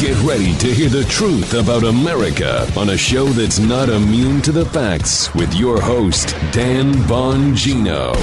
Get 0.00 0.16
ready 0.22 0.56
to 0.56 0.72
hear 0.72 0.88
the 0.88 1.04
truth 1.10 1.52
about 1.52 1.84
America 1.84 2.66
on 2.74 2.88
a 2.88 2.96
show 2.96 3.26
that's 3.26 3.58
not 3.58 3.90
immune 3.90 4.40
to 4.40 4.50
the 4.50 4.64
facts 4.64 5.34
with 5.34 5.52
your 5.52 5.78
host, 5.78 6.34
Dan 6.52 6.94
Bongino. 7.04 8.16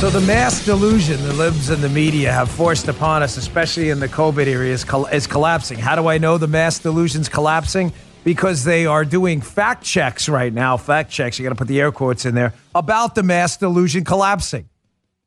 So, 0.00 0.10
the 0.10 0.20
mass 0.22 0.64
delusion 0.64 1.22
that 1.22 1.34
libs 1.34 1.70
and 1.70 1.80
the 1.80 1.88
media 1.88 2.32
have 2.32 2.50
forced 2.50 2.88
upon 2.88 3.22
us, 3.22 3.36
especially 3.36 3.90
in 3.90 4.00
the 4.00 4.08
COVID 4.08 4.48
area, 4.48 4.72
is, 4.72 4.84
is 5.12 5.28
collapsing. 5.28 5.78
How 5.78 5.94
do 5.94 6.08
I 6.08 6.18
know 6.18 6.38
the 6.38 6.48
mass 6.48 6.80
delusion's 6.80 7.28
collapsing? 7.28 7.92
Because 8.24 8.64
they 8.64 8.84
are 8.86 9.04
doing 9.04 9.40
fact 9.40 9.84
checks 9.84 10.28
right 10.28 10.52
now. 10.52 10.76
Fact 10.76 11.08
checks, 11.08 11.38
you 11.38 11.44
got 11.44 11.50
to 11.50 11.54
put 11.54 11.68
the 11.68 11.80
air 11.80 11.92
quotes 11.92 12.26
in 12.26 12.34
there, 12.34 12.52
about 12.74 13.14
the 13.14 13.22
mass 13.22 13.56
delusion 13.56 14.02
collapsing. 14.02 14.68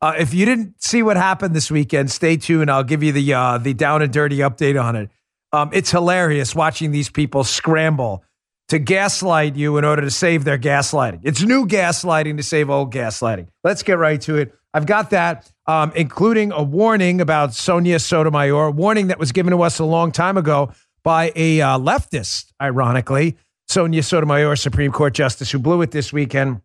Uh, 0.00 0.14
if 0.18 0.34
you 0.34 0.44
didn't 0.44 0.82
see 0.82 1.02
what 1.02 1.16
happened 1.16 1.56
this 1.56 1.70
weekend, 1.70 2.10
stay 2.10 2.36
tuned. 2.36 2.70
I'll 2.70 2.84
give 2.84 3.02
you 3.02 3.12
the 3.12 3.32
uh, 3.34 3.58
the 3.58 3.74
down 3.74 4.02
and 4.02 4.12
dirty 4.12 4.38
update 4.38 4.80
on 4.80 4.96
it. 4.96 5.10
Um, 5.52 5.70
it's 5.72 5.90
hilarious 5.90 6.54
watching 6.54 6.90
these 6.90 7.08
people 7.08 7.44
scramble 7.44 8.22
to 8.68 8.78
gaslight 8.78 9.56
you 9.56 9.78
in 9.78 9.84
order 9.84 10.02
to 10.02 10.10
save 10.10 10.44
their 10.44 10.58
gaslighting. 10.58 11.20
It's 11.22 11.42
new 11.42 11.66
gaslighting 11.66 12.36
to 12.36 12.42
save 12.42 12.68
old 12.68 12.92
gaslighting. 12.92 13.48
Let's 13.64 13.82
get 13.82 13.98
right 13.98 14.20
to 14.22 14.36
it. 14.36 14.54
I've 14.74 14.86
got 14.86 15.10
that, 15.10 15.50
um, 15.66 15.92
including 15.94 16.52
a 16.52 16.62
warning 16.62 17.20
about 17.20 17.54
Sonia 17.54 17.98
Sotomayor, 17.98 18.66
a 18.66 18.70
warning 18.70 19.06
that 19.06 19.18
was 19.18 19.32
given 19.32 19.52
to 19.52 19.62
us 19.62 19.78
a 19.78 19.84
long 19.84 20.12
time 20.12 20.36
ago 20.36 20.72
by 21.02 21.32
a 21.36 21.60
uh, 21.60 21.78
leftist, 21.78 22.52
ironically, 22.60 23.36
Sonia 23.68 24.02
Sotomayor, 24.02 24.56
Supreme 24.56 24.92
Court 24.92 25.14
Justice, 25.14 25.50
who 25.50 25.58
blew 25.58 25.80
it 25.82 25.92
this 25.92 26.12
weekend. 26.12 26.60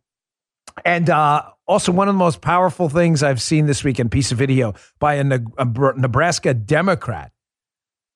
And 0.86 1.10
uh, 1.10 1.44
also, 1.68 1.92
one 1.92 2.08
of 2.08 2.16
the 2.16 2.20
most 2.20 2.42
powerful 2.42 2.90
things 2.90 3.24
I've 3.24 3.42
seen 3.42 3.66
this 3.66 3.84
weekend, 3.84 4.12
piece 4.12 4.32
of 4.32 4.38
video 4.38 4.74
by 5.00 5.16
a, 5.16 5.40
a 5.58 5.66
Nebraska 5.66 6.54
Democrat 6.54 7.32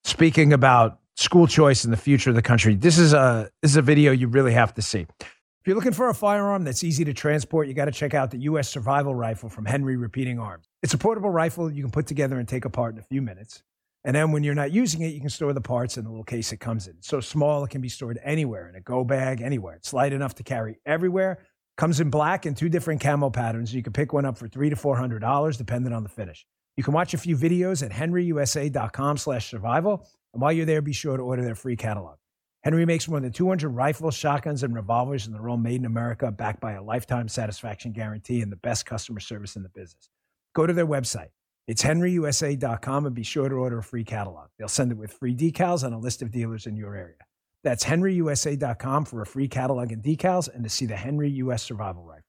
speaking 0.03 0.53
about 0.53 0.99
school 1.15 1.47
choice 1.47 1.83
and 1.83 1.93
the 1.93 1.97
future 1.97 2.29
of 2.29 2.35
the 2.35 2.41
country. 2.41 2.75
This 2.75 2.97
is 2.97 3.13
a 3.13 3.49
this 3.61 3.71
is 3.71 3.77
a 3.77 3.81
video 3.81 4.11
you 4.11 4.27
really 4.27 4.53
have 4.53 4.73
to 4.75 4.81
see. 4.81 5.07
If 5.19 5.69
you're 5.69 5.75
looking 5.75 5.93
for 5.93 6.09
a 6.09 6.13
firearm 6.13 6.63
that's 6.63 6.83
easy 6.83 7.03
to 7.05 7.13
transport, 7.13 7.67
you 7.67 7.73
got 7.73 7.85
to 7.85 7.91
check 7.91 8.13
out 8.13 8.29
the 8.29 8.37
U.S. 8.39 8.69
Survival 8.69 9.15
Rifle 9.15 9.49
from 9.49 9.65
Henry 9.65 9.97
Repeating 9.97 10.37
Arms. 10.37 10.69
It's 10.83 10.93
a 10.93 10.97
portable 10.97 11.31
rifle 11.31 11.71
you 11.71 11.81
can 11.81 11.89
put 11.91 12.05
together 12.05 12.37
and 12.37 12.47
take 12.47 12.65
apart 12.65 12.93
in 12.93 12.99
a 12.99 13.03
few 13.03 13.21
minutes. 13.21 13.63
And 14.03 14.15
then 14.15 14.31
when 14.31 14.43
you're 14.43 14.53
not 14.53 14.71
using 14.71 15.01
it, 15.01 15.07
you 15.07 15.19
can 15.19 15.31
store 15.31 15.51
the 15.53 15.61
parts 15.61 15.97
in 15.97 16.03
the 16.03 16.11
little 16.11 16.23
case 16.23 16.53
it 16.53 16.57
comes 16.57 16.87
in. 16.87 16.93
It's 16.99 17.07
so 17.07 17.19
small, 17.19 17.63
it 17.63 17.71
can 17.71 17.81
be 17.81 17.89
stored 17.89 18.19
anywhere 18.23 18.69
in 18.69 18.75
a 18.75 18.79
go 18.79 19.03
bag, 19.03 19.41
anywhere. 19.41 19.73
It's 19.73 19.91
light 19.91 20.13
enough 20.13 20.35
to 20.35 20.43
carry 20.43 20.77
everywhere. 20.85 21.39
Comes 21.77 21.99
in 21.99 22.09
black 22.09 22.45
and 22.45 22.55
two 22.55 22.69
different 22.69 23.01
camo 23.01 23.29
patterns. 23.29 23.73
You 23.73 23.83
can 23.83 23.93
pick 23.93 24.13
one 24.13 24.25
up 24.25 24.37
for 24.37 24.47
three 24.47 24.69
to 24.69 24.75
four 24.75 24.95
hundred 24.95 25.19
dollars, 25.19 25.57
depending 25.57 25.93
on 25.93 26.03
the 26.03 26.09
finish. 26.09 26.45
You 26.77 26.83
can 26.83 26.93
watch 26.93 27.13
a 27.13 27.17
few 27.17 27.37
videos 27.37 27.83
at 27.83 27.91
henryusa.com/survival 27.91 30.07
and 30.35 30.41
while 30.41 30.51
you're 30.51 30.65
there, 30.65 30.81
be 30.81 30.91
sure 30.91 31.15
to 31.15 31.23
order 31.23 31.43
their 31.43 31.55
free 31.55 31.77
catalog. 31.77 32.17
Henry 32.61 32.85
makes 32.85 33.07
more 33.07 33.21
than 33.21 33.31
200 33.31 33.69
rifles, 33.69 34.15
shotguns, 34.15 34.63
and 34.63 34.75
revolvers, 34.75 35.25
and 35.25 35.33
they're 35.33 35.47
all 35.47 35.55
made 35.55 35.79
in 35.79 35.85
America, 35.85 36.29
backed 36.29 36.59
by 36.59 36.73
a 36.73 36.83
lifetime 36.83 37.29
satisfaction 37.29 37.93
guarantee 37.93 38.41
and 38.41 38.51
the 38.51 38.57
best 38.57 38.85
customer 38.85 39.21
service 39.21 39.55
in 39.55 39.63
the 39.63 39.69
business. 39.69 40.09
Go 40.53 40.67
to 40.67 40.73
their 40.73 40.85
website. 40.85 41.29
It's 41.67 41.83
henryusa.com 41.83 43.05
and 43.05 43.15
be 43.15 43.23
sure 43.23 43.47
to 43.47 43.55
order 43.55 43.77
a 43.77 43.83
free 43.83 44.03
catalog. 44.03 44.49
They'll 44.57 44.67
send 44.67 44.91
it 44.91 44.97
with 44.97 45.13
free 45.13 45.35
decals 45.35 45.83
and 45.83 45.95
a 45.95 45.97
list 45.97 46.21
of 46.21 46.31
dealers 46.31 46.67
in 46.67 46.75
your 46.75 46.95
area. 46.95 47.24
That's 47.65 47.83
henryusa.com 47.83 49.05
for 49.05 49.23
a 49.23 49.25
free 49.25 49.47
catalog 49.47 49.91
and 49.91 50.03
decals 50.03 50.47
and 50.53 50.63
to 50.63 50.69
see 50.69 50.85
the 50.85 50.95
Henry 50.95 51.31
US 51.31 51.63
Survival 51.63 52.03
Rifle. 52.03 52.23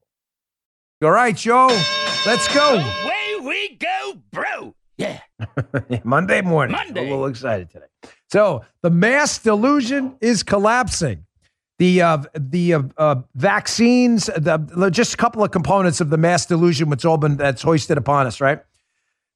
All 1.04 1.10
right, 1.10 1.36
Joe, 1.36 1.66
let's 2.24 2.52
go. 2.54 2.76
Away 2.76 3.36
we 3.42 3.76
go, 3.76 4.22
bro. 4.32 4.74
Yeah. 4.96 5.20
Monday 6.04 6.40
morning. 6.40 6.72
Monday. 6.72 7.02
I'm 7.02 7.06
a 7.08 7.10
little 7.10 7.26
excited 7.26 7.70
today. 7.70 7.84
So 8.32 8.64
the 8.80 8.88
mass 8.88 9.38
delusion 9.38 10.16
is 10.22 10.42
collapsing. 10.42 11.26
The 11.78 12.00
uh, 12.00 12.18
the 12.34 12.72
uh, 12.72 12.82
uh, 12.96 13.16
vaccines, 13.34 14.30
the, 14.34 14.88
just 14.90 15.12
a 15.12 15.16
couple 15.18 15.44
of 15.44 15.50
components 15.50 16.00
of 16.00 16.08
the 16.08 16.16
mass 16.16 16.46
delusion, 16.46 16.88
which 16.88 17.04
all 17.04 17.18
been 17.18 17.36
that's 17.36 17.60
hoisted 17.60 17.98
upon 17.98 18.26
us, 18.26 18.40
right? 18.40 18.60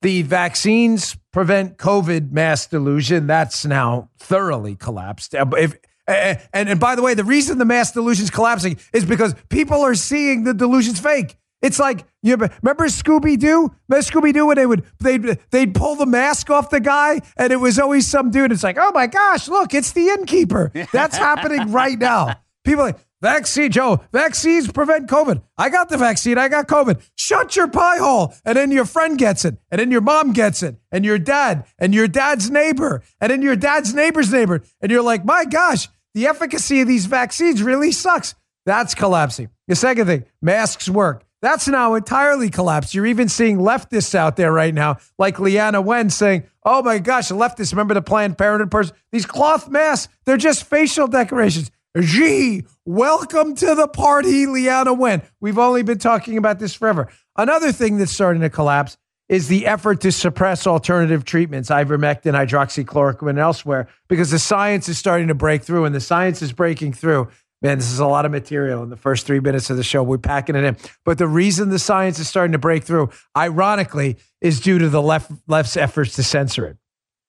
The 0.00 0.22
vaccines 0.22 1.14
prevent 1.30 1.76
COVID 1.76 2.32
mass 2.32 2.66
delusion. 2.66 3.26
That's 3.26 3.66
now 3.66 4.08
thoroughly 4.18 4.76
collapsed. 4.76 5.34
Uh, 5.34 5.44
if, 5.58 5.76
and, 6.10 6.68
and 6.68 6.80
by 6.80 6.94
the 6.94 7.02
way, 7.02 7.14
the 7.14 7.24
reason 7.24 7.58
the 7.58 7.64
mass 7.64 7.92
delusion's 7.92 8.20
is 8.20 8.30
collapsing 8.30 8.78
is 8.92 9.04
because 9.04 9.34
people 9.48 9.80
are 9.82 9.94
seeing 9.94 10.44
the 10.44 10.54
delusion's 10.54 11.00
fake. 11.00 11.36
It's 11.62 11.78
like 11.78 12.06
you 12.22 12.36
remember 12.36 12.86
Scooby 12.86 13.38
Doo? 13.38 13.74
Remember 13.88 14.06
Scooby 14.06 14.32
Doo 14.32 14.46
when 14.46 14.56
they 14.56 14.66
would 14.66 14.84
they'd 14.98 15.38
they'd 15.50 15.74
pull 15.74 15.94
the 15.94 16.06
mask 16.06 16.48
off 16.50 16.70
the 16.70 16.80
guy, 16.80 17.20
and 17.36 17.52
it 17.52 17.56
was 17.56 17.78
always 17.78 18.06
some 18.06 18.30
dude. 18.30 18.52
It's 18.52 18.62
like, 18.62 18.78
oh 18.78 18.92
my 18.92 19.06
gosh, 19.06 19.48
look, 19.48 19.74
it's 19.74 19.92
the 19.92 20.08
innkeeper. 20.08 20.72
That's 20.92 21.16
happening 21.16 21.70
right 21.72 21.98
now. 21.98 22.36
People 22.64 22.84
like 22.84 22.98
vaccine, 23.20 23.70
Joe. 23.70 24.00
Vaccines 24.12 24.72
prevent 24.72 25.08
COVID. 25.08 25.42
I 25.58 25.68
got 25.68 25.90
the 25.90 25.98
vaccine. 25.98 26.38
I 26.38 26.48
got 26.48 26.66
COVID. 26.66 27.02
Shut 27.16 27.56
your 27.56 27.68
pie 27.68 27.98
hole, 27.98 28.34
and 28.44 28.56
then 28.56 28.70
your 28.70 28.86
friend 28.86 29.18
gets 29.18 29.44
it, 29.44 29.58
and 29.70 29.78
then 29.78 29.90
your 29.90 30.00
mom 30.00 30.32
gets 30.32 30.62
it, 30.62 30.76
and 30.90 31.04
your 31.04 31.18
dad, 31.18 31.66
and 31.78 31.94
your 31.94 32.08
dad's 32.08 32.50
neighbor, 32.50 33.02
and 33.20 33.30
then 33.30 33.42
your 33.42 33.56
dad's 33.56 33.92
neighbor's 33.92 34.32
neighbor, 34.32 34.62
and 34.80 34.90
you're 34.90 35.02
like, 35.02 35.26
my 35.26 35.44
gosh, 35.44 35.88
the 36.14 36.26
efficacy 36.26 36.80
of 36.80 36.88
these 36.88 37.06
vaccines 37.06 37.62
really 37.62 37.92
sucks. 37.92 38.34
That's 38.66 38.94
collapsing. 38.94 39.50
The 39.68 39.76
second 39.76 40.06
thing, 40.06 40.24
masks 40.42 40.88
work. 40.88 41.24
That's 41.42 41.68
now 41.68 41.94
entirely 41.94 42.50
collapsed. 42.50 42.94
You're 42.94 43.06
even 43.06 43.28
seeing 43.28 43.58
leftists 43.58 44.14
out 44.14 44.36
there 44.36 44.52
right 44.52 44.74
now, 44.74 44.98
like 45.18 45.36
Leana 45.36 45.82
Wen 45.82 46.10
saying, 46.10 46.44
Oh 46.64 46.82
my 46.82 46.98
gosh, 46.98 47.28
leftists, 47.28 47.72
remember 47.72 47.94
the 47.94 48.02
Planned 48.02 48.36
Parenthood 48.36 48.70
person? 48.70 48.94
These 49.10 49.24
cloth 49.24 49.68
masks, 49.68 50.12
they're 50.26 50.36
just 50.36 50.64
facial 50.64 51.06
decorations. 51.06 51.70
Gee, 51.98 52.64
welcome 52.84 53.54
to 53.56 53.74
the 53.74 53.88
party, 53.88 54.44
Leana 54.46 54.96
Wen. 54.96 55.22
We've 55.40 55.58
only 55.58 55.82
been 55.82 55.98
talking 55.98 56.36
about 56.36 56.58
this 56.58 56.74
forever. 56.74 57.08
Another 57.36 57.72
thing 57.72 57.96
that's 57.96 58.12
starting 58.12 58.42
to 58.42 58.50
collapse 58.50 58.98
is 59.30 59.48
the 59.48 59.66
effort 59.66 60.02
to 60.02 60.12
suppress 60.12 60.66
alternative 60.66 61.24
treatments, 61.24 61.70
ivermectin, 61.70 62.34
hydroxychloroquine, 62.34 63.30
and 63.30 63.38
elsewhere, 63.38 63.88
because 64.08 64.30
the 64.30 64.38
science 64.38 64.88
is 64.90 64.98
starting 64.98 65.28
to 65.28 65.34
break 65.34 65.62
through, 65.62 65.86
and 65.86 65.94
the 65.94 66.00
science 66.00 66.42
is 66.42 66.52
breaking 66.52 66.92
through 66.92 67.28
Man, 67.62 67.76
this 67.76 67.92
is 67.92 67.98
a 67.98 68.06
lot 68.06 68.24
of 68.24 68.32
material 68.32 68.82
in 68.82 68.88
the 68.88 68.96
first 68.96 69.26
three 69.26 69.40
minutes 69.40 69.68
of 69.68 69.76
the 69.76 69.82
show. 69.82 70.02
We're 70.02 70.16
packing 70.16 70.56
it 70.56 70.64
in. 70.64 70.78
But 71.04 71.18
the 71.18 71.28
reason 71.28 71.68
the 71.68 71.78
science 71.78 72.18
is 72.18 72.26
starting 72.26 72.52
to 72.52 72.58
break 72.58 72.84
through, 72.84 73.10
ironically, 73.36 74.16
is 74.40 74.60
due 74.60 74.78
to 74.78 74.88
the 74.88 75.02
left 75.02 75.30
left's 75.46 75.76
efforts 75.76 76.14
to 76.14 76.22
censor 76.22 76.66
it. 76.66 76.78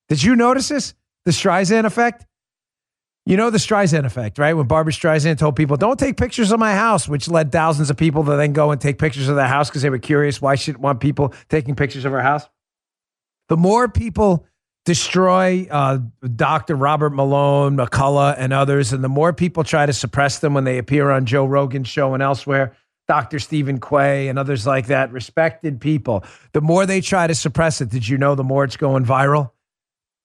Did 0.07 0.23
you 0.23 0.37
notice 0.37 0.69
this? 0.69 0.93
The 1.25 1.31
Streisand 1.31 1.83
effect? 1.83 2.25
You 3.25 3.37
know 3.37 3.51
the 3.51 3.59
Streisand 3.59 4.05
effect, 4.05 4.39
right? 4.39 4.53
When 4.53 4.65
Barbra 4.65 4.91
Streisand 4.91 5.37
told 5.37 5.55
people, 5.55 5.77
don't 5.77 5.99
take 5.99 6.17
pictures 6.17 6.51
of 6.51 6.59
my 6.59 6.73
house, 6.73 7.07
which 7.07 7.29
led 7.29 7.51
thousands 7.51 7.91
of 7.91 7.97
people 7.97 8.23
to 8.25 8.35
then 8.35 8.51
go 8.51 8.71
and 8.71 8.81
take 8.81 8.97
pictures 8.97 9.29
of 9.29 9.35
their 9.35 9.47
house 9.47 9.69
because 9.69 9.83
they 9.83 9.91
were 9.91 9.99
curious 9.99 10.41
why 10.41 10.55
she 10.55 10.71
didn't 10.71 10.81
want 10.81 10.99
people 10.99 11.33
taking 11.47 11.75
pictures 11.75 12.03
of 12.03 12.11
her 12.11 12.21
house. 12.21 12.49
The 13.47 13.57
more 13.57 13.87
people 13.87 14.47
destroy 14.85 15.67
uh, 15.69 15.99
Dr. 16.35 16.75
Robert 16.75 17.11
Malone, 17.11 17.77
McCullough, 17.77 18.35
and 18.37 18.53
others. 18.53 18.93
And 18.93 19.03
the 19.03 19.09
more 19.09 19.33
people 19.33 19.63
try 19.63 19.85
to 19.85 19.93
suppress 19.93 20.39
them 20.39 20.53
when 20.53 20.63
they 20.63 20.77
appear 20.77 21.11
on 21.11 21.25
Joe 21.25 21.45
Rogan's 21.45 21.87
show 21.87 22.13
and 22.13 22.23
elsewhere, 22.23 22.75
Dr. 23.07 23.39
Steven 23.39 23.79
Quay 23.79 24.29
and 24.29 24.39
others 24.39 24.65
like 24.65 24.87
that, 24.87 25.11
respected 25.11 25.81
people, 25.81 26.23
the 26.53 26.61
more 26.61 26.85
they 26.85 27.01
try 27.01 27.27
to 27.27 27.35
suppress 27.35 27.81
it, 27.81 27.89
did 27.89 28.07
you 28.07 28.17
know 28.17 28.35
the 28.35 28.43
more 28.43 28.63
it's 28.63 28.77
going 28.77 29.05
viral? 29.05 29.51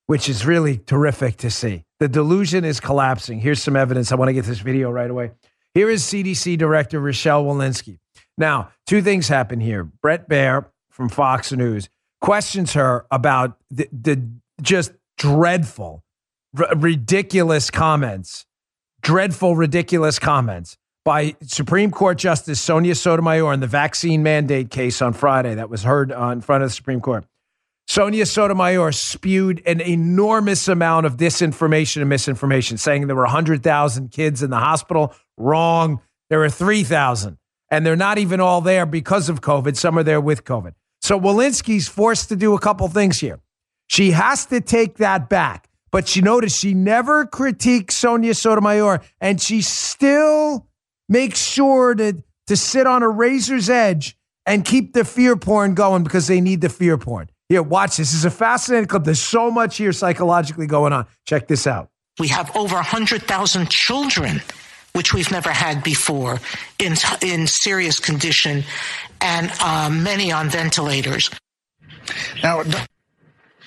Which 0.07 0.29
is 0.29 0.47
really 0.47 0.79
terrific 0.79 1.39
to 1.39 1.51
see. 1.51 1.86
The 1.99 2.09
delusion 2.09 2.65
is 2.65 2.81
collapsing. 2.81 3.41
Here's 3.41 3.63
some 3.63 3.77
evidence. 3.77 4.13
I 4.13 4.17
want 4.17 4.29
to 4.29 4.35
get 4.35 4.45
this 4.45 4.59
video 4.59 4.91
right 4.91 5.11
away. 5.11 5.33
Here 5.75 5.89
is 5.89 6.03
CDC 6.03 6.59
Director 6.59 7.01
Rochelle 7.01 7.45
Walensky. 7.45 7.99
Now, 8.39 8.71
two 8.87 9.01
things 9.03 9.29
happen 9.29 9.61
here. 9.61 9.85
Brett 9.85 10.29
Baier 10.29 10.67
from 10.91 11.09
Fox 11.09 11.53
News 11.53 11.89
questions 12.21 12.73
her 12.75 13.07
about 13.11 13.59
the, 13.71 13.89
the 13.93 14.29
just 14.61 14.93
dreadful, 15.19 16.05
r- 16.59 16.75
ridiculous 16.77 17.71
comments, 17.71 18.47
dreadful, 19.01 19.57
ridiculous 19.57 20.19
comments 20.19 20.77
by 21.05 21.37
Supreme 21.43 21.91
Court 21.91 22.19
Justice 22.19 22.61
Sonia 22.61 22.95
Sotomayor 22.95 23.53
in 23.53 23.61
the 23.61 23.67
vaccine 23.67 24.23
mandate 24.23 24.71
case 24.71 25.01
on 25.01 25.13
Friday 25.13 25.55
that 25.55 25.71
was 25.71 25.85
heard 25.85 26.11
in 26.11 26.41
front 26.41 26.63
of 26.63 26.71
the 26.71 26.75
Supreme 26.75 27.01
Court. 27.01 27.25
Sonia 27.87 28.27
Sotomayor 28.27 28.93
spewed 28.93 29.63
an 29.65 29.81
enormous 29.81 30.67
amount 30.69 31.07
of 31.07 31.17
disinformation 31.17 32.01
and 32.01 32.09
misinformation, 32.09 32.79
saying 32.79 33.07
there 33.07 33.17
were 33.17 33.23
100,000 33.23 34.11
kids 34.11 34.43
in 34.43 34.51
the 34.51 34.59
hospital. 34.59 35.15
Wrong. 35.37 36.01
There 36.29 36.41
were 36.41 36.51
3,000. 36.51 37.39
And 37.71 37.87
they're 37.87 37.97
not 37.97 38.19
even 38.19 38.41
all 38.41 38.61
there 38.61 38.87
because 38.87 39.29
of 39.29 39.41
COVID. 39.41 39.77
Some 39.77 39.99
are 39.99 40.03
there 40.03 40.21
with 40.21 40.45
COVID. 40.45 40.75
So 41.01 41.19
Walensky's 41.19 41.89
forced 41.89 42.29
to 42.31 42.37
do 42.37 42.55
a 42.55 42.61
couple 42.61 42.89
things 42.89 43.21
here. 43.21 43.41
She 43.87 44.11
has 44.11 44.47
to 44.47 44.61
take 44.61 44.97
that 44.97 45.29
back. 45.29 45.69
But 45.93 46.09
she 46.09 46.21
noticed 46.21 46.59
she 46.59 46.75
never 46.75 47.25
critiqued 47.25 47.93
Sonia 47.93 48.35
Sotomayor, 48.35 49.03
and 49.21 49.41
she 49.41 49.63
still 49.63 50.67
makes 51.09 51.41
sure 51.41 51.95
to, 51.95 52.23
to 52.49 52.57
sit 52.57 52.87
on 52.87 53.03
a 53.03 53.09
razor's 53.09 53.71
edge 53.71 54.17
and 54.45 54.65
keep 54.65 54.93
the 54.93 55.05
fear 55.05 55.37
porn 55.37 55.75
going 55.75 56.03
because 56.03 56.27
they 56.27 56.41
need 56.41 56.61
the 56.61 56.69
fear 56.69 56.99
porn. 56.99 57.31
Here, 57.49 57.63
watch 57.63 57.99
this. 57.99 58.11
This 58.11 58.15
is 58.15 58.25
a 58.25 58.31
fascinating 58.31 58.87
clip. 58.89 59.05
There's 59.05 59.23
so 59.23 59.51
much 59.51 59.77
here 59.77 59.93
psychologically 59.93 60.67
going 60.67 60.93
on. 60.93 61.07
Check 61.27 61.47
this 61.47 61.67
out. 61.67 61.89
We 62.19 62.29
have 62.29 62.55
over 62.57 62.75
100,000 62.75 63.71
children, 63.71 64.43
which 64.95 65.15
we've 65.15 65.31
never 65.31 65.51
had 65.51 65.85
before, 65.85 66.41
in, 66.81 66.95
in 67.23 67.47
serious 67.47 68.01
condition, 68.01 68.65
and 69.21 69.53
uh, 69.61 69.91
many 69.91 70.33
on 70.33 70.49
ventilators. 70.49 71.31
Now, 72.43 72.65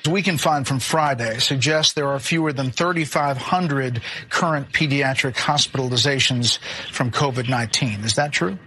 we 0.10 0.22
can 0.22 0.38
find 0.38 0.68
from 0.68 0.80
Friday 0.80 1.40
suggests 1.40 1.94
there 1.94 2.08
are 2.08 2.20
fewer 2.20 2.52
than 2.52 2.72
3,500 2.72 4.02
current 4.30 4.72
pediatric 4.72 5.36
hospitalizations 5.36 6.60
from 6.92 7.12
COVID 7.12 7.50
19. 7.50 8.04
Is 8.04 8.16
that 8.16 8.32
true? 8.32 8.58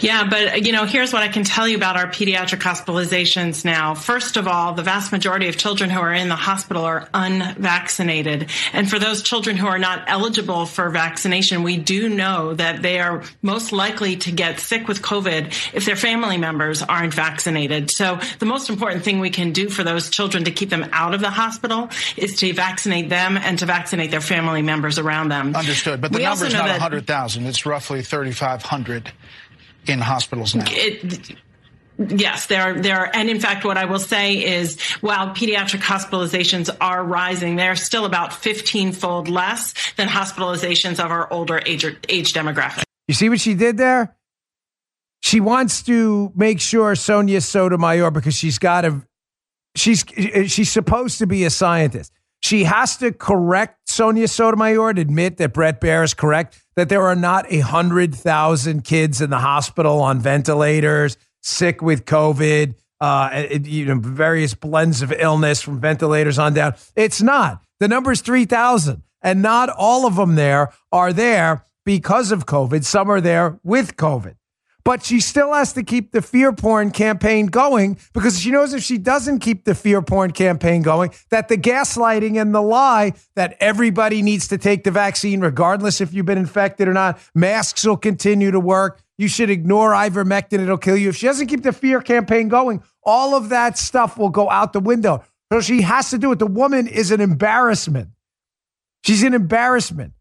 Yeah, 0.00 0.28
but 0.28 0.64
you 0.64 0.72
know, 0.72 0.84
here's 0.84 1.12
what 1.12 1.22
I 1.22 1.28
can 1.28 1.44
tell 1.44 1.68
you 1.68 1.76
about 1.76 1.96
our 1.96 2.06
pediatric 2.06 2.60
hospitalizations 2.60 3.64
now. 3.64 3.94
First 3.94 4.36
of 4.36 4.48
all, 4.48 4.72
the 4.72 4.82
vast 4.82 5.12
majority 5.12 5.48
of 5.48 5.56
children 5.56 5.90
who 5.90 6.00
are 6.00 6.12
in 6.12 6.28
the 6.28 6.36
hospital 6.36 6.84
are 6.84 7.08
unvaccinated. 7.12 8.50
And 8.72 8.88
for 8.88 8.98
those 8.98 9.22
children 9.22 9.56
who 9.56 9.66
are 9.66 9.78
not 9.78 10.04
eligible 10.06 10.64
for 10.64 10.88
vaccination, 10.90 11.62
we 11.62 11.76
do 11.76 12.08
know 12.08 12.54
that 12.54 12.82
they 12.82 12.98
are 13.00 13.22
most 13.42 13.72
likely 13.72 14.16
to 14.16 14.32
get 14.32 14.60
sick 14.60 14.88
with 14.88 15.02
COVID 15.02 15.74
if 15.74 15.84
their 15.84 15.96
family 15.96 16.38
members 16.38 16.82
aren't 16.82 17.12
vaccinated. 17.12 17.90
So 17.90 18.18
the 18.38 18.46
most 18.46 18.70
important 18.70 19.04
thing 19.04 19.20
we 19.20 19.30
can 19.30 19.52
do 19.52 19.68
for 19.68 19.84
those 19.84 20.08
children 20.08 20.44
to 20.44 20.50
keep 20.50 20.70
them 20.70 20.88
out 20.92 21.14
of 21.14 21.20
the 21.20 21.30
hospital 21.30 21.90
is 22.16 22.36
to 22.36 22.52
vaccinate 22.54 23.08
them 23.08 23.36
and 23.36 23.58
to 23.58 23.66
vaccinate 23.66 24.10
their 24.10 24.20
family 24.20 24.62
members 24.62 24.98
around 24.98 25.28
them. 25.28 25.54
Understood. 25.54 26.00
But 26.00 26.12
the 26.12 26.20
number 26.20 26.46
is 26.46 26.54
not 26.54 26.68
100,000. 26.68 27.46
It's 27.46 27.66
roughly 27.66 28.02
3,500 28.02 29.12
in 29.86 30.00
hospitals 30.00 30.54
now. 30.54 30.64
It, 30.68 31.36
Yes, 32.08 32.46
there, 32.46 32.62
are, 32.62 32.80
there 32.80 32.96
are, 32.96 33.10
and 33.12 33.28
in 33.28 33.40
fact, 33.40 33.62
what 33.62 33.76
I 33.76 33.84
will 33.84 33.98
say 33.98 34.36
is, 34.36 34.80
while 35.02 35.34
pediatric 35.34 35.80
hospitalizations 35.80 36.74
are 36.80 37.04
rising, 37.04 37.56
they're 37.56 37.76
still 37.76 38.06
about 38.06 38.30
15-fold 38.30 39.28
less 39.28 39.74
than 39.96 40.08
hospitalizations 40.08 40.92
of 40.92 41.10
our 41.10 41.30
older 41.30 41.60
age, 41.66 41.84
age 42.08 42.32
demographic. 42.32 42.84
You 43.06 43.12
see 43.12 43.28
what 43.28 43.38
she 43.38 43.52
did 43.52 43.76
there? 43.76 44.16
She 45.20 45.40
wants 45.40 45.82
to 45.82 46.32
make 46.34 46.58
sure 46.60 46.94
Sonia 46.94 47.42
Sotomayor, 47.42 48.10
because 48.10 48.34
she's 48.34 48.58
got 48.58 48.80
to, 48.82 49.02
she's 49.76 50.02
she's 50.46 50.72
supposed 50.72 51.18
to 51.18 51.26
be 51.26 51.44
a 51.44 51.50
scientist. 51.50 52.12
She 52.40 52.64
has 52.64 52.96
to 52.98 53.12
correct 53.12 53.90
Sonia 53.90 54.26
Sotomayor 54.26 54.94
to 54.94 55.02
admit 55.02 55.36
that 55.36 55.52
Brett 55.52 55.82
Baier 55.82 56.02
is 56.02 56.14
correct, 56.14 56.62
that 56.80 56.88
there 56.88 57.02
are 57.02 57.14
not 57.14 57.44
a 57.52 57.58
100,000 57.58 58.84
kids 58.84 59.20
in 59.20 59.28
the 59.28 59.38
hospital 59.38 60.00
on 60.00 60.18
ventilators, 60.18 61.18
sick 61.42 61.82
with 61.82 62.06
COVID, 62.06 62.74
uh, 63.02 63.44
you 63.64 63.84
know, 63.84 63.98
various 63.98 64.54
blends 64.54 65.02
of 65.02 65.12
illness 65.12 65.60
from 65.60 65.78
ventilators 65.78 66.38
on 66.38 66.54
down. 66.54 66.74
It's 66.96 67.20
not. 67.20 67.62
The 67.80 67.88
number 67.88 68.12
is 68.12 68.22
3,000. 68.22 69.02
And 69.20 69.42
not 69.42 69.68
all 69.68 70.06
of 70.06 70.16
them 70.16 70.36
there 70.36 70.72
are 70.90 71.12
there 71.12 71.66
because 71.84 72.32
of 72.32 72.46
COVID. 72.46 72.82
Some 72.82 73.10
are 73.10 73.20
there 73.20 73.60
with 73.62 73.96
COVID 73.96 74.36
but 74.84 75.04
she 75.04 75.20
still 75.20 75.52
has 75.52 75.72
to 75.74 75.82
keep 75.82 76.12
the 76.12 76.22
fear 76.22 76.52
porn 76.52 76.90
campaign 76.90 77.46
going 77.46 77.98
because 78.12 78.40
she 78.40 78.50
knows 78.50 78.74
if 78.74 78.82
she 78.82 78.98
doesn't 78.98 79.40
keep 79.40 79.64
the 79.64 79.74
fear 79.74 80.02
porn 80.02 80.32
campaign 80.32 80.82
going, 80.82 81.10
that 81.30 81.48
the 81.48 81.56
gaslighting 81.56 82.40
and 82.40 82.54
the 82.54 82.62
lie 82.62 83.12
that 83.34 83.56
everybody 83.60 84.22
needs 84.22 84.48
to 84.48 84.58
take 84.58 84.84
the 84.84 84.90
vaccine, 84.90 85.40
regardless 85.40 86.00
if 86.00 86.12
you've 86.12 86.26
been 86.26 86.38
infected 86.38 86.88
or 86.88 86.92
not, 86.92 87.18
masks 87.34 87.84
will 87.84 87.96
continue 87.96 88.50
to 88.50 88.60
work. 88.60 89.00
You 89.18 89.28
should 89.28 89.50
ignore 89.50 89.92
ivermectin, 89.92 90.60
it'll 90.60 90.78
kill 90.78 90.96
you. 90.96 91.10
If 91.10 91.16
she 91.16 91.26
doesn't 91.26 91.48
keep 91.48 91.62
the 91.62 91.72
fear 91.72 92.00
campaign 92.00 92.48
going, 92.48 92.82
all 93.02 93.34
of 93.34 93.50
that 93.50 93.76
stuff 93.76 94.16
will 94.16 94.30
go 94.30 94.48
out 94.48 94.72
the 94.72 94.80
window. 94.80 95.22
So 95.52 95.60
she 95.60 95.82
has 95.82 96.10
to 96.10 96.18
do 96.18 96.32
it. 96.32 96.38
The 96.38 96.46
woman 96.46 96.86
is 96.86 97.10
an 97.10 97.20
embarrassment. 97.20 98.10
She's 99.04 99.22
an 99.22 99.34
embarrassment. 99.34 100.12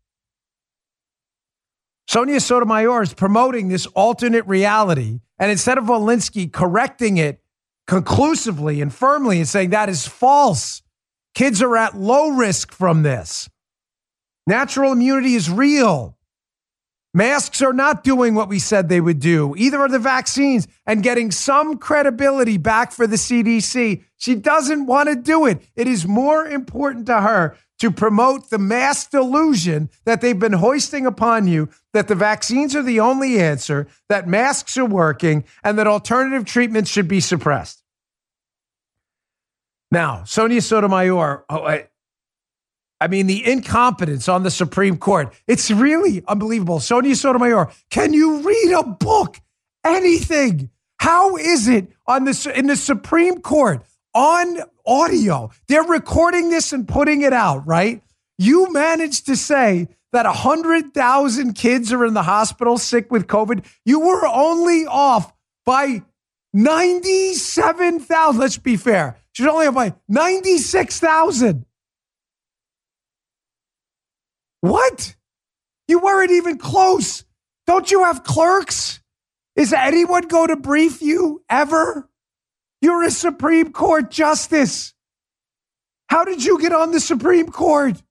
Sonia 2.09 2.39
Sotomayor 2.39 3.03
is 3.03 3.13
promoting 3.13 3.67
this 3.67 3.85
alternate 3.85 4.47
reality. 4.47 5.19
And 5.38 5.51
instead 5.51 5.77
of 5.77 5.83
Walensky 5.83 6.51
correcting 6.51 7.17
it 7.17 7.39
conclusively 7.85 8.81
and 8.81 8.91
firmly 8.91 9.38
and 9.38 9.47
saying 9.47 9.69
that 9.69 9.89
is 9.89 10.07
false, 10.07 10.81
kids 11.35 11.61
are 11.61 11.77
at 11.77 11.95
low 11.95 12.29
risk 12.29 12.71
from 12.73 13.03
this. 13.03 13.47
Natural 14.47 14.91
immunity 14.91 15.35
is 15.35 15.51
real. 15.51 16.17
Masks 17.13 17.61
are 17.61 17.73
not 17.73 18.03
doing 18.03 18.33
what 18.33 18.50
we 18.50 18.57
said 18.57 18.89
they 18.89 19.01
would 19.01 19.19
do. 19.19 19.53
Either 19.55 19.77
are 19.77 19.88
the 19.88 20.00
vaccines 20.00 20.67
and 20.88 21.03
getting 21.03 21.29
some 21.29 21.77
credibility 21.77 22.57
back 22.57 22.91
for 22.91 23.05
the 23.05 23.17
CDC. 23.17 24.03
She 24.19 24.36
doesn't 24.36 24.86
want 24.86 25.07
to 25.07 25.16
do 25.16 25.45
it. 25.45 25.66
It 25.75 25.88
is 25.88 26.06
more 26.06 26.45
important 26.45 27.06
to 27.07 27.21
her 27.21 27.56
to 27.80 27.89
promote 27.89 28.50
the 28.50 28.57
mass 28.57 29.07
delusion 29.07 29.89
that 30.04 30.19
they've 30.19 30.38
been 30.38 30.54
hoisting 30.54 31.06
upon 31.06 31.48
you 31.48 31.69
that 31.94 32.10
the 32.10 32.16
vaccines 32.16 32.75
are 32.75 32.83
the 32.83 33.00
only 33.00 33.39
answer, 33.39 33.88
that 34.10 34.27
masks 34.27 34.77
are 34.77 34.86
working, 34.86 35.45
and 35.63 35.80
that 35.80 35.88
alternative 35.88 36.44
treatments 36.44 36.92
should 36.92 37.07
be 37.07 37.21
suppressed. 37.21 37.81
Now, 39.89 40.25
Sonia 40.25 40.62
Sotomayor, 40.62 41.45
oh, 41.50 41.63
I, 41.63 41.88
I 43.00 43.07
mean, 43.07 43.27
the 43.27 43.50
incompetence 43.50 44.27
on 44.27 44.44
the 44.44 44.51
Supreme 44.51 44.98
Court, 44.98 45.33
it's 45.48 45.72
really 45.72 46.22
unbelievable. 46.27 46.81
Sonia 46.81 47.15
Sotomayor, 47.15 47.72
can 47.89 48.12
you 48.12 48.42
read 48.42 48.75
a 48.77 48.83
book? 48.83 49.39
Anything? 49.86 50.69
How 50.98 51.38
is 51.38 51.69
it 51.69 51.88
on 52.06 52.25
this 52.25 52.45
in 52.45 52.68
the 52.68 52.75
Supreme 52.75 53.39
Court 53.39 53.81
on 54.19 54.60
audio. 54.86 55.50
They're 55.69 55.81
recording 55.81 56.50
this 56.50 56.74
and 56.74 56.86
putting 56.86 57.21
it 57.21 57.31
out, 57.31 57.66
right? 57.66 58.03
You 58.38 58.72
managed 58.74 59.27
to 59.27 59.38
say 59.38 59.88
that 60.12 60.25
100,000 60.25 61.53
kids 61.53 61.93
are 61.93 62.05
in 62.05 62.13
the 62.13 62.24
hospital 62.24 62.77
sick 62.77 63.10
with 63.10 63.27
COVID. 63.27 63.65
You 63.86 64.01
were 64.01 64.27
only 64.27 64.86
off 64.86 65.32
by 65.65 66.03
97,000. 66.53 68.41
Let's 68.41 68.58
be 68.58 68.75
fair. 68.75 69.15
She's 69.32 69.48
only 69.48 69.67
off 69.67 69.75
by 69.75 69.96
96,000. 70.10 71.65
What? 74.60 75.15
You 75.88 76.00
weren't 76.00 76.32
even 76.32 76.58
close. 76.58 77.24
Don't 77.67 77.89
you 77.89 78.03
have 78.03 78.25
clerks? 78.25 79.00
Is 79.55 79.72
anyone 79.72 80.24
going 80.24 80.50
to 80.50 80.58
brief 80.58 81.01
you 81.01 81.41
ever? 81.50 82.09
You're 82.81 83.03
a 83.03 83.12
Supreme 83.12 83.71
Court 83.71 84.09
justice. 84.09 84.93
How 86.07 86.24
did 86.24 86.43
you 86.43 86.59
get 86.59 86.74
on 86.74 86.91
the 86.91 87.00
Supreme 87.00 87.50
Court? 87.50 88.01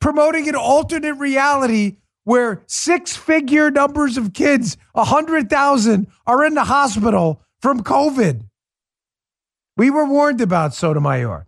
Promoting 0.00 0.48
an 0.48 0.54
alternate 0.54 1.14
reality 1.14 1.96
where 2.24 2.62
six 2.66 3.16
figure 3.16 3.70
numbers 3.70 4.16
of 4.16 4.32
kids, 4.32 4.76
100,000, 4.92 6.06
are 6.26 6.44
in 6.44 6.54
the 6.54 6.64
hospital 6.64 7.42
from 7.60 7.82
COVID. 7.82 8.42
We 9.76 9.90
were 9.90 10.06
warned 10.06 10.40
about 10.40 10.74
Sotomayor, 10.74 11.46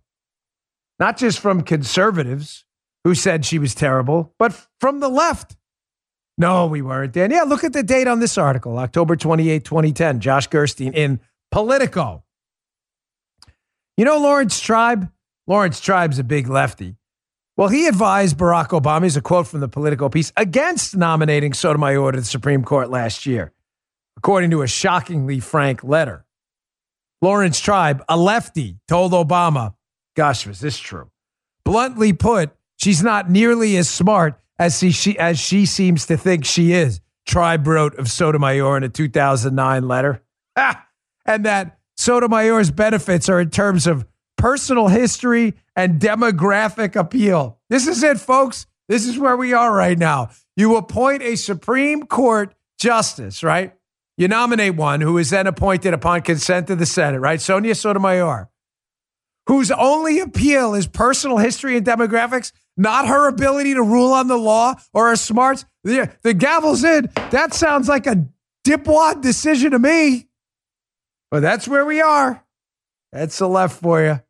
not 0.99 1.17
just 1.17 1.39
from 1.39 1.63
conservatives 1.63 2.65
who 3.05 3.15
said 3.15 3.45
she 3.45 3.59
was 3.59 3.75
terrible, 3.75 4.35
but 4.39 4.67
from 4.81 5.01
the 5.01 5.09
left. 5.09 5.57
No, 6.39 6.67
we 6.67 6.83
weren't, 6.83 7.13
Dan. 7.13 7.31
Yeah, 7.31 7.43
look 7.43 7.63
at 7.63 7.73
the 7.73 7.83
date 7.83 8.09
on 8.09 8.21
this 8.21 8.39
article 8.39 8.79
October 8.79 9.17
28, 9.17 9.65
2010. 9.65 10.21
Josh 10.21 10.47
Gerstein 10.47 10.93
in 10.95 11.21
Politico. 11.51 12.25
You 14.03 14.07
know 14.07 14.19
Laurence 14.19 14.59
Tribe? 14.59 15.13
Laurence 15.47 15.79
Tribe's 15.79 16.19
a 16.19 16.25
big 16.25 16.49
lefty. 16.49 16.97
Well, 17.57 17.69
he 17.69 17.87
advised 17.87 18.37
Barack 18.37 18.71
Obama, 18.71 19.03
here's 19.03 19.17
a 19.17 19.21
quote 19.21 19.47
from 19.47 19.61
the 19.61 19.69
Politico 19.69 20.09
piece, 20.09 20.33
against 20.37 20.97
nominating 20.97 21.53
Sotomayor 21.53 22.11
to 22.11 22.19
the 22.19 22.27
Supreme 22.27 22.65
Court 22.65 22.91
last 22.91 23.27
year, 23.27 23.53
according 24.17 24.51
to 24.51 24.63
a 24.63 24.67
shockingly 24.67 25.39
frank 25.39 25.85
letter. 25.85 26.27
Laurence 27.21 27.61
Tribe, 27.61 28.03
a 28.09 28.17
lefty, 28.17 28.81
told 28.89 29.13
Obama, 29.13 29.75
gosh, 30.17 30.49
was 30.49 30.59
this 30.59 30.81
true? 30.81 31.13
Bluntly 31.65 32.13
put, 32.13 32.51
she's 32.77 33.05
not 33.05 33.31
nearly 33.31 33.77
as 33.77 33.89
smart 33.89 34.37
as 34.59 34.81
she, 34.81 35.17
as 35.17 35.39
she 35.39 35.65
seems 35.65 36.07
to 36.07 36.17
think 36.17 36.45
she 36.45 36.73
is, 36.73 37.01
Tribe 37.25 37.69
wrote 37.69 37.97
of 38.01 38.11
Sotomayor 38.11 38.79
in 38.79 38.83
a 38.83 38.89
2009 38.89 39.87
letter. 39.87 40.25
Ah, 40.57 40.89
and 41.25 41.47
that 41.47 41.79
Sotomayor's 42.03 42.71
benefits 42.71 43.29
are 43.29 43.41
in 43.41 43.51
terms 43.51 43.87
of 43.87 44.05
personal 44.37 44.89
history 44.89 45.55
and 45.77 46.01
demographic 46.01 46.97
appeal. 46.97 47.61
This 47.71 47.87
is 47.87 48.03
it, 48.03 48.19
folks. 48.19 48.67
This 48.89 49.07
is 49.07 49.19
where 49.19 49.37
we 49.37 49.53
are 49.53 49.73
right 49.73 49.97
now. 49.97 50.31
You 50.57 50.77
appoint 50.77 51.23
a 51.23 51.37
Supreme 51.37 52.07
Court 52.07 52.55
justice, 52.79 53.45
right? 53.45 53.75
You 54.17 54.27
nominate 54.27 54.75
one 54.75 55.01
who 55.01 55.17
is 55.17 55.31
then 55.31 55.47
appointed 55.47 55.95
upon 55.95 56.23
consent 56.23 56.69
of 56.71 56.81
the 56.81 56.87
Senate, 56.87 57.21
right? 57.21 57.41
Sonia 57.41 57.75
Sotomayor, 57.75 58.51
whose 59.47 59.71
only 59.71 60.19
appeal 60.19 60.75
is 60.75 60.89
personal 60.89 61.39
history 61.39 61.77
and 61.77 61.87
demographics, 61.87 62.53
not 62.77 63.07
her 63.07 63.29
ability 63.29 63.75
to 63.75 63.83
rule 63.83 64.13
on 64.13 64.27
the 64.27 64.37
law 64.37 64.75
or 64.93 65.09
her 65.11 65.17
smarts. 65.17 65.65
The, 65.85 66.11
the 66.23 66.35
gavel's 66.35 66.83
in. 66.83 67.11
That 67.31 67.55
sounds 67.55 67.89
like 67.89 68.09
a 68.09 68.27
dipwad 68.67 69.23
decision 69.23 69.71
to 69.71 69.79
me. 69.79 70.29
But 71.33 71.41
that's 71.41 71.67
where 71.67 71.85
we 71.87 72.03
are. 72.03 72.45
That's 73.11 73.39
the 73.39 73.49
left 73.49 73.81
for 73.81 74.05
you. 74.05 74.21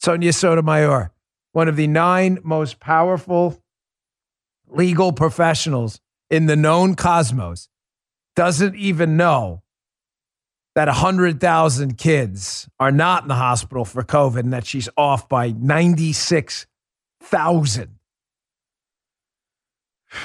Sonia 0.00 0.32
Sotomayor, 0.32 1.10
one 1.50 1.66
of 1.66 1.74
the 1.74 1.88
nine 1.88 2.38
most 2.44 2.78
powerful 2.78 3.60
legal 4.68 5.10
professionals 5.10 6.00
in 6.30 6.46
the 6.46 6.54
known 6.54 6.94
cosmos, 6.94 7.68
doesn't 8.36 8.76
even 8.76 9.16
know 9.16 9.64
that 10.76 10.86
100,000 10.86 11.98
kids 11.98 12.68
are 12.78 12.92
not 12.92 13.22
in 13.22 13.28
the 13.28 13.34
hospital 13.34 13.84
for 13.84 14.04
COVID 14.04 14.38
and 14.38 14.52
that 14.52 14.64
she's 14.64 14.88
off 14.96 15.28
by 15.28 15.50
96,000. 15.50 17.98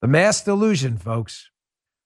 The 0.00 0.08
mass 0.08 0.44
delusion, 0.44 0.98
folks. 0.98 1.50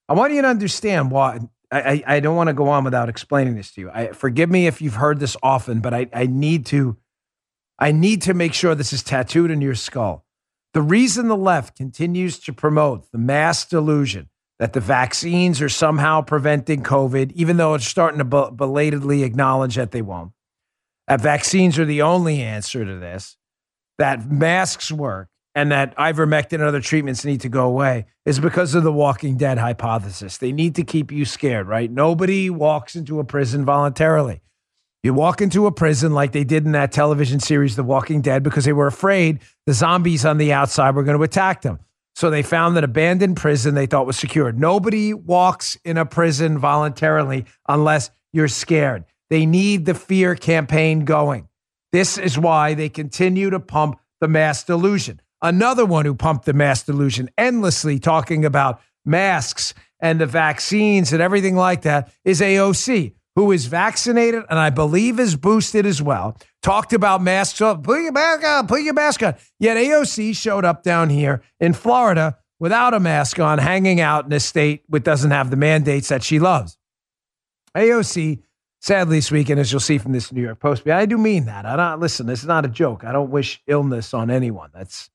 I 0.08 0.14
want 0.14 0.32
you 0.32 0.40
to 0.40 0.48
understand 0.48 1.10
why. 1.10 1.40
I, 1.70 2.02
I, 2.06 2.20
don't 2.20 2.34
want 2.34 2.48
to 2.48 2.54
go 2.54 2.68
on 2.70 2.84
without 2.84 3.10
explaining 3.10 3.56
this 3.56 3.72
to 3.72 3.82
you. 3.82 3.90
I, 3.90 4.12
forgive 4.12 4.48
me 4.48 4.66
if 4.66 4.80
you've 4.80 4.94
heard 4.94 5.20
this 5.20 5.36
often, 5.42 5.80
but 5.80 5.92
I, 5.92 6.06
I 6.14 6.26
need 6.26 6.64
to 6.66 6.96
I 7.78 7.92
need 7.92 8.22
to 8.22 8.34
make 8.34 8.54
sure 8.54 8.74
this 8.74 8.92
is 8.92 9.02
tattooed 9.02 9.50
in 9.50 9.60
your 9.60 9.74
skull. 9.74 10.24
The 10.74 10.82
reason 10.82 11.28
the 11.28 11.36
left 11.36 11.76
continues 11.76 12.38
to 12.40 12.52
promote 12.52 13.10
the 13.12 13.18
mass 13.18 13.64
delusion 13.64 14.28
that 14.58 14.72
the 14.72 14.80
vaccines 14.80 15.62
are 15.62 15.68
somehow 15.68 16.22
preventing 16.22 16.82
COVID, 16.82 17.32
even 17.32 17.56
though 17.56 17.74
it's 17.74 17.86
starting 17.86 18.18
to 18.18 18.50
belatedly 18.50 19.22
acknowledge 19.22 19.76
that 19.76 19.92
they 19.92 20.02
won't, 20.02 20.32
that 21.06 21.20
vaccines 21.20 21.78
are 21.78 21.84
the 21.84 22.02
only 22.02 22.42
answer 22.42 22.84
to 22.84 22.98
this, 22.98 23.36
that 23.98 24.28
masks 24.28 24.90
work, 24.90 25.28
and 25.54 25.72
that 25.72 25.96
ivermectin 25.96 26.54
and 26.54 26.62
other 26.62 26.80
treatments 26.80 27.24
need 27.24 27.40
to 27.40 27.48
go 27.48 27.66
away 27.66 28.06
is 28.24 28.38
because 28.38 28.74
of 28.74 28.84
the 28.84 28.92
Walking 28.92 29.36
Dead 29.36 29.58
hypothesis. 29.58 30.38
They 30.38 30.52
need 30.52 30.74
to 30.76 30.84
keep 30.84 31.10
you 31.10 31.24
scared, 31.24 31.66
right? 31.66 31.90
Nobody 31.90 32.50
walks 32.50 32.94
into 32.94 33.18
a 33.18 33.24
prison 33.24 33.64
voluntarily. 33.64 34.40
You 35.02 35.14
walk 35.14 35.40
into 35.40 35.66
a 35.66 35.72
prison 35.72 36.12
like 36.12 36.32
they 36.32 36.44
did 36.44 36.66
in 36.66 36.72
that 36.72 36.92
television 36.92 37.40
series, 37.40 37.76
The 37.76 37.84
Walking 37.84 38.20
Dead, 38.20 38.42
because 38.42 38.64
they 38.64 38.72
were 38.72 38.88
afraid 38.88 39.40
the 39.66 39.72
zombies 39.72 40.24
on 40.24 40.38
the 40.38 40.52
outside 40.52 40.94
were 40.94 41.04
going 41.04 41.16
to 41.16 41.22
attack 41.22 41.62
them. 41.62 41.78
So 42.16 42.30
they 42.30 42.42
found 42.42 42.76
an 42.76 42.82
abandoned 42.82 43.36
prison 43.36 43.74
they 43.74 43.86
thought 43.86 44.06
was 44.06 44.18
secure. 44.18 44.50
Nobody 44.50 45.14
walks 45.14 45.76
in 45.84 45.96
a 45.96 46.04
prison 46.04 46.58
voluntarily 46.58 47.44
unless 47.68 48.10
you're 48.32 48.48
scared. 48.48 49.04
They 49.30 49.46
need 49.46 49.86
the 49.86 49.94
fear 49.94 50.34
campaign 50.34 51.04
going. 51.04 51.48
This 51.92 52.18
is 52.18 52.36
why 52.36 52.74
they 52.74 52.88
continue 52.88 53.50
to 53.50 53.60
pump 53.60 54.00
the 54.20 54.28
mass 54.28 54.64
delusion. 54.64 55.20
Another 55.40 55.86
one 55.86 56.04
who 56.04 56.14
pumped 56.14 56.46
the 56.46 56.52
mass 56.52 56.82
delusion 56.82 57.30
endlessly 57.38 57.98
talking 57.98 58.44
about 58.44 58.80
masks 59.04 59.74
and 60.00 60.20
the 60.20 60.26
vaccines 60.26 61.12
and 61.12 61.22
everything 61.22 61.56
like 61.56 61.82
that 61.82 62.12
is 62.24 62.40
AOC, 62.40 63.14
who 63.36 63.52
is 63.52 63.66
vaccinated 63.66 64.44
and 64.50 64.58
I 64.58 64.70
believe 64.70 65.20
is 65.20 65.36
boosted 65.36 65.86
as 65.86 66.02
well. 66.02 66.36
Talked 66.62 66.92
about 66.92 67.22
masks. 67.22 67.60
Oh, 67.60 67.76
put 67.76 68.02
your 68.02 68.12
mask 68.12 68.44
on, 68.44 68.66
put 68.66 68.82
your 68.82 68.94
mask 68.94 69.22
on. 69.22 69.34
Yet 69.60 69.76
AOC 69.76 70.36
showed 70.36 70.64
up 70.64 70.82
down 70.82 71.08
here 71.08 71.42
in 71.60 71.72
Florida 71.72 72.38
without 72.58 72.94
a 72.94 73.00
mask 73.00 73.38
on, 73.38 73.58
hanging 73.58 74.00
out 74.00 74.26
in 74.26 74.32
a 74.32 74.40
state 74.40 74.82
which 74.88 75.04
doesn't 75.04 75.30
have 75.30 75.50
the 75.50 75.56
mandates 75.56 76.08
that 76.08 76.24
she 76.24 76.40
loves. 76.40 76.76
AOC, 77.76 78.42
sadly, 78.80 79.22
weekend, 79.30 79.60
as 79.60 79.70
you'll 79.70 79.80
see 79.80 79.98
from 79.98 80.12
this 80.12 80.32
New 80.32 80.42
York 80.42 80.58
Post, 80.58 80.86
I 80.88 81.06
do 81.06 81.16
mean 81.16 81.44
that. 81.44 81.64
I 81.64 81.76
don't 81.76 82.00
listen. 82.00 82.26
This 82.26 82.40
is 82.40 82.48
not 82.48 82.64
a 82.64 82.68
joke. 82.68 83.04
I 83.04 83.12
don't 83.12 83.30
wish 83.30 83.62
illness 83.68 84.12
on 84.12 84.30
anyone. 84.30 84.70
That's 84.74 85.10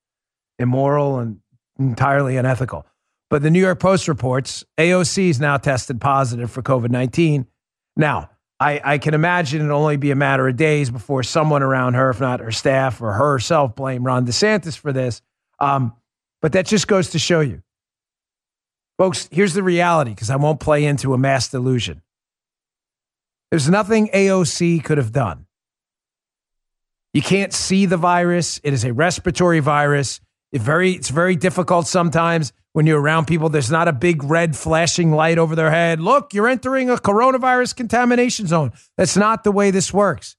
immoral 0.59 1.19
and 1.19 1.39
entirely 1.79 2.37
unethical. 2.37 2.85
But 3.29 3.41
the 3.41 3.49
New 3.49 3.59
York 3.59 3.79
Post 3.79 4.07
reports 4.07 4.63
AOC 4.77 5.29
is 5.29 5.39
now 5.39 5.57
tested 5.57 5.99
positive 5.99 6.51
for 6.51 6.61
COVID 6.61 6.89
19. 6.89 7.47
Now, 7.95 8.29
I, 8.59 8.81
I, 8.83 8.97
can 8.97 9.13
imagine 9.13 9.65
it'll 9.65 9.79
only 9.79 9.97
be 9.97 10.11
a 10.11 10.15
matter 10.15 10.47
of 10.47 10.55
days 10.55 10.89
before 10.89 11.23
someone 11.23 11.63
around 11.63 11.95
her, 11.95 12.11
if 12.11 12.21
not 12.21 12.39
her 12.39 12.51
staff 12.51 13.01
or 13.01 13.11
herself, 13.11 13.75
blame 13.75 14.03
Ron 14.03 14.25
DeSantis 14.25 14.77
for 14.77 14.93
this. 14.93 15.21
Um, 15.59 15.93
but 16.41 16.53
that 16.53 16.65
just 16.65 16.87
goes 16.87 17.09
to 17.09 17.19
show 17.19 17.39
you. 17.39 17.61
Folks, 18.97 19.27
here's 19.31 19.53
the 19.53 19.63
reality 19.63 20.11
because 20.11 20.29
I 20.29 20.35
won't 20.35 20.59
play 20.59 20.85
into 20.85 21.13
a 21.13 21.17
mass 21.17 21.49
delusion. 21.49 22.01
There's 23.49 23.69
nothing 23.69 24.09
AOC 24.09 24.83
could 24.83 24.97
have 24.97 25.11
done. 25.11 25.45
You 27.13 27.21
can't 27.21 27.53
see 27.53 27.85
the 27.85 27.97
virus, 27.97 28.59
it 28.63 28.73
is 28.73 28.83
a 28.83 28.93
respiratory 28.93 29.59
virus. 29.59 30.21
It 30.53 30.61
very, 30.61 30.91
it's 30.91 31.09
very 31.09 31.35
difficult 31.35 31.87
sometimes 31.87 32.53
when 32.73 32.85
you're 32.85 33.01
around 33.01 33.25
people. 33.25 33.49
There's 33.49 33.71
not 33.71 33.87
a 33.87 33.93
big 33.93 34.23
red 34.23 34.55
flashing 34.55 35.11
light 35.11 35.39
over 35.39 35.55
their 35.55 35.71
head. 35.71 35.99
Look, 35.99 36.33
you're 36.33 36.47
entering 36.47 36.91
a 36.91 36.95
coronavirus 36.95 37.75
contamination 37.75 38.45
zone. 38.45 38.71
That's 38.95 39.17
not 39.17 39.43
the 39.43 39.51
way 39.51 39.71
this 39.71 39.91
works. 39.91 40.37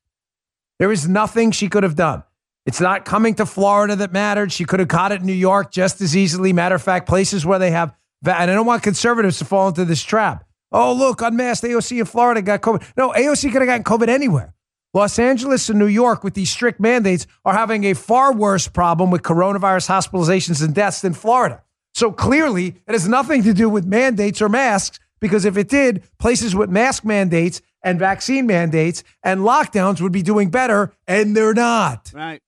There 0.79 0.93
is 0.93 1.09
nothing 1.09 1.51
she 1.51 1.69
could 1.69 1.83
have 1.83 1.97
done. 1.97 2.23
It's 2.65 2.81
not 2.81 3.05
coming 3.05 3.35
to 3.35 3.45
Florida 3.45 3.97
that 3.97 4.13
mattered. 4.13 4.53
She 4.53 4.65
could 4.65 4.79
have 4.81 4.89
caught 4.89 5.11
it 5.11 5.21
in 5.21 5.27
New 5.27 5.33
York 5.33 5.73
just 5.73 6.01
as 6.01 6.17
easily. 6.17 6.53
Matter 6.53 6.77
of 6.77 6.83
fact, 6.83 7.09
places 7.09 7.45
where 7.45 7.59
they 7.59 7.73
have, 7.73 7.93
and 8.25 8.51
I 8.51 8.55
don't 8.55 8.67
want 8.67 8.85
conservatives 8.85 9.39
to 9.41 9.45
fall 9.45 9.69
into 9.69 9.85
this 9.85 10.03
trap. 10.03 10.45
Oh, 10.71 10.93
look, 10.93 11.23
unmasked 11.23 11.65
AOC 11.65 11.99
in 11.99 12.05
Florida 12.07 12.41
got 12.41 12.63
COVID. 12.63 12.85
No, 12.97 13.11
AOC 13.11 13.53
could 13.53 13.63
have 13.63 13.67
gotten 13.67 13.85
COVID 13.85 14.09
anywhere. 14.09 14.54
Los 14.95 15.19
Angeles 15.19 15.69
and 15.69 15.79
New 15.79 15.89
York, 15.89 16.23
with 16.23 16.35
these 16.35 16.51
strict 16.51 16.79
mandates, 16.79 17.27
are 17.45 17.53
having 17.53 17.85
a 17.85 17.95
far 17.95 18.33
worse 18.33 18.69
problem 18.69 19.11
with 19.11 19.23
coronavirus 19.23 19.89
hospitalizations 19.89 20.65
and 20.65 20.73
deaths 20.73 21.01
than 21.01 21.13
Florida. 21.13 21.63
So 21.95 22.13
clearly, 22.13 22.69
it 22.87 22.93
has 22.93 23.09
nothing 23.09 23.43
to 23.43 23.53
do 23.53 23.69
with 23.69 23.85
mandates 23.85 24.41
or 24.41 24.49
masks, 24.49 25.01
because 25.21 25.45
if 25.45 25.57
it 25.57 25.69
did, 25.69 26.05
places 26.19 26.55
with 26.55 26.71
mask 26.71 27.05
mandates 27.05 27.61
and 27.83 27.99
vaccine 27.99 28.47
mandates 28.47 29.03
and 29.23 29.41
lockdowns 29.41 30.01
would 30.01 30.13
be 30.13 30.23
doing 30.23 30.49
better, 30.51 30.93
and 31.09 31.37
they're 31.37 31.55
not. 31.55 32.13
Right. 32.15 32.41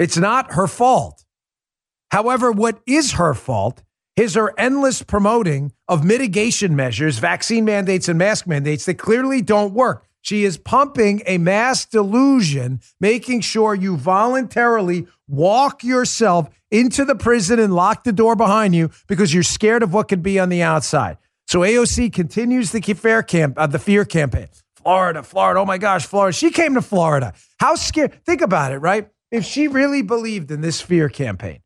It's 0.00 0.16
not 0.16 0.54
her 0.54 0.66
fault. 0.66 1.24
However, 2.10 2.50
what 2.50 2.80
is 2.86 3.12
her 3.12 3.34
fault 3.34 3.82
his 4.16 4.36
or 4.36 4.54
endless 4.58 5.02
promoting 5.02 5.72
of 5.88 6.04
mitigation 6.04 6.76
measures, 6.76 7.18
vaccine 7.18 7.64
mandates, 7.64 8.08
and 8.08 8.18
mask 8.18 8.46
mandates 8.46 8.84
that 8.86 8.98
clearly 8.98 9.42
don't 9.42 9.72
work. 9.74 10.06
She 10.22 10.44
is 10.44 10.58
pumping 10.58 11.22
a 11.26 11.38
mass 11.38 11.86
delusion, 11.86 12.80
making 13.00 13.40
sure 13.40 13.74
you 13.74 13.96
voluntarily 13.96 15.06
walk 15.26 15.82
yourself 15.82 16.50
into 16.70 17.04
the 17.04 17.14
prison 17.14 17.58
and 17.58 17.74
lock 17.74 18.04
the 18.04 18.12
door 18.12 18.36
behind 18.36 18.74
you 18.74 18.90
because 19.06 19.32
you're 19.32 19.42
scared 19.42 19.82
of 19.82 19.94
what 19.94 20.08
could 20.08 20.22
be 20.22 20.38
on 20.38 20.50
the 20.50 20.62
outside. 20.62 21.16
So 21.46 21.60
AOC 21.60 22.12
continues 22.12 22.70
the 22.70 22.80
fear 22.80 23.22
camp, 23.22 23.58
uh, 23.58 23.66
the 23.66 23.78
fear 23.78 24.04
campaign. 24.04 24.48
Florida, 24.76 25.22
Florida. 25.22 25.60
Oh 25.60 25.66
my 25.66 25.78
gosh, 25.78 26.06
Florida. 26.06 26.32
She 26.32 26.50
came 26.50 26.74
to 26.74 26.82
Florida. 26.82 27.32
How 27.58 27.74
scared? 27.74 28.24
Think 28.24 28.40
about 28.40 28.72
it, 28.72 28.78
right? 28.78 29.08
If 29.30 29.44
she 29.44 29.68
really 29.68 30.02
believed 30.02 30.50
in 30.50 30.60
this 30.60 30.80
fear 30.80 31.08
campaign, 31.08 31.60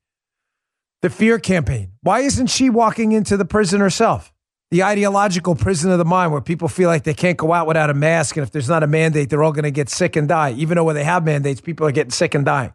the 1.04 1.10
fear 1.10 1.38
campaign. 1.38 1.92
Why 2.00 2.20
isn't 2.20 2.46
she 2.46 2.70
walking 2.70 3.12
into 3.12 3.36
the 3.36 3.44
prison 3.44 3.82
herself? 3.82 4.32
The 4.70 4.84
ideological 4.84 5.54
prison 5.54 5.90
of 5.90 5.98
the 5.98 6.04
mind 6.06 6.32
where 6.32 6.40
people 6.40 6.66
feel 6.66 6.88
like 6.88 7.04
they 7.04 7.12
can't 7.12 7.36
go 7.36 7.52
out 7.52 7.66
without 7.66 7.90
a 7.90 7.94
mask. 7.94 8.38
And 8.38 8.42
if 8.42 8.52
there's 8.52 8.70
not 8.70 8.82
a 8.82 8.86
mandate, 8.86 9.28
they're 9.28 9.42
all 9.42 9.52
going 9.52 9.64
to 9.64 9.70
get 9.70 9.90
sick 9.90 10.16
and 10.16 10.26
die. 10.26 10.52
Even 10.52 10.76
though 10.76 10.84
when 10.84 10.94
they 10.94 11.04
have 11.04 11.22
mandates, 11.22 11.60
people 11.60 11.86
are 11.86 11.92
getting 11.92 12.10
sick 12.10 12.34
and 12.34 12.46
dying. 12.46 12.72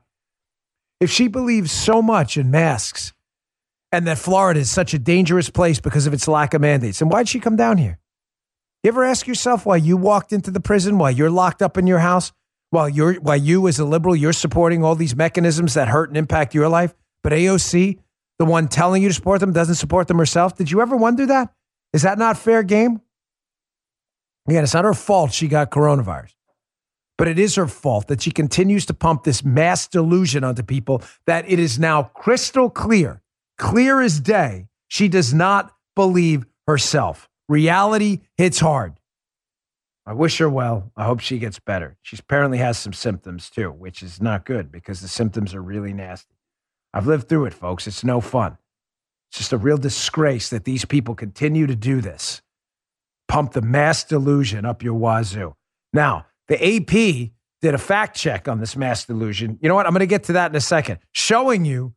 If 1.00 1.10
she 1.10 1.28
believes 1.28 1.72
so 1.72 2.04
much 2.04 2.38
in 2.38 2.52
masks 2.52 3.14
and 3.92 4.06
that 4.06 4.20
Florida 4.20 4.60
is 4.60 4.70
such 4.70 4.94
a 4.94 5.00
dangerous 5.00 5.50
place 5.50 5.80
because 5.80 6.06
of 6.06 6.14
its 6.14 6.28
lack 6.28 6.54
of 6.54 6.62
mandates, 6.62 7.00
then 7.00 7.10
why'd 7.10 7.28
she 7.28 7.40
come 7.40 7.56
down 7.56 7.80
here? 7.80 7.98
You 8.84 8.90
ever 8.90 9.06
ask 9.06 9.26
yourself 9.26 9.66
why 9.66 9.78
you 9.78 9.98
walked 9.98 10.34
into 10.34 10.52
the 10.52 10.60
prison, 10.60 11.00
why 11.00 11.10
you're 11.10 11.32
locked 11.32 11.64
up 11.64 11.80
in 11.80 11.88
your 11.88 11.98
house, 11.98 12.32
while 12.70 12.88
you're 12.88 13.16
why 13.16 13.38
you 13.38 13.68
as 13.68 13.80
a 13.80 13.86
liberal, 13.86 14.16
you're 14.16 14.34
supporting 14.34 14.84
all 14.84 14.94
these 14.94 15.16
mechanisms 15.16 15.74
that 15.74 15.88
hurt 15.88 16.10
and 16.10 16.18
impact 16.18 16.54
your 16.54 16.70
life? 16.70 16.94
But 17.24 17.34
AOC, 17.34 17.98
the 18.40 18.46
one 18.46 18.70
telling 18.70 19.04
you 19.04 19.10
to 19.10 19.14
support 19.14 19.42
them 19.42 19.54
doesn't 19.54 19.76
support 19.76 20.08
them 20.08 20.18
herself. 20.18 20.56
Did 20.56 20.72
you 20.72 20.82
ever 20.82 20.96
wonder 20.96 21.26
that? 21.28 21.54
Is 21.94 22.02
that 22.04 22.18
not 22.18 22.38
fair 22.38 22.64
game? 22.64 23.02
Again, 24.48 24.64
it's 24.64 24.74
not 24.74 24.86
her 24.86 24.94
fault 24.94 25.34
she 25.34 25.48
got 25.48 25.70
coronavirus, 25.70 26.34
but 27.18 27.28
it 27.28 27.38
is 27.38 27.56
her 27.56 27.68
fault 27.68 28.08
that 28.08 28.22
she 28.22 28.32
continues 28.32 28.86
to 28.88 28.94
pump 28.94 29.24
this 29.24 29.44
mass 29.44 29.88
delusion 29.88 30.44
onto 30.44 30.64
people 30.64 31.04
that 31.28 31.50
it 31.50 31.60
is 31.60 31.78
now 31.78 32.04
crystal 32.04 32.70
clear, 32.70 33.22
clear 33.58 34.02
as 34.02 34.20
day, 34.20 34.68
she 34.88 35.08
does 35.08 35.34
not 35.34 35.72
believe 35.96 36.46
herself. 36.66 37.30
Reality 37.48 38.22
hits 38.38 38.60
hard. 38.60 39.00
I 40.06 40.14
wish 40.14 40.40
her 40.40 40.50
well. 40.50 40.92
I 40.96 41.06
hope 41.06 41.20
she 41.20 41.38
gets 41.38 41.60
better. 41.60 41.98
She 42.02 42.18
apparently 42.18 42.58
has 42.58 42.80
some 42.80 42.94
symptoms 42.94 43.50
too, 43.50 43.70
which 43.70 44.02
is 44.02 44.20
not 44.20 44.46
good 44.46 44.72
because 44.72 45.02
the 45.02 45.08
symptoms 45.08 45.54
are 45.54 45.62
really 45.62 45.94
nasty. 45.94 46.39
I've 46.94 47.08
lived 47.08 47.30
through 47.30 47.46
it, 47.46 47.54
folks. 47.54 47.88
It's 47.88 48.04
no 48.04 48.22
fun. 48.22 48.58
It's 49.30 49.38
just 49.38 49.54
a 49.54 49.58
real 49.58 49.78
disgrace 49.78 50.50
that 50.50 50.66
these 50.66 50.86
people 50.86 51.16
continue 51.16 51.68
to 51.68 51.76
do 51.76 52.02
this. 52.02 52.42
Pump 53.28 53.54
the 53.54 53.62
mass 53.62 54.04
delusion 54.04 54.66
up 54.66 54.82
your 54.82 54.96
wazoo. 54.96 55.56
Now, 55.94 56.26
the 56.48 56.56
AP 56.56 57.32
did 57.62 57.74
a 57.74 57.78
fact 57.78 58.18
check 58.18 58.48
on 58.48 58.60
this 58.60 58.76
mass 58.76 59.06
delusion. 59.06 59.60
You 59.62 59.70
know 59.70 59.76
what? 59.76 59.86
I'm 59.86 59.92
going 59.92 60.00
to 60.00 60.08
get 60.08 60.24
to 60.26 60.34
that 60.34 60.52
in 60.52 60.56
a 60.56 60.62
second, 60.62 61.00
showing 61.12 61.64
you 61.64 61.94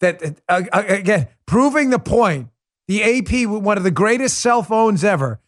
that, 0.00 0.22
uh, 0.48 0.62
uh 0.72 0.82
again, 0.86 1.28
proving 1.46 1.90
the 1.90 1.98
point. 1.98 2.48
The 2.86 3.02
AP, 3.02 3.48
one 3.48 3.78
of 3.78 3.84
the 3.84 3.90
greatest 3.90 4.38
cell 4.38 4.62
phones 4.62 5.04
ever, 5.04 5.40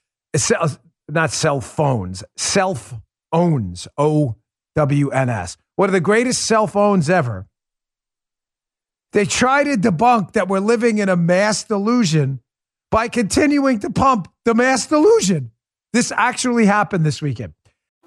not 1.10 1.30
cell 1.30 1.60
phones, 1.60 2.24
self 2.36 2.94
owns, 3.30 3.86
O 3.98 4.36
W 4.74 5.10
N 5.10 5.28
S, 5.28 5.58
one 5.74 5.90
of 5.90 5.92
the 5.92 6.00
greatest 6.00 6.42
cell 6.44 6.66
phones 6.66 7.10
ever. 7.10 7.46
They 9.16 9.24
try 9.24 9.64
to 9.64 9.78
debunk 9.78 10.32
that 10.32 10.46
we're 10.46 10.58
living 10.58 10.98
in 10.98 11.08
a 11.08 11.16
mass 11.16 11.64
delusion 11.64 12.40
by 12.90 13.08
continuing 13.08 13.78
to 13.78 13.88
pump 13.88 14.28
the 14.44 14.54
mass 14.54 14.86
delusion. 14.86 15.52
This 15.94 16.12
actually 16.12 16.66
happened 16.66 17.06
this 17.06 17.22
weekend. 17.22 17.54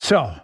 So 0.00 0.34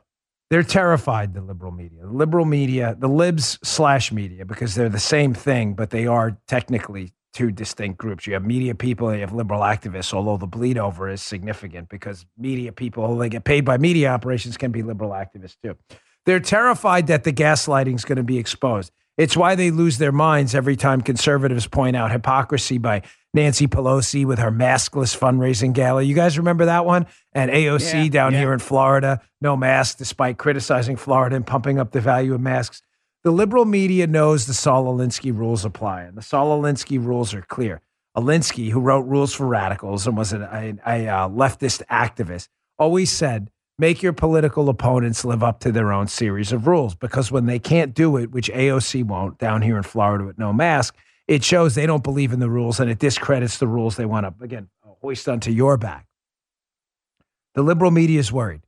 they're 0.50 0.62
terrified, 0.62 1.34
the 1.34 1.40
liberal 1.40 1.72
media. 1.72 2.02
The 2.02 2.12
liberal 2.12 2.44
media, 2.44 2.96
the 2.98 3.08
libs 3.08 3.58
slash 3.62 4.12
media, 4.12 4.44
because 4.44 4.74
they're 4.74 4.88
the 4.88 4.98
same 4.98 5.34
thing, 5.34 5.74
but 5.74 5.90
they 5.90 6.06
are 6.06 6.38
technically 6.46 7.12
two 7.32 7.50
distinct 7.50 7.98
groups. 7.98 8.26
You 8.26 8.34
have 8.34 8.44
media 8.44 8.74
people 8.74 9.08
and 9.08 9.18
you 9.18 9.22
have 9.22 9.34
liberal 9.34 9.60
activists, 9.60 10.14
although 10.14 10.36
the 10.36 10.46
bleed 10.46 10.78
over 10.78 11.08
is 11.08 11.20
significant 11.20 11.88
because 11.88 12.24
media 12.38 12.72
people, 12.72 13.16
they 13.16 13.28
get 13.28 13.44
paid 13.44 13.64
by 13.64 13.76
media 13.76 14.10
operations, 14.10 14.56
can 14.56 14.70
be 14.70 14.82
liberal 14.82 15.10
activists 15.10 15.56
too. 15.62 15.76
They're 16.26 16.40
terrified 16.40 17.08
that 17.08 17.24
the 17.24 17.32
gaslighting 17.32 17.96
is 17.96 18.04
going 18.04 18.16
to 18.16 18.22
be 18.22 18.38
exposed. 18.38 18.92
It's 19.18 19.36
why 19.36 19.54
they 19.54 19.70
lose 19.70 19.98
their 19.98 20.12
minds 20.12 20.54
every 20.54 20.76
time 20.76 21.00
conservatives 21.00 21.66
point 21.66 21.96
out 21.96 22.10
hypocrisy 22.10 22.78
by 22.78 23.02
Nancy 23.34 23.66
Pelosi 23.66 24.24
with 24.24 24.38
her 24.38 24.52
maskless 24.52 25.16
fundraising 25.16 25.72
gala. 25.72 26.02
You 26.02 26.14
guys 26.14 26.38
remember 26.38 26.66
that 26.66 26.86
one? 26.86 27.06
And 27.32 27.50
AOC 27.50 28.04
yeah, 28.04 28.08
down 28.08 28.32
yeah. 28.32 28.38
here 28.38 28.52
in 28.52 28.60
Florida, 28.60 29.20
no 29.40 29.56
mask, 29.56 29.98
despite 29.98 30.38
criticizing 30.38 30.96
Florida 30.96 31.34
and 31.34 31.46
pumping 31.46 31.78
up 31.78 31.90
the 31.90 32.00
value 32.00 32.32
of 32.32 32.40
masks. 32.40 32.80
The 33.24 33.32
liberal 33.32 33.64
media 33.64 34.06
knows 34.06 34.46
the 34.46 34.54
Saul 34.54 34.84
Alinsky 34.84 35.36
rules 35.36 35.64
apply, 35.64 36.02
and 36.02 36.16
the 36.16 36.22
Saul 36.22 36.60
Alinsky 36.60 37.04
rules 37.04 37.34
are 37.34 37.42
clear. 37.42 37.80
Alinsky, 38.16 38.70
who 38.70 38.80
wrote 38.80 39.06
Rules 39.06 39.34
for 39.34 39.46
Radicals 39.46 40.06
and 40.06 40.16
was 40.16 40.32
an, 40.32 40.42
a, 40.42 40.74
a 40.86 41.08
uh, 41.08 41.28
leftist 41.28 41.82
activist, 41.86 42.48
always 42.78 43.10
said 43.10 43.50
make 43.76 44.02
your 44.02 44.12
political 44.12 44.68
opponents 44.68 45.24
live 45.24 45.42
up 45.42 45.58
to 45.60 45.72
their 45.72 45.92
own 45.92 46.06
series 46.06 46.52
of 46.52 46.66
rules 46.68 46.94
because 46.94 47.32
when 47.32 47.46
they 47.46 47.58
can't 47.58 47.92
do 47.92 48.16
it, 48.16 48.30
which 48.30 48.48
AOC 48.50 49.04
won't 49.04 49.38
down 49.38 49.62
here 49.62 49.76
in 49.76 49.82
Florida 49.82 50.24
with 50.24 50.38
no 50.38 50.52
mask, 50.52 50.94
it 51.26 51.42
shows 51.42 51.74
they 51.74 51.86
don't 51.86 52.04
believe 52.04 52.32
in 52.32 52.40
the 52.40 52.50
rules 52.50 52.80
and 52.80 52.90
it 52.90 52.98
discredits 52.98 53.58
the 53.58 53.66
rules 53.66 53.96
they 53.96 54.04
want 54.04 54.26
to, 54.26 54.44
again, 54.44 54.68
hoist 55.00 55.28
onto 55.28 55.50
your 55.50 55.76
back. 55.76 56.06
The 57.54 57.62
liberal 57.62 57.90
media 57.90 58.20
is 58.20 58.32
worried. 58.32 58.62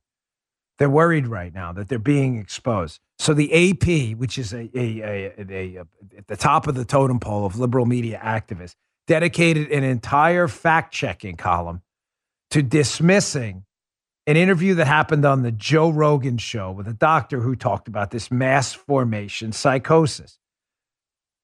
They're 0.77 0.89
worried 0.89 1.27
right 1.27 1.53
now 1.53 1.71
that 1.73 1.89
they're 1.89 1.99
being 1.99 2.37
exposed. 2.37 2.99
So 3.19 3.33
the 3.33 3.71
AP, 3.71 4.17
which 4.17 4.37
is 4.37 4.53
a, 4.53 4.69
a, 4.75 5.01
a, 5.01 5.33
a, 5.49 5.77
at 6.17 6.27
the 6.27 6.37
top 6.37 6.67
of 6.67 6.75
the 6.75 6.85
totem 6.85 7.19
pole 7.19 7.45
of 7.45 7.57
liberal 7.57 7.85
media 7.85 8.19
activists, 8.23 8.75
dedicated 9.07 9.71
an 9.71 9.83
entire 9.83 10.47
fact 10.47 10.93
checking 10.93 11.35
column 11.35 11.81
to 12.51 12.61
dismissing 12.61 13.63
an 14.27 14.35
interview 14.35 14.75
that 14.75 14.87
happened 14.87 15.25
on 15.25 15.41
the 15.41 15.51
Joe 15.51 15.89
Rogan 15.89 16.37
show 16.37 16.71
with 16.71 16.87
a 16.87 16.93
doctor 16.93 17.39
who 17.39 17.55
talked 17.55 17.87
about 17.87 18.11
this 18.11 18.29
mass 18.29 18.73
formation 18.73 19.53
psychosis, 19.53 20.37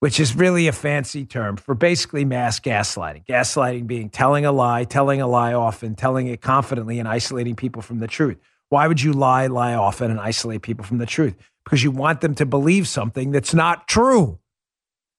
which 0.04 0.20
is 0.20 0.36
really 0.36 0.68
a 0.68 0.74
fancy 0.74 1.24
term 1.24 1.56
for 1.56 1.74
basically 1.74 2.26
mass 2.26 2.60
gaslighting. 2.60 3.26
Gaslighting 3.26 3.88
being 3.88 4.10
telling 4.10 4.46
a 4.46 4.52
lie, 4.52 4.84
telling 4.84 5.22
a 5.22 5.28
lie 5.28 5.54
often, 5.54 5.96
telling 5.96 6.28
it 6.28 6.42
confidently, 6.42 7.00
and 7.00 7.08
isolating 7.08 7.56
people 7.56 7.82
from 7.82 8.00
the 8.00 8.08
truth. 8.08 8.38
Why 8.68 8.86
would 8.86 9.02
you 9.02 9.14
lie, 9.14 9.48
lie 9.48 9.76
often, 9.76 10.12
and 10.12 10.20
isolate 10.20 10.62
people 10.62 10.84
from 10.84 10.98
the 10.98 11.06
truth? 11.06 11.36
Because 11.64 11.86
you 11.86 11.92
want 11.92 12.20
them 12.20 12.36
to 12.36 12.46
believe 12.46 12.86
something 12.86 13.32
that's 13.32 13.54
not 13.54 13.88
true. 13.88 14.40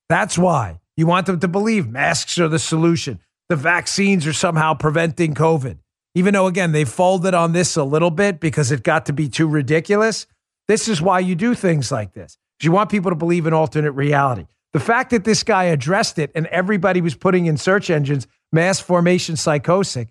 That's 0.07 0.37
why. 0.37 0.81
You 0.95 1.07
want 1.07 1.25
them 1.25 1.39
to 1.39 1.47
believe 1.47 1.89
masks 1.89 2.37
are 2.37 2.47
the 2.47 2.59
solution. 2.59 3.19
The 3.49 3.55
vaccines 3.55 4.27
are 4.27 4.33
somehow 4.33 4.75
preventing 4.75 5.33
COVID 5.33 5.79
even 6.15 6.33
though, 6.33 6.47
again, 6.47 6.71
they 6.71 6.85
folded 6.85 7.33
on 7.33 7.51
this 7.51 7.75
a 7.75 7.83
little 7.83 8.09
bit 8.09 8.39
because 8.39 8.71
it 8.71 8.83
got 8.83 9.07
to 9.07 9.13
be 9.13 9.27
too 9.27 9.47
ridiculous. 9.47 10.27
This 10.69 10.87
is 10.87 11.01
why 11.01 11.19
you 11.19 11.35
do 11.35 11.53
things 11.53 11.91
like 11.91 12.13
this. 12.13 12.37
You 12.61 12.71
want 12.71 12.89
people 12.89 13.11
to 13.11 13.15
believe 13.15 13.45
in 13.45 13.53
alternate 13.53 13.91
reality. 13.91 14.47
The 14.75 14.81
fact 14.81 15.11
that 15.11 15.23
this 15.23 15.41
guy 15.41 15.63
addressed 15.63 16.19
it 16.19 16.33
and 16.35 16.47
everybody 16.47 16.99
was 16.99 17.15
putting 17.15 17.45
in 17.45 17.55
search 17.55 17.89
engines 17.89 18.27
mass 18.51 18.77
formation 18.77 19.37
psychosis, 19.37 20.07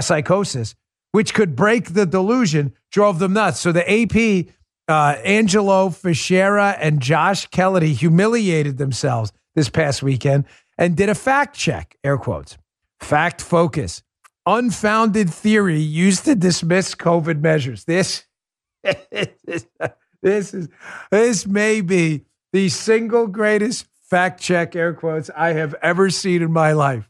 psychosis, 0.00 0.74
which 1.12 1.32
could 1.32 1.54
break 1.54 1.94
the 1.94 2.04
delusion, 2.04 2.72
drove 2.90 3.20
them 3.20 3.34
nuts. 3.34 3.60
So 3.60 3.70
the 3.70 3.88
AP, 3.88 4.52
uh, 4.88 5.20
Angelo 5.22 5.90
Fichera 5.90 6.76
and 6.80 6.98
Josh 6.98 7.48
Kelety 7.50 7.92
humiliated 7.94 8.76
themselves 8.76 9.32
this 9.54 9.68
past 9.68 10.02
weekend 10.02 10.46
and 10.76 10.96
did 10.96 11.08
a 11.08 11.14
fact 11.14 11.54
check, 11.54 11.96
air 12.02 12.18
quotes, 12.18 12.58
fact 12.98 13.40
focus 13.40 14.02
unfounded 14.46 15.30
theory 15.30 15.78
used 15.78 16.24
to 16.24 16.34
dismiss 16.34 16.96
COVID 16.96 17.40
measures. 17.40 17.84
This, 17.84 18.26
this 18.82 20.54
is 20.54 20.68
this 21.12 21.46
may 21.46 21.82
be 21.82 22.24
the 22.52 22.68
single 22.68 23.28
greatest 23.28 23.86
fact 24.08 24.40
check 24.40 24.74
air 24.74 24.94
quotes 24.94 25.30
I 25.36 25.52
have 25.52 25.74
ever 25.82 26.10
seen 26.10 26.42
in 26.42 26.52
my 26.52 26.72
life. 26.72 27.08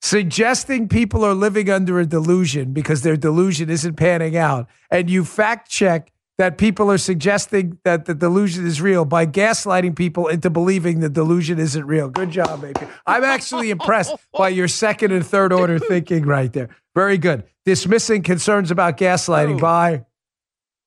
Suggesting 0.00 0.88
people 0.88 1.24
are 1.24 1.34
living 1.34 1.70
under 1.70 2.00
a 2.00 2.06
delusion 2.06 2.72
because 2.72 3.02
their 3.02 3.16
delusion 3.16 3.70
isn't 3.70 3.94
panning 3.94 4.36
out, 4.36 4.66
and 4.90 5.08
you 5.08 5.24
fact 5.24 5.70
check 5.70 6.12
that 6.38 6.58
people 6.58 6.90
are 6.90 6.98
suggesting 6.98 7.78
that 7.84 8.06
the 8.06 8.14
delusion 8.14 8.66
is 8.66 8.80
real 8.80 9.04
by 9.04 9.24
gaslighting 9.24 9.94
people 9.94 10.26
into 10.26 10.50
believing 10.50 10.98
the 10.98 11.08
delusion 11.08 11.58
isn't 11.58 11.84
real. 11.84 12.08
Good 12.08 12.30
job, 12.30 12.62
baby. 12.62 12.80
I'm 13.06 13.22
actually 13.22 13.70
impressed 13.70 14.16
by 14.36 14.48
your 14.48 14.66
second 14.66 15.12
and 15.12 15.24
third 15.24 15.52
order 15.52 15.78
thinking 15.78 16.24
right 16.24 16.52
there. 16.52 16.70
Very 16.96 17.18
good. 17.18 17.44
Dismissing 17.64 18.22
concerns 18.22 18.72
about 18.72 18.96
gaslighting 18.96 19.58
oh. 19.58 19.60
by, 19.60 20.04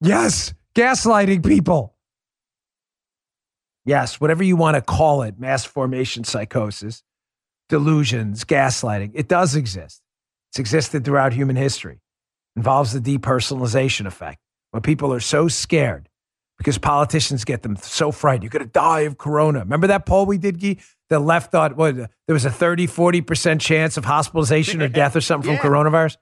yes, 0.01 0.53
gaslighting 0.75 1.45
people. 1.45 1.94
Yes, 3.85 4.19
whatever 4.19 4.43
you 4.43 4.55
want 4.55 4.75
to 4.75 4.81
call 4.81 5.21
it, 5.21 5.39
mass 5.39 5.63
formation 5.63 6.23
psychosis, 6.23 7.03
delusions, 7.69 8.43
gaslighting, 8.43 9.11
it 9.13 9.27
does 9.27 9.55
exist. 9.55 10.01
It's 10.51 10.59
existed 10.59 11.05
throughout 11.05 11.33
human 11.33 11.55
history. 11.55 11.99
Involves 12.55 12.93
the 12.93 12.99
depersonalization 12.99 14.05
effect 14.05 14.39
when 14.71 14.81
people 14.81 15.13
are 15.13 15.19
so 15.19 15.47
scared 15.47 16.09
because 16.57 16.77
politicians 16.77 17.43
get 17.43 17.63
them 17.63 17.75
so 17.75 18.11
frightened. 18.11 18.43
You're 18.43 18.49
going 18.49 18.65
to 18.65 18.71
die 18.71 19.01
of 19.01 19.17
corona. 19.17 19.59
Remember 19.59 19.87
that 19.87 20.05
poll 20.05 20.25
we 20.25 20.37
did, 20.37 20.61
Guy? 20.61 20.77
The 21.09 21.19
left 21.19 21.51
thought 21.51 21.75
what, 21.75 21.95
there 21.95 22.09
was 22.29 22.45
a 22.45 22.49
30, 22.51 22.87
40% 22.87 23.59
chance 23.59 23.97
of 23.97 24.05
hospitalization 24.05 24.81
or 24.81 24.87
death 24.87 25.15
or 25.15 25.21
something 25.21 25.51
yeah. 25.53 25.61
from 25.61 25.71
coronavirus. 25.71 26.17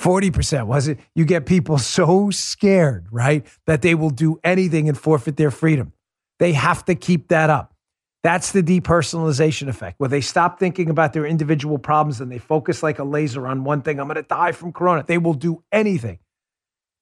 40% 0.00 0.66
was 0.66 0.88
it? 0.88 0.98
You 1.14 1.24
get 1.24 1.46
people 1.46 1.78
so 1.78 2.30
scared, 2.30 3.06
right, 3.10 3.46
that 3.66 3.80
they 3.82 3.94
will 3.94 4.10
do 4.10 4.40
anything 4.42 4.88
and 4.88 4.98
forfeit 4.98 5.36
their 5.36 5.52
freedom. 5.52 5.92
They 6.38 6.52
have 6.52 6.84
to 6.86 6.94
keep 6.94 7.28
that 7.28 7.50
up. 7.50 7.74
That's 8.22 8.52
the 8.52 8.62
depersonalization 8.62 9.68
effect, 9.68 10.00
where 10.00 10.08
they 10.08 10.22
stop 10.22 10.58
thinking 10.58 10.88
about 10.88 11.12
their 11.12 11.26
individual 11.26 11.78
problems 11.78 12.20
and 12.20 12.32
they 12.32 12.38
focus 12.38 12.82
like 12.82 12.98
a 12.98 13.04
laser 13.04 13.46
on 13.46 13.64
one 13.64 13.82
thing. 13.82 14.00
I'm 14.00 14.06
going 14.06 14.16
to 14.16 14.22
die 14.22 14.52
from 14.52 14.72
corona. 14.72 15.04
They 15.06 15.18
will 15.18 15.34
do 15.34 15.62
anything 15.70 16.18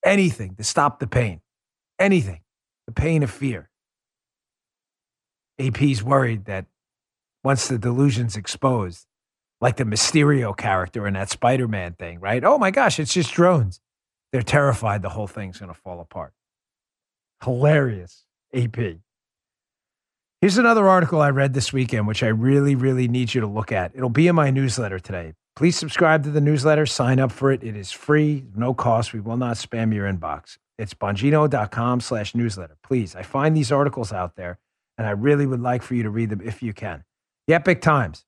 anything 0.03 0.55
to 0.55 0.63
stop 0.63 0.99
the 0.99 1.07
pain, 1.07 1.41
anything, 1.99 2.41
the 2.85 2.93
pain 2.93 3.23
of 3.23 3.31
fear. 3.31 3.69
AP's 5.59 6.03
worried 6.03 6.45
that 6.45 6.65
once 7.43 7.67
the 7.67 7.77
delusion's 7.77 8.35
exposed, 8.35 9.05
like 9.61 9.77
the 9.77 9.83
Mysterio 9.83 10.55
character 10.55 11.07
in 11.07 11.13
that 11.13 11.29
Spider 11.29 11.67
Man 11.67 11.93
thing, 11.93 12.19
right? 12.19 12.43
Oh 12.43 12.57
my 12.57 12.71
gosh, 12.71 12.99
it's 12.99 13.13
just 13.13 13.33
drones. 13.33 13.79
They're 14.31 14.41
terrified 14.41 15.01
the 15.01 15.09
whole 15.09 15.27
thing's 15.27 15.59
going 15.59 15.71
to 15.71 15.79
fall 15.79 15.99
apart. 15.99 16.33
Hilarious. 17.43 18.25
AP. 18.53 18.77
Here's 20.43 20.57
another 20.57 20.89
article 20.89 21.21
I 21.21 21.29
read 21.29 21.53
this 21.53 21.71
weekend, 21.71 22.05
which 22.05 22.21
I 22.21 22.27
really, 22.27 22.75
really 22.75 23.07
need 23.07 23.33
you 23.33 23.39
to 23.39 23.47
look 23.47 23.71
at. 23.71 23.93
It'll 23.95 24.09
be 24.09 24.27
in 24.27 24.35
my 24.35 24.49
newsletter 24.49 24.99
today. 24.99 25.35
Please 25.55 25.77
subscribe 25.77 26.25
to 26.25 26.31
the 26.31 26.41
newsletter, 26.41 26.85
sign 26.85 27.17
up 27.21 27.31
for 27.31 27.49
it. 27.49 27.63
It 27.63 27.77
is 27.77 27.93
free, 27.93 28.43
no 28.53 28.73
cost. 28.73 29.13
We 29.13 29.21
will 29.21 29.37
not 29.37 29.55
spam 29.55 29.95
your 29.95 30.05
inbox. 30.05 30.57
It's 30.77 30.93
bongino.com 30.93 32.01
slash 32.01 32.35
newsletter. 32.35 32.75
Please, 32.83 33.15
I 33.15 33.21
find 33.23 33.55
these 33.55 33.71
articles 33.71 34.11
out 34.11 34.35
there, 34.35 34.59
and 34.97 35.07
I 35.07 35.11
really 35.11 35.45
would 35.45 35.61
like 35.61 35.81
for 35.81 35.95
you 35.95 36.03
to 36.03 36.09
read 36.09 36.29
them 36.29 36.41
if 36.43 36.61
you 36.61 36.73
can. 36.73 37.05
The 37.47 37.53
Epoch 37.53 37.79
Times. 37.79 38.25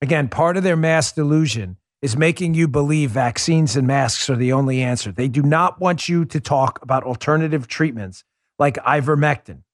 Again, 0.00 0.28
part 0.28 0.56
of 0.56 0.62
their 0.62 0.76
mass 0.76 1.10
delusion 1.10 1.76
is 2.00 2.16
making 2.16 2.54
you 2.54 2.68
believe 2.68 3.10
vaccines 3.10 3.74
and 3.74 3.84
masks 3.84 4.30
are 4.30 4.36
the 4.36 4.52
only 4.52 4.80
answer. 4.80 5.10
They 5.10 5.26
do 5.26 5.42
not 5.42 5.80
want 5.80 6.08
you 6.08 6.24
to 6.24 6.38
talk 6.38 6.78
about 6.82 7.02
alternative 7.02 7.66
treatments 7.66 8.22
like 8.60 8.76
ivermectin. 8.76 9.64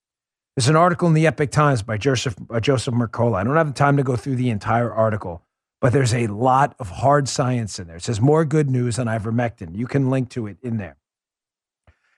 There's 0.57 0.69
an 0.69 0.77
article 0.77 1.09
in 1.09 1.15
the 1.15 1.27
Epoch 1.27 1.51
Times 1.51 1.83
by 1.83 1.99
Joseph, 1.99 2.37
uh, 2.49 2.61
Joseph 2.61 2.95
Mercola. 2.95 3.37
I 3.37 3.45
don't 3.45 3.57
have 3.57 3.67
the 3.67 3.73
time 3.73 3.97
to 3.97 4.05
go 4.05 4.15
through 4.15 4.37
the 4.37 4.51
entire 4.51 4.93
article, 4.93 5.43
but 5.81 5.93
there's 5.93 6.15
a 6.15 6.29
lot 6.29 6.77
of 6.79 6.91
hard 6.91 7.29
science 7.29 7.81
in 7.81 7.89
there. 7.89 7.97
It 7.97 8.05
says 8.05 8.21
more 8.21 8.45
good 8.45 8.71
news 8.71 8.99
on 9.01 9.07
ivermectin. 9.07 9.77
You 9.77 9.89
can 9.89 10.11
link 10.11 10.31
to 10.31 10.47
it 10.47 10.59
in 10.63 10.77
there. 10.77 10.97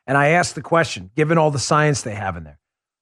And 0.07 0.18
I 0.18 0.29
asked 0.29 0.55
the 0.55 0.62
question, 0.62 1.11
given 1.16 1.38
all 1.38 1.51
the 1.51 1.59
science 1.59 2.03
they 2.03 2.14
have 2.14 2.37
in 2.37 2.44
there, 2.44 2.59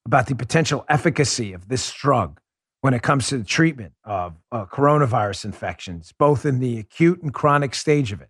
about 0.07 0.29
the 0.29 0.37
potential 0.37 0.85
efficacy 0.89 1.53
of 1.53 1.69
this 1.69 1.93
drug 1.93 2.41
when 2.83 2.95
it 2.95 3.03
comes 3.03 3.29
to 3.29 3.39
the 3.39 3.45
treatment 3.45 3.95
of 4.05 4.35
uh, 4.53 4.67
coronavirus 4.67 5.47
infections, 5.47 6.13
both 6.17 6.47
in 6.47 6.61
the 6.61 6.79
acute 6.79 7.23
and 7.23 7.35
chronic 7.35 7.75
stage 7.75 8.13
of 8.13 8.21
it. 8.21 8.29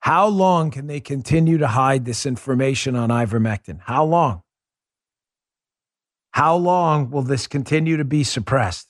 How 0.00 0.28
long 0.28 0.70
can 0.70 0.86
they 0.86 1.00
continue 1.00 1.58
to 1.58 1.66
hide 1.66 2.04
this 2.04 2.26
information 2.26 2.94
on 2.94 3.08
ivermectin? 3.08 3.80
How 3.80 4.04
long? 4.04 4.42
How 6.32 6.56
long 6.56 7.10
will 7.10 7.22
this 7.22 7.46
continue 7.46 7.98
to 7.98 8.04
be 8.04 8.24
suppressed? 8.24 8.88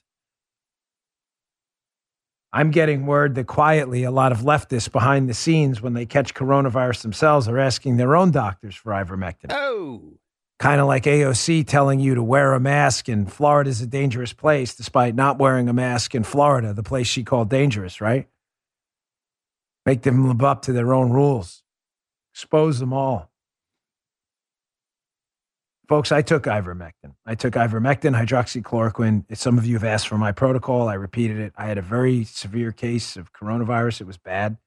I'm 2.53 2.71
getting 2.71 3.07
word 3.07 3.35
that 3.35 3.47
quietly 3.47 4.05
a 4.05 4.11
lot 4.11 4.31
of 4.31 4.41
leftists 4.41 4.91
behind 4.91 5.29
the 5.29 5.35
scenes, 5.35 5.81
when 5.81 5.95
they 5.95 6.07
catch 6.07 6.35
coronavirus 6.35 7.03
themselves, 7.03 7.49
are 7.49 7.59
asking 7.59 7.97
their 7.97 8.15
own 8.15 8.31
doctors 8.31 8.75
for 8.77 8.93
ivermectin. 8.93 9.51
Oh. 9.51 10.19
Kind 10.59 10.81
of 10.81 10.87
like 10.87 11.05
AOC 11.05 11.67
telling 11.67 11.99
you 11.99 12.15
to 12.15 12.23
wear 12.23 12.53
a 12.53 12.61
mask 12.61 13.09
and 13.09 13.33
Florida 13.33 13.71
is 13.71 13.81
a 13.81 13.87
dangerous 13.87 14.33
place, 14.33 14.75
despite 14.77 15.15
not 15.17 15.39
wearing 15.39 15.69
a 15.69 15.73
mask 15.73 16.15
in 16.15 16.23
Florida, 16.23 16.73
the 16.73 16.83
place 16.83 17.09
she 17.09 17.25
called 17.25 17.49
dangerous, 17.49 18.01
right? 18.01 18.29
Make 19.85 20.03
them 20.03 20.29
live 20.29 20.45
up 20.45 20.63
to 20.63 20.73
their 20.73 20.95
own 20.95 21.11
rules, 21.11 21.65
expose 22.33 22.79
them 22.79 22.93
all. 22.93 23.32
Folks, 25.89 26.13
I 26.13 26.23
took 26.23 26.45
ivermectin. 26.45 27.15
I 27.27 27.35
took 27.35 27.55
ivermectin, 27.55 28.17
hydroxychloroquine. 28.17 29.37
Some 29.37 29.59
of 29.59 29.67
you 29.67 29.75
have 29.75 29.85
asked 29.85 30.09
for 30.09 30.17
my 30.17 30.33
protocol. 30.33 30.89
I 30.89 30.95
repeated 30.95 31.39
it. 31.39 31.53
I 31.57 31.67
had 31.67 31.77
a 31.77 31.83
very 31.83 32.25
severe 32.25 32.73
case 32.73 33.17
of 33.17 33.33
coronavirus. 33.33 34.03
It 34.03 34.07
was 34.07 34.17
bad. 34.17 34.59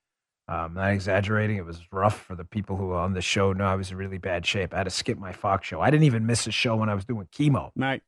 I'm 0.48 0.76
not 0.76 0.92
exaggerating. 0.92 1.58
It 1.58 1.66
was 1.66 1.82
rough 1.92 2.20
for 2.20 2.36
the 2.36 2.44
people 2.44 2.76
who 2.76 2.88
were 2.88 2.98
on 2.98 3.14
the 3.14 3.22
show. 3.22 3.54
No, 3.54 3.66
I 3.66 3.76
was 3.76 3.92
in 3.92 3.98
really 3.98 4.20
bad 4.20 4.46
shape. 4.46 4.74
I 4.74 4.78
had 4.78 4.84
to 4.84 4.92
skip 4.92 5.18
my 5.18 5.32
Fox 5.32 5.68
show. 5.68 5.82
I 5.82 5.90
didn't 5.90 6.04
even 6.04 6.26
miss 6.26 6.46
a 6.46 6.52
show 6.52 6.76
when 6.76 6.90
I 6.90 6.94
was 6.94 7.06
doing 7.06 7.28
chemo. 7.34 7.72
Right. 7.76 8.04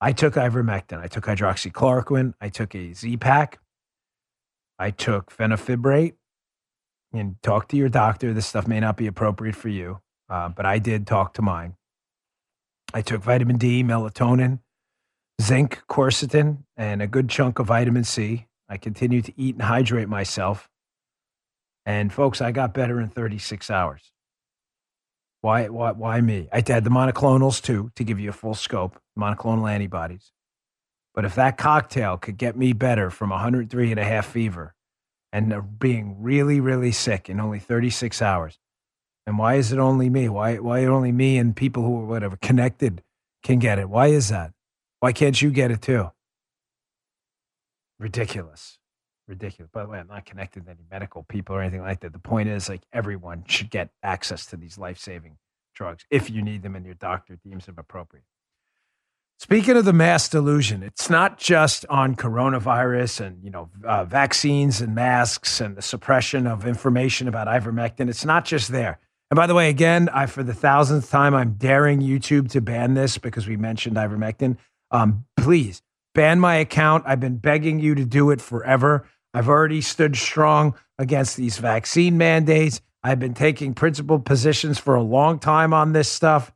I 0.00 0.12
took 0.12 0.34
ivermectin. 0.34 1.00
I 1.00 1.06
took 1.06 1.24
hydroxychloroquine. 1.24 2.34
I 2.40 2.50
took 2.50 2.74
a 2.74 2.92
Z-Pak. 2.92 3.58
I 4.78 4.90
took 4.90 5.34
fenofibrate. 5.34 6.14
And 7.14 7.36
talk 7.42 7.68
to 7.68 7.76
your 7.76 7.88
doctor. 7.88 8.34
This 8.34 8.44
stuff 8.46 8.66
may 8.66 8.80
not 8.80 8.96
be 8.96 9.06
appropriate 9.06 9.54
for 9.54 9.68
you, 9.68 10.00
uh, 10.28 10.48
but 10.48 10.66
I 10.66 10.80
did 10.80 11.06
talk 11.06 11.34
to 11.34 11.42
mine. 11.42 11.76
I 12.92 13.02
took 13.02 13.22
vitamin 13.22 13.56
D, 13.56 13.82
melatonin, 13.82 14.60
zinc, 15.40 15.82
quercetin, 15.88 16.64
and 16.76 17.02
a 17.02 17.06
good 17.06 17.28
chunk 17.28 17.58
of 17.58 17.66
vitamin 17.66 18.04
C. 18.04 18.46
I 18.68 18.76
continued 18.76 19.24
to 19.26 19.32
eat 19.36 19.54
and 19.54 19.64
hydrate 19.64 20.08
myself. 20.08 20.68
And 21.86 22.12
folks, 22.12 22.40
I 22.40 22.52
got 22.52 22.74
better 22.74 23.00
in 23.00 23.08
36 23.08 23.70
hours. 23.70 24.12
Why, 25.42 25.68
why, 25.68 25.92
why 25.92 26.20
me? 26.20 26.48
I 26.52 26.62
had 26.66 26.84
the 26.84 26.90
monoclonals 26.90 27.60
too, 27.60 27.90
to 27.96 28.04
give 28.04 28.18
you 28.18 28.30
a 28.30 28.32
full 28.32 28.54
scope, 28.54 28.98
monoclonal 29.18 29.70
antibodies. 29.70 30.32
But 31.14 31.24
if 31.24 31.34
that 31.34 31.58
cocktail 31.58 32.16
could 32.16 32.38
get 32.38 32.56
me 32.56 32.72
better 32.72 33.10
from 33.10 33.30
103 33.30 33.90
and 33.90 34.00
a 34.00 34.04
half 34.04 34.26
fever 34.26 34.74
and 35.32 35.78
being 35.78 36.22
really, 36.22 36.60
really 36.60 36.92
sick 36.92 37.28
in 37.28 37.40
only 37.40 37.58
36 37.58 38.22
hours, 38.22 38.58
and 39.26 39.38
why 39.38 39.54
is 39.54 39.72
it 39.72 39.78
only 39.78 40.10
me? 40.10 40.28
Why, 40.28 40.56
why 40.56 40.84
only 40.84 41.12
me 41.12 41.38
and 41.38 41.56
people 41.56 41.82
who 41.82 42.00
are 42.00 42.06
whatever 42.06 42.36
connected 42.36 43.02
can 43.42 43.58
get 43.58 43.78
it? 43.78 43.88
Why 43.88 44.08
is 44.08 44.28
that? 44.28 44.52
Why 45.00 45.12
can't 45.12 45.40
you 45.40 45.50
get 45.50 45.70
it 45.70 45.82
too? 45.82 46.10
Ridiculous 47.98 48.78
ridiculous. 49.26 49.70
By 49.72 49.82
the 49.82 49.88
way, 49.88 49.98
I'm 49.98 50.08
not 50.08 50.24
connected 50.24 50.64
to 50.64 50.70
any 50.70 50.84
medical 50.90 51.22
people 51.24 51.56
or 51.56 51.62
anything 51.62 51.82
like 51.82 52.00
that. 52.00 52.12
The 52.12 52.18
point 52.18 52.48
is, 52.48 52.68
like, 52.68 52.82
everyone 52.92 53.44
should 53.46 53.70
get 53.70 53.90
access 54.02 54.46
to 54.46 54.56
these 54.56 54.78
life 54.78 54.98
saving 54.98 55.38
drugs 55.74 56.04
if 56.10 56.30
you 56.30 56.42
need 56.42 56.62
them 56.62 56.76
and 56.76 56.86
your 56.86 56.94
doctor 56.94 57.36
deems 57.44 57.66
them 57.66 57.76
appropriate. 57.78 58.24
Speaking 59.38 59.76
of 59.76 59.84
the 59.84 59.92
mass 59.92 60.28
delusion, 60.28 60.82
it's 60.84 61.10
not 61.10 61.38
just 61.38 61.84
on 61.90 62.14
coronavirus 62.14 63.20
and 63.26 63.42
you 63.42 63.50
know 63.50 63.68
uh, 63.84 64.04
vaccines 64.04 64.80
and 64.80 64.94
masks 64.94 65.60
and 65.60 65.76
the 65.76 65.82
suppression 65.82 66.46
of 66.46 66.64
information 66.64 67.26
about 67.26 67.48
ivermectin. 67.48 68.08
It's 68.08 68.24
not 68.24 68.44
just 68.44 68.70
there. 68.70 69.00
And 69.34 69.36
by 69.36 69.48
the 69.48 69.54
way, 69.56 69.68
again, 69.68 70.08
I 70.10 70.26
for 70.26 70.44
the 70.44 70.54
thousandth 70.54 71.10
time, 71.10 71.34
I'm 71.34 71.54
daring 71.54 72.00
YouTube 72.00 72.52
to 72.52 72.60
ban 72.60 72.94
this 72.94 73.18
because 73.18 73.48
we 73.48 73.56
mentioned 73.56 73.96
ivermectin. 73.96 74.58
Um, 74.92 75.24
please 75.36 75.82
ban 76.14 76.38
my 76.38 76.54
account. 76.54 77.02
I've 77.04 77.18
been 77.18 77.38
begging 77.38 77.80
you 77.80 77.96
to 77.96 78.04
do 78.04 78.30
it 78.30 78.40
forever. 78.40 79.08
I've 79.34 79.48
already 79.48 79.80
stood 79.80 80.14
strong 80.14 80.76
against 81.00 81.36
these 81.36 81.58
vaccine 81.58 82.16
mandates. 82.16 82.80
I've 83.02 83.18
been 83.18 83.34
taking 83.34 83.74
principled 83.74 84.24
positions 84.24 84.78
for 84.78 84.94
a 84.94 85.02
long 85.02 85.40
time 85.40 85.74
on 85.74 85.94
this 85.94 86.08
stuff. 86.08 86.52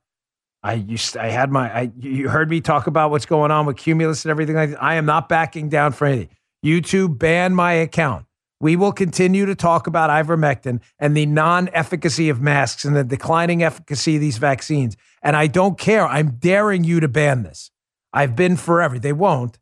I 0.62 0.74
used 0.74 1.16
I 1.16 1.30
had 1.30 1.50
my 1.50 1.76
I 1.76 1.90
you 1.98 2.28
heard 2.28 2.48
me 2.48 2.60
talk 2.60 2.86
about 2.86 3.10
what's 3.10 3.26
going 3.26 3.50
on 3.50 3.66
with 3.66 3.76
Cumulus 3.76 4.24
and 4.24 4.30
everything 4.30 4.54
like 4.54 4.70
that. 4.70 4.80
I 4.80 4.94
am 4.94 5.04
not 5.04 5.28
backing 5.28 5.68
down 5.68 5.90
for 5.90 6.06
anything. 6.06 6.28
YouTube 6.64 7.18
ban 7.18 7.56
my 7.56 7.72
account. 7.72 8.27
We 8.60 8.74
will 8.74 8.92
continue 8.92 9.46
to 9.46 9.54
talk 9.54 9.86
about 9.86 10.10
ivermectin 10.10 10.80
and 10.98 11.16
the 11.16 11.26
non-efficacy 11.26 12.28
of 12.28 12.40
masks 12.40 12.84
and 12.84 12.96
the 12.96 13.04
declining 13.04 13.62
efficacy 13.62 14.16
of 14.16 14.20
these 14.20 14.38
vaccines. 14.38 14.96
And 15.22 15.36
I 15.36 15.46
don't 15.46 15.78
care. 15.78 16.06
I'm 16.06 16.32
daring 16.38 16.82
you 16.82 17.00
to 17.00 17.08
ban 17.08 17.44
this. 17.44 17.70
I've 18.12 18.34
been 18.34 18.56
forever. 18.56 18.98
They 18.98 19.12
won't. 19.12 19.58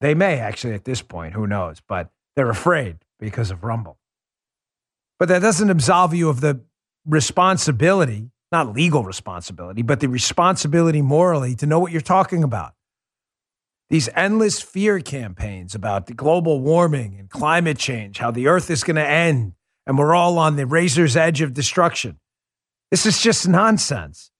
They 0.00 0.14
may 0.14 0.38
actually 0.38 0.74
at 0.74 0.84
this 0.84 1.02
point. 1.02 1.34
Who 1.34 1.46
knows? 1.46 1.80
But 1.86 2.10
they're 2.34 2.50
afraid 2.50 2.98
because 3.20 3.50
of 3.50 3.62
Rumble. 3.62 3.98
But 5.18 5.28
that 5.28 5.42
doesn't 5.42 5.70
absolve 5.70 6.14
you 6.14 6.28
of 6.28 6.40
the 6.40 6.60
responsibility, 7.04 8.30
not 8.52 8.72
legal 8.72 9.04
responsibility, 9.04 9.82
but 9.82 10.00
the 10.00 10.08
responsibility 10.08 11.02
morally 11.02 11.54
to 11.56 11.66
know 11.66 11.78
what 11.78 11.92
you're 11.92 12.00
talking 12.00 12.44
about. 12.44 12.74
These 13.90 14.08
endless 14.14 14.60
fear 14.60 15.00
campaigns 15.00 15.74
about 15.74 16.06
the 16.06 16.14
global 16.14 16.60
warming 16.60 17.16
and 17.18 17.30
climate 17.30 17.78
change, 17.78 18.18
how 18.18 18.30
the 18.30 18.46
earth 18.46 18.70
is 18.70 18.84
going 18.84 18.96
to 18.96 19.08
end, 19.08 19.54
and 19.86 19.96
we're 19.96 20.14
all 20.14 20.38
on 20.38 20.56
the 20.56 20.66
razor's 20.66 21.16
edge 21.16 21.40
of 21.40 21.54
destruction. 21.54 22.18
This 22.90 23.06
is 23.06 23.20
just 23.22 23.48
nonsense. 23.48 24.30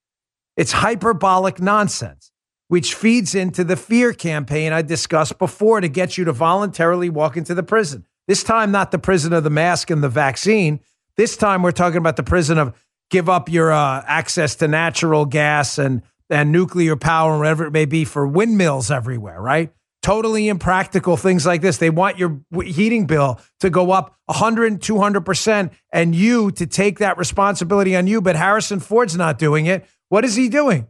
It's 0.57 0.73
hyperbolic 0.73 1.61
nonsense 1.61 2.33
which 2.69 2.95
feeds 2.95 3.35
into 3.35 3.65
the 3.65 3.77
fear 3.77 4.13
campaign 4.13 4.73
I 4.73 4.83
discussed 4.83 5.39
before 5.39 5.81
to 5.81 5.89
get 5.89 6.17
you 6.17 6.25
to 6.27 6.33
voluntarily 6.33 7.09
walk 7.09 7.37
into 7.37 7.55
the 7.55 7.63
prison. 7.63 8.05
This 8.29 8.45
time, 8.45 8.71
not 8.71 8.91
the 8.91 8.99
prison 8.99 9.33
of 9.33 9.43
the 9.43 9.51
mask 9.51 9.91
and 9.91 10.05
the 10.05 10.09
vaccine. 10.09 10.81
This 11.17 11.37
time, 11.37 11.63
we're 11.63 11.73
talking 11.73 11.97
about 11.97 12.17
the 12.17 12.23
prison 12.23 12.59
of 12.59 12.75
give 13.09 13.29
up 13.29 13.49
your 13.49 13.73
uh, 13.73 14.05
access 14.07 14.55
to 14.57 14.69
natural 14.69 15.25
gas 15.25 15.79
and, 15.79 16.03
and 16.31 16.53
nuclear 16.53 16.97
power 16.97 17.39
whatever 17.39 17.67
it 17.67 17.73
may 17.73 17.85
be 17.85 18.05
for 18.05 18.27
windmills 18.27 18.91
everywhere, 18.91 19.41
right? 19.41 19.73
Totally 20.03 20.49
impractical 20.49 21.17
things 21.17 21.45
like 21.45 21.61
this. 21.61 21.79
They 21.79 21.91
want 21.91 22.19
your 22.19 22.41
heating 22.65 23.07
bill 23.07 23.41
to 23.61 23.71
go 23.71 23.91
up 23.91 24.17
100 24.27 24.81
200% 24.81 25.71
and 25.93 26.15
you 26.15 26.51
to 26.53 26.67
take 26.67 26.99
that 26.99 27.19
responsibility 27.19 27.97
on 27.97 28.07
you. 28.07 28.21
But 28.21 28.37
Harrison 28.37 28.81
Ford's 28.81 29.17
not 29.17 29.39
doing 29.39 29.67
it. 29.67 29.87
What 30.09 30.25
is 30.25 30.37
he 30.37 30.49
doing? 30.49 30.87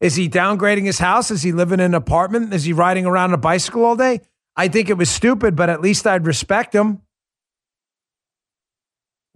Is 0.00 0.16
he 0.16 0.28
downgrading 0.28 0.86
his 0.86 0.98
house? 0.98 1.30
Is 1.30 1.42
he 1.42 1.52
living 1.52 1.80
in 1.80 1.86
an 1.86 1.94
apartment? 1.94 2.54
Is 2.54 2.64
he 2.64 2.72
riding 2.72 3.04
around 3.04 3.34
a 3.34 3.38
bicycle 3.38 3.84
all 3.84 3.96
day? 3.96 4.20
I 4.56 4.68
think 4.68 4.88
it 4.88 4.94
was 4.94 5.10
stupid, 5.10 5.54
but 5.54 5.68
at 5.68 5.80
least 5.80 6.06
I'd 6.06 6.26
respect 6.26 6.74
him. 6.74 7.02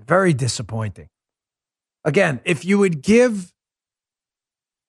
Very 0.00 0.32
disappointing. 0.32 1.08
Again, 2.04 2.40
if 2.44 2.64
you 2.64 2.78
would 2.78 3.02
give 3.02 3.53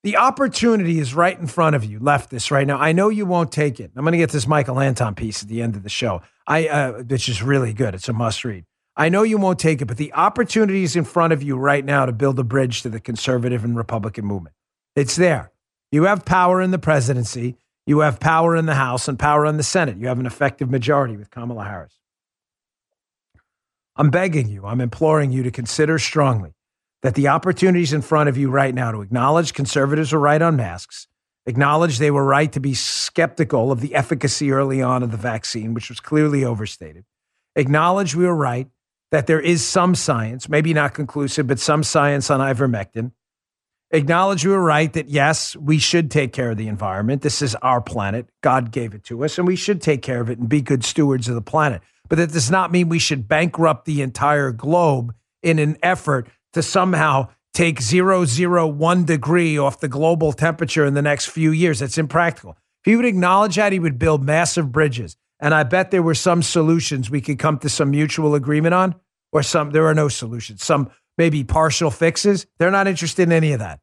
The 0.05 0.17
opportunity 0.17 0.99
is 0.99 1.15
right 1.15 1.35
in 1.35 1.47
front 1.47 1.75
of 1.75 1.83
you, 1.83 1.99
leftists, 1.99 2.51
right 2.51 2.67
now. 2.67 2.77
I 2.77 2.91
know 2.91 3.09
you 3.09 3.25
won't 3.25 3.51
take 3.51 3.79
it. 3.79 3.89
I'm 3.95 4.03
going 4.03 4.11
to 4.11 4.19
get 4.19 4.29
this 4.29 4.45
Michael 4.45 4.79
Anton 4.79 5.15
piece 5.15 5.41
at 5.41 5.49
the 5.49 5.63
end 5.63 5.75
of 5.75 5.81
the 5.81 5.89
show, 5.89 6.21
I, 6.45 6.67
uh, 6.67 6.91
which 7.01 7.27
is 7.27 7.41
really 7.41 7.73
good. 7.73 7.95
It's 7.95 8.07
a 8.07 8.13
must 8.13 8.45
read. 8.45 8.65
I 8.95 9.09
know 9.09 9.23
you 9.23 9.39
won't 9.39 9.57
take 9.57 9.81
it, 9.81 9.85
but 9.85 9.97
the 9.97 10.13
opportunity 10.13 10.83
is 10.83 10.95
in 10.95 11.05
front 11.05 11.33
of 11.33 11.41
you 11.41 11.57
right 11.57 11.83
now 11.83 12.05
to 12.05 12.11
build 12.11 12.37
a 12.37 12.43
bridge 12.43 12.83
to 12.83 12.89
the 12.89 12.99
conservative 12.99 13.63
and 13.63 13.75
Republican 13.75 14.25
movement. 14.25 14.55
It's 14.95 15.15
there. 15.15 15.51
You 15.91 16.03
have 16.03 16.23
power 16.23 16.61
in 16.61 16.69
the 16.69 16.77
presidency, 16.77 17.57
you 17.87 18.01
have 18.01 18.19
power 18.19 18.55
in 18.55 18.67
the 18.67 18.75
House, 18.75 19.07
and 19.07 19.17
power 19.17 19.43
in 19.47 19.57
the 19.57 19.63
Senate. 19.63 19.97
You 19.97 20.07
have 20.09 20.19
an 20.19 20.27
effective 20.27 20.69
majority 20.69 21.17
with 21.17 21.31
Kamala 21.31 21.65
Harris. 21.65 21.97
I'm 23.95 24.11
begging 24.11 24.49
you, 24.49 24.67
I'm 24.67 24.81
imploring 24.81 25.31
you 25.31 25.41
to 25.41 25.49
consider 25.49 25.97
strongly 25.97 26.53
that 27.05 27.13
the 27.13 27.27
opportunities 27.27 27.93
in 27.93 28.01
front 28.01 28.27
of 28.27 28.35
you 28.35 28.49
right 28.49 28.73
now 28.73 28.91
to 28.91 29.01
acknowledge 29.01 29.53
conservatives 29.53 30.11
were 30.11 30.19
right 30.19 30.41
on 30.41 30.55
masks, 30.55 31.05
acknowledge 31.45 31.99
they 31.99 32.09
were 32.09 32.25
right 32.25 32.51
to 32.51 32.59
be 32.59 32.73
skeptical 32.73 33.71
of 33.71 33.79
the 33.79 33.93
efficacy 33.93 34.51
early 34.51 34.81
on 34.81 35.03
of 35.03 35.11
the 35.11 35.17
vaccine, 35.17 35.75
which 35.75 35.87
was 35.87 35.99
clearly 35.99 36.43
overstated, 36.43 37.05
acknowledge 37.55 38.15
we 38.15 38.25
were 38.25 38.35
right 38.35 38.67
that 39.11 39.27
there 39.27 39.39
is 39.39 39.63
some 39.63 39.93
science, 39.93 40.49
maybe 40.49 40.73
not 40.73 40.95
conclusive, 40.95 41.45
but 41.45 41.59
some 41.59 41.83
science 41.83 42.31
on 42.31 42.39
ivermectin. 42.39 43.11
Acknowledge 43.91 44.43
we 44.43 44.51
were 44.51 44.63
right 44.63 44.91
that 44.93 45.07
yes, 45.07 45.55
we 45.57 45.77
should 45.77 46.09
take 46.09 46.33
care 46.33 46.49
of 46.49 46.57
the 46.57 46.67
environment. 46.67 47.21
This 47.21 47.43
is 47.43 47.53
our 47.61 47.81
planet. 47.81 48.27
God 48.41 48.71
gave 48.71 48.95
it 48.95 49.03
to 49.03 49.23
us, 49.23 49.37
and 49.37 49.47
we 49.47 49.55
should 49.55 49.79
take 49.79 50.01
care 50.01 50.21
of 50.21 50.31
it 50.31 50.39
and 50.39 50.49
be 50.49 50.59
good 50.59 50.83
stewards 50.83 51.29
of 51.29 51.35
the 51.35 51.41
planet. 51.43 51.83
But 52.09 52.17
that 52.17 52.31
does 52.31 52.49
not 52.49 52.71
mean 52.71 52.89
we 52.89 52.97
should 52.97 53.27
bankrupt 53.27 53.85
the 53.85 54.01
entire 54.01 54.51
globe 54.51 55.13
in 55.43 55.59
an 55.59 55.77
effort 55.83 56.27
to 56.55 56.63
somehow 56.63 57.27
take 57.53 57.79
001 57.81 59.05
degree 59.05 59.57
off 59.57 59.79
the 59.79 59.87
global 59.87 60.33
temperature 60.33 60.85
in 60.85 60.93
the 60.93 61.01
next 61.01 61.27
few 61.27 61.51
years. 61.51 61.81
It's 61.81 61.97
impractical. 61.97 62.51
If 62.51 62.91
he 62.91 62.95
would 62.95 63.05
acknowledge 63.05 63.55
that, 63.57 63.73
he 63.73 63.79
would 63.79 63.99
build 63.99 64.23
massive 64.23 64.71
bridges. 64.71 65.17
And 65.39 65.53
I 65.53 65.63
bet 65.63 65.91
there 65.91 66.01
were 66.01 66.15
some 66.15 66.41
solutions 66.41 67.09
we 67.09 67.19
could 67.19 67.39
come 67.39 67.59
to 67.59 67.69
some 67.69 67.91
mutual 67.91 68.35
agreement 68.35 68.73
on, 68.73 68.95
or 69.33 69.43
some, 69.43 69.71
there 69.71 69.85
are 69.85 69.93
no 69.93 70.07
solutions, 70.07 70.63
some 70.63 70.89
maybe 71.17 71.43
partial 71.43 71.91
fixes. 71.91 72.45
They're 72.57 72.71
not 72.71 72.87
interested 72.87 73.23
in 73.23 73.33
any 73.33 73.51
of 73.51 73.59
that. 73.59 73.81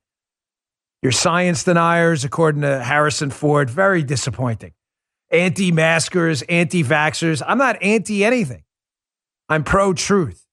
Your 1.02 1.12
science 1.12 1.64
deniers, 1.64 2.24
according 2.24 2.62
to 2.62 2.82
Harrison 2.82 3.30
Ford, 3.30 3.68
very 3.68 4.02
disappointing. 4.02 4.72
Anti 5.30 5.72
maskers, 5.72 6.42
anti 6.42 6.82
vaxxers. 6.82 7.42
I'm 7.46 7.58
not 7.58 7.82
anti 7.82 8.24
anything. 8.24 8.62
I'm 9.48 9.62
pro 9.62 9.92
truth. 9.92 10.46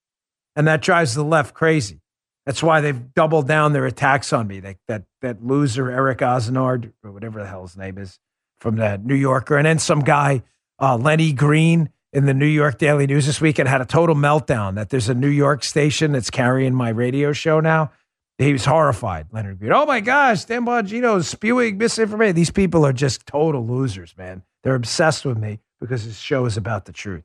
And 0.55 0.67
that 0.67 0.81
drives 0.81 1.15
the 1.15 1.23
left 1.23 1.53
crazy. 1.53 2.01
That's 2.45 2.63
why 2.63 2.81
they've 2.81 3.13
doubled 3.13 3.47
down 3.47 3.73
their 3.73 3.85
attacks 3.85 4.33
on 4.33 4.47
me. 4.47 4.59
They, 4.59 4.77
that 4.87 5.03
that 5.21 5.45
loser 5.45 5.91
Eric 5.91 6.21
Osnard 6.21 6.93
or 7.03 7.11
whatever 7.11 7.41
the 7.41 7.47
hell 7.47 7.63
his 7.63 7.77
name 7.77 7.97
is 7.97 8.19
from 8.59 8.77
the 8.77 8.97
New 8.97 9.15
Yorker, 9.15 9.57
and 9.57 9.65
then 9.65 9.79
some 9.79 10.01
guy 10.01 10.43
uh, 10.79 10.97
Lenny 10.97 11.33
Green 11.33 11.89
in 12.11 12.25
the 12.25 12.33
New 12.33 12.47
York 12.47 12.77
Daily 12.77 13.05
News 13.05 13.25
this 13.25 13.39
weekend 13.39 13.69
had 13.69 13.81
a 13.81 13.85
total 13.85 14.15
meltdown. 14.15 14.75
That 14.75 14.89
there's 14.89 15.09
a 15.09 15.13
New 15.13 15.29
York 15.29 15.63
station 15.63 16.11
that's 16.11 16.29
carrying 16.29 16.73
my 16.73 16.89
radio 16.89 17.33
show 17.33 17.59
now. 17.59 17.91
He 18.37 18.53
was 18.53 18.65
horrified. 18.65 19.27
Leonard 19.31 19.59
Green. 19.59 19.73
Oh 19.73 19.85
my 19.85 19.99
gosh, 19.99 20.45
Dan 20.45 20.65
Bongino 20.65 21.23
spewing 21.23 21.77
misinformation. 21.77 22.35
These 22.35 22.51
people 22.51 22.85
are 22.85 22.93
just 22.93 23.25
total 23.25 23.65
losers, 23.65 24.15
man. 24.17 24.43
They're 24.63 24.75
obsessed 24.75 25.25
with 25.25 25.37
me 25.37 25.59
because 25.79 26.05
this 26.05 26.17
show 26.17 26.45
is 26.45 26.55
about 26.55 26.85
the 26.85 26.93
truth. 26.93 27.23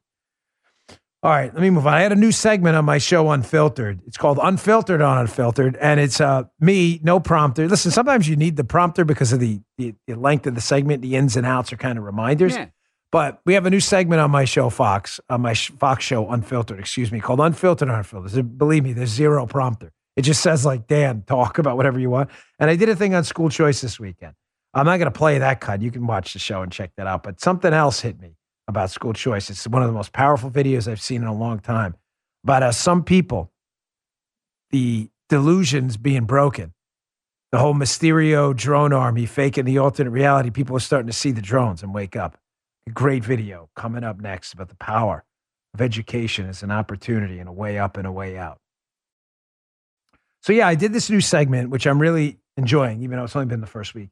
All 1.25 1.31
right, 1.31 1.51
let 1.55 1.63
me 1.63 1.71
move 1.71 1.87
on. 1.87 1.95
I 1.95 2.03
had 2.03 2.13
a 2.13 2.17
new 2.17 2.31
segment 2.31 2.77
on 2.77 2.85
my 2.85 2.99
show, 2.99 3.31
Unfiltered. 3.31 4.03
It's 4.07 4.19
called 4.19 4.39
Unfiltered 4.43 5.01
on 5.01 5.17
Unfiltered, 5.17 5.75
and 5.77 5.99
it's 5.99 6.21
uh, 6.21 6.43
me, 6.61 7.01
no 7.03 7.19
prompter. 7.19 7.67
Listen, 7.67 7.91
sometimes 7.91 8.29
you 8.29 8.37
need 8.37 8.57
the 8.57 8.65
prompter 8.65 9.07
because 9.07 9.33
of 9.33 9.41
the, 9.41 9.63
the, 9.79 9.95
the 10.07 10.17
length 10.17 10.47
of 10.47 10.55
the 10.55 10.61
segment. 10.61 11.01
The 11.01 11.17
ins 11.17 11.35
and 11.35 11.47
outs 11.47 11.73
are 11.73 11.79
kind 11.79 11.97
of 11.97 12.05
reminders. 12.05 12.55
Yeah. 12.55 12.67
But 13.11 13.41
we 13.47 13.55
have 13.55 13.65
a 13.65 13.71
new 13.71 13.81
segment 13.81 14.21
on 14.21 14.31
my 14.31 14.45
show, 14.45 14.69
Fox, 14.69 15.19
on 15.31 15.41
my 15.41 15.55
sh- 15.55 15.73
Fox 15.79 16.05
show, 16.05 16.29
Unfiltered, 16.29 16.79
excuse 16.79 17.11
me, 17.11 17.21
called 17.21 17.41
Unfiltered 17.41 17.89
on 17.89 17.97
Unfiltered. 17.97 18.59
Believe 18.59 18.85
me, 18.85 18.93
there's 18.93 19.09
zero 19.09 19.47
prompter. 19.47 19.93
It 20.17 20.23
just 20.23 20.43
says, 20.43 20.67
like, 20.67 20.89
Dan, 20.89 21.23
talk 21.27 21.57
about 21.57 21.79
whatever 21.79 21.99
you 21.99 22.11
want. 22.11 22.29
And 22.59 22.69
I 22.69 22.77
did 22.77 22.91
a 22.91 22.97
thing 22.97 23.15
on 23.15 23.25
school 23.25 23.49
choice 23.49 23.81
this 23.81 23.99
weekend. 23.99 24.35
I'm 24.75 24.85
not 24.85 24.99
going 24.99 25.11
to 25.11 25.19
play 25.19 25.39
that 25.39 25.63
cut. 25.63 25.81
You 25.81 25.91
can 25.91 26.07
watch 26.07 26.35
the 26.35 26.39
show 26.39 26.61
and 26.61 26.71
check 26.71 26.91
that 26.99 27.07
out. 27.07 27.23
But 27.23 27.41
something 27.41 27.73
else 27.73 28.01
hit 28.01 28.21
me 28.21 28.37
about 28.75 28.91
school 28.91 29.13
choice. 29.13 29.51
It's 29.51 29.69
one 29.69 29.83
of 29.83 29.89
the 29.89 29.95
most 29.95 30.13
powerful 30.13 30.51
videos 30.51 30.91
I've 30.91 31.01
seen 31.01 31.23
in 31.23 31.29
a 31.29 31.35
long 31.35 31.61
time 31.61 31.95
about 32.43 32.63
how 32.63 32.71
uh, 32.71 32.73
some 32.73 33.05
people, 33.05 33.53
the 34.71 35.11
delusions 35.29 35.97
being 35.97 36.25
broken, 36.25 36.75
the 37.53 37.59
whole 37.59 37.75
Mysterio 37.75 38.55
drone 38.55 38.93
army 38.93 39.27
faking 39.27 39.65
the 39.65 39.79
alternate 39.79 40.11
reality, 40.11 40.51
people 40.51 40.77
are 40.77 40.81
starting 40.81 41.07
to 41.07 41.13
see 41.13 41.31
the 41.31 41.41
drones 41.41 41.85
and 41.85 41.95
wake 41.95 42.17
up. 42.17 42.37
A 42.89 42.91
great 42.91 43.23
video 43.23 43.71
coming 43.77 44.03
up 44.03 44.21
next 44.21 44.53
about 44.53 44.69
the 44.69 44.75
power 44.75 45.25
of 45.73 45.81
education 45.81 46.49
as 46.49 46.65
an 46.65 46.73
opportunity 46.73 47.39
and 47.39 47.49
a 47.49 47.53
way 47.53 47.79
up 47.79 47.97
and 47.97 48.09
a 48.09 48.13
way 48.13 48.37
out. 48.37 48.59
So, 50.43 50.53
yeah, 50.53 50.67
I 50.67 50.75
did 50.75 50.93
this 50.93 51.09
new 51.09 51.21
segment, 51.21 51.71
which 51.71 51.87
I'm 51.87 52.01
really 52.01 52.39
enjoying, 52.57 53.03
even 53.03 53.19
though 53.19 53.25
it's 53.25 53.37
only 53.37 53.47
been 53.47 53.61
the 53.61 53.67
first 53.69 53.95
week, 53.95 54.11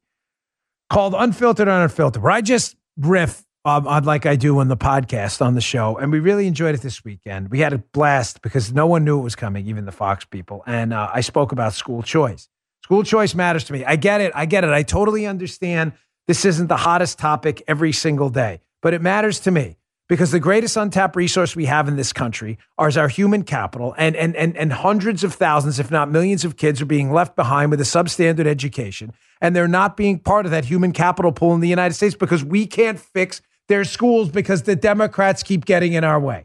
called 0.89 1.15
Unfiltered 1.17 1.69
on 1.69 1.83
Unfiltered, 1.83 2.23
where 2.23 2.33
I 2.33 2.41
just 2.41 2.77
riff 2.97 3.45
um, 3.65 3.87
on 3.87 4.05
like 4.05 4.27
I 4.27 4.37
do 4.37 4.59
on 4.59 4.69
the 4.69 4.77
podcast 4.77 5.45
on 5.45 5.55
the 5.55 5.61
show. 5.61 5.97
And 5.97 6.11
we 6.11 6.21
really 6.21 6.47
enjoyed 6.47 6.75
it 6.75 6.81
this 6.81 7.05
weekend. 7.05 7.51
We 7.51 7.61
had 7.61 7.73
a 7.73 7.79
blast 7.79 8.43
because 8.43 8.73
no 8.73 8.87
one 8.87 9.05
knew 9.05 9.19
it 9.19 9.23
was 9.23 9.37
coming, 9.37 9.67
even 9.67 9.85
the 9.85 9.93
Fox 9.93 10.25
people. 10.25 10.63
And 10.67 10.93
uh, 10.93 11.11
I 11.13 11.21
spoke 11.21 11.53
about 11.53 11.75
school 11.75 12.03
choice. 12.03 12.49
School 12.83 13.05
choice 13.05 13.35
matters 13.35 13.65
to 13.65 13.73
me. 13.73 13.85
I 13.85 13.97
get 13.97 14.21
it. 14.21 14.33
I 14.35 14.47
get 14.47 14.65
it. 14.65 14.71
I 14.71 14.83
totally 14.83 15.27
understand 15.27 15.93
this 16.27 16.45
isn't 16.45 16.67
the 16.67 16.77
hottest 16.77 17.19
topic 17.19 17.63
every 17.69 17.93
single 17.93 18.29
day, 18.29 18.61
but 18.81 18.95
it 18.95 19.03
matters 19.03 19.41
to 19.41 19.51
me 19.51 19.77
because 20.09 20.33
the 20.33 20.41
greatest 20.41 20.77
untapped 20.77 21.15
resource 21.15 21.55
we 21.55 21.67
have 21.67 21.87
in 21.87 21.97
this 21.97 22.13
country 22.13 22.59
is 22.81 22.97
our 22.97 23.09
human 23.09 23.45
capital 23.45 23.95
and, 23.97 24.17
and, 24.17 24.35
and, 24.37 24.57
and 24.57 24.73
hundreds 24.73 25.23
of 25.25 25.33
thousands, 25.35 25.79
if 25.79 25.91
not 25.91 26.11
millions 26.11 26.45
of 26.45 26.57
kids 26.57 26.83
are 26.83 26.87
being 26.87 27.13
left 27.13 27.37
behind 27.37 27.71
with 27.71 27.81
a 27.81 27.85
substandard 27.85 28.47
education 28.47 29.13
and 29.41 29.55
they're 29.55 29.69
not 29.69 29.97
being 29.97 30.19
part 30.19 30.45
of 30.45 30.53
that 30.53 30.65
human 30.65 30.93
capital 30.93 31.33
pool 31.33 31.55
in 31.55 31.61
the 31.61 31.69
United 31.69 31.95
States 31.95 32.15
because 32.15 32.45
we 32.45 32.67
can't 32.67 32.99
fix 32.99 33.43
their 33.73 33.85
schools 33.85 34.29
because 34.29 34.65
the 34.65 34.77
Democrats 34.77 35.43
keep 35.43 35.65
getting 35.65 35.95
in 35.95 36.05
our 36.05 36.21
way. 36.21 36.45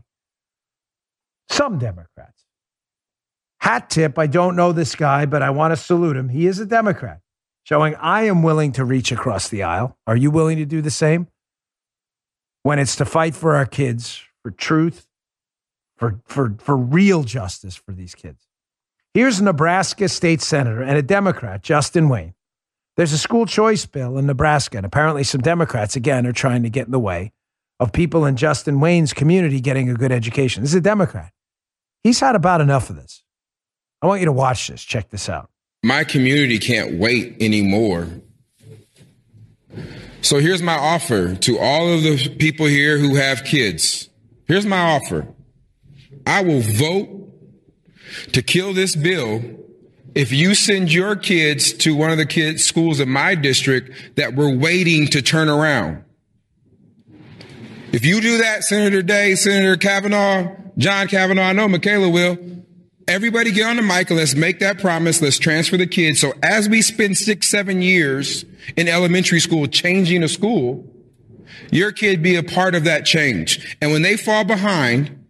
Some 1.49 1.77
Democrats. 1.77 2.45
Hat 3.59 3.89
tip, 3.89 4.17
I 4.17 4.27
don't 4.27 4.55
know 4.55 4.71
this 4.71 4.95
guy, 4.95 5.25
but 5.25 5.41
I 5.41 5.49
want 5.49 5.73
to 5.73 5.75
salute 5.75 6.15
him. 6.15 6.29
He 6.29 6.47
is 6.47 6.59
a 6.59 6.65
Democrat, 6.65 7.19
showing 7.65 7.95
I 7.95 8.23
am 8.23 8.43
willing 8.43 8.71
to 8.73 8.85
reach 8.85 9.11
across 9.11 9.49
the 9.49 9.61
aisle. 9.63 9.97
Are 10.07 10.15
you 10.15 10.31
willing 10.31 10.57
to 10.59 10.65
do 10.65 10.81
the 10.81 10.89
same? 10.89 11.27
When 12.63 12.79
it's 12.79 12.95
to 12.95 13.03
fight 13.03 13.35
for 13.35 13.57
our 13.57 13.65
kids, 13.65 14.23
for 14.41 14.51
truth, 14.51 15.05
for, 15.97 16.21
for, 16.25 16.55
for 16.59 16.77
real 16.77 17.23
justice 17.23 17.75
for 17.75 17.91
these 17.91 18.15
kids. 18.15 18.47
Here's 19.13 19.41
Nebraska 19.41 20.07
state 20.07 20.41
senator 20.41 20.81
and 20.81 20.97
a 20.97 21.01
Democrat, 21.01 21.61
Justin 21.61 22.07
Wayne. 22.07 22.35
There's 22.97 23.13
a 23.13 23.17
school 23.17 23.45
choice 23.45 23.85
bill 23.85 24.17
in 24.17 24.25
Nebraska, 24.25 24.77
and 24.77 24.85
apparently 24.85 25.23
some 25.23 25.41
Democrats, 25.41 25.95
again, 25.95 26.25
are 26.25 26.33
trying 26.33 26.63
to 26.63 26.69
get 26.69 26.87
in 26.87 26.91
the 26.91 26.99
way 26.99 27.31
of 27.79 27.93
people 27.93 28.25
in 28.25 28.35
Justin 28.35 28.79
Wayne's 28.79 29.13
community 29.13 29.61
getting 29.61 29.87
a 29.87 29.93
good 29.93 30.11
education. 30.11 30.63
This 30.63 30.71
is 30.71 30.77
a 30.77 30.81
Democrat. 30.81 31.31
He's 32.03 32.19
had 32.19 32.35
about 32.35 32.59
enough 32.59 32.89
of 32.89 32.95
this. 32.95 33.23
I 34.01 34.07
want 34.07 34.21
you 34.21 34.25
to 34.25 34.31
watch 34.31 34.67
this. 34.67 34.83
Check 34.83 35.09
this 35.11 35.29
out. 35.29 35.51
My 35.83 36.03
community 36.03 36.57
can't 36.57 36.99
wait 36.99 37.35
anymore. 37.39 38.07
So 40.21 40.39
here's 40.39 40.63
my 40.63 40.75
offer 40.75 41.35
to 41.35 41.59
all 41.59 41.93
of 41.93 42.01
the 42.01 42.35
people 42.39 42.65
here 42.65 42.97
who 42.97 43.15
have 43.15 43.43
kids. 43.43 44.09
Here's 44.47 44.65
my 44.65 44.95
offer. 44.95 45.27
I 46.25 46.41
will 46.41 46.61
vote 46.61 47.31
to 48.33 48.41
kill 48.41 48.73
this 48.73 48.95
bill 48.95 49.43
if 50.17 50.31
you 50.31 50.55
send 50.55 50.91
your 50.91 51.15
kids 51.15 51.71
to 51.71 51.95
one 51.95 52.09
of 52.09 52.17
the 52.17 52.25
kids 52.25 52.65
schools 52.65 52.99
in 52.99 53.07
my 53.07 53.35
district 53.35 54.15
that 54.15 54.33
we're 54.33 54.57
waiting 54.57 55.05
to 55.05 55.21
turn 55.21 55.47
around. 55.47 56.03
If 57.93 58.03
you 58.03 58.19
do 58.19 58.39
that, 58.39 58.63
Senator 58.63 59.03
Day, 59.03 59.35
Senator 59.35 59.77
Cavanaugh, 59.77 60.55
John 60.75 61.07
Cavanaugh, 61.07 61.43
I 61.43 61.53
know 61.53 61.67
Michaela 61.67 62.09
will. 62.09 62.35
Everybody 63.07 63.51
get 63.51 63.67
on 63.67 63.75
the 63.75 63.83
mic 63.83 64.09
and 64.09 64.17
let's 64.17 64.33
make 64.33 64.57
that 64.59 64.79
promise. 64.79 65.21
Let's 65.21 65.37
transfer 65.37 65.77
the 65.77 65.85
kids. 65.85 66.19
So 66.19 66.33
as 66.41 66.67
we 66.67 66.81
spend 66.81 67.15
six, 67.15 67.51
seven 67.51 67.83
years 67.83 68.43
in 68.75 68.87
elementary 68.87 69.39
school 69.39 69.67
changing 69.67 70.23
a 70.23 70.27
school, 70.27 70.83
your 71.71 71.91
kid 71.91 72.23
be 72.23 72.35
a 72.35 72.43
part 72.43 72.73
of 72.73 72.85
that 72.85 73.05
change. 73.05 73.77
And 73.83 73.91
when 73.91 74.01
they 74.01 74.17
fall 74.17 74.43
behind, 74.43 75.23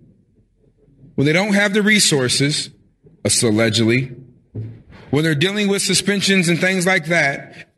when 1.16 1.28
they 1.28 1.34
don't 1.34 1.56
have 1.56 1.74
the 1.74 1.82
resources, 1.82 2.70
allegedly, 3.44 4.16
when 5.12 5.24
they're 5.24 5.36
dealing 5.36 5.68
with 5.68 5.82
suspensions 5.82 6.50
and 6.50 6.60
things 6.60 6.86
like 6.86 7.06
that, 7.08 7.70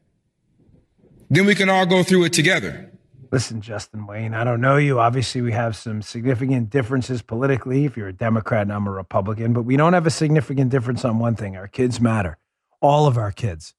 then 1.29 1.45
we 1.45 1.55
can 1.55 1.69
all 1.69 1.85
go 1.85 2.03
through 2.03 2.23
it 2.25 2.33
together. 2.33 2.91
Listen, 3.31 3.61
Justin 3.61 4.07
Wayne, 4.07 4.33
I 4.33 4.43
don't 4.43 4.59
know 4.59 4.77
you. 4.77 4.99
Obviously, 4.99 5.41
we 5.41 5.51
have 5.51 5.75
some 5.75 6.01
significant 6.01 6.71
differences 6.71 7.21
politically. 7.21 7.85
If 7.85 7.95
you're 7.95 8.07
a 8.07 8.13
Democrat 8.13 8.63
and 8.63 8.73
I'm 8.73 8.87
a 8.87 8.91
Republican, 8.91 9.53
but 9.53 9.61
we 9.61 9.77
don't 9.77 9.93
have 9.93 10.07
a 10.07 10.11
significant 10.11 10.71
difference 10.71 11.05
on 11.05 11.19
one 11.19 11.35
thing 11.35 11.55
our 11.55 11.67
kids 11.67 12.01
matter. 12.01 12.39
All 12.81 13.05
of 13.05 13.17
our 13.17 13.31
kids. 13.31 13.75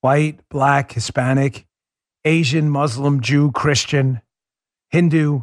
white, 0.00 0.40
black, 0.48 0.92
Hispanic, 0.92 1.66
Asian, 2.24 2.70
Muslim, 2.70 3.20
Jew, 3.20 3.52
Christian, 3.52 4.20
Hindu, 4.90 5.42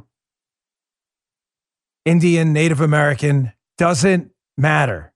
Indian, 2.06 2.54
Native 2.54 2.82
American, 2.82 3.54
doesn't 3.78 4.32
matter. 4.58 5.12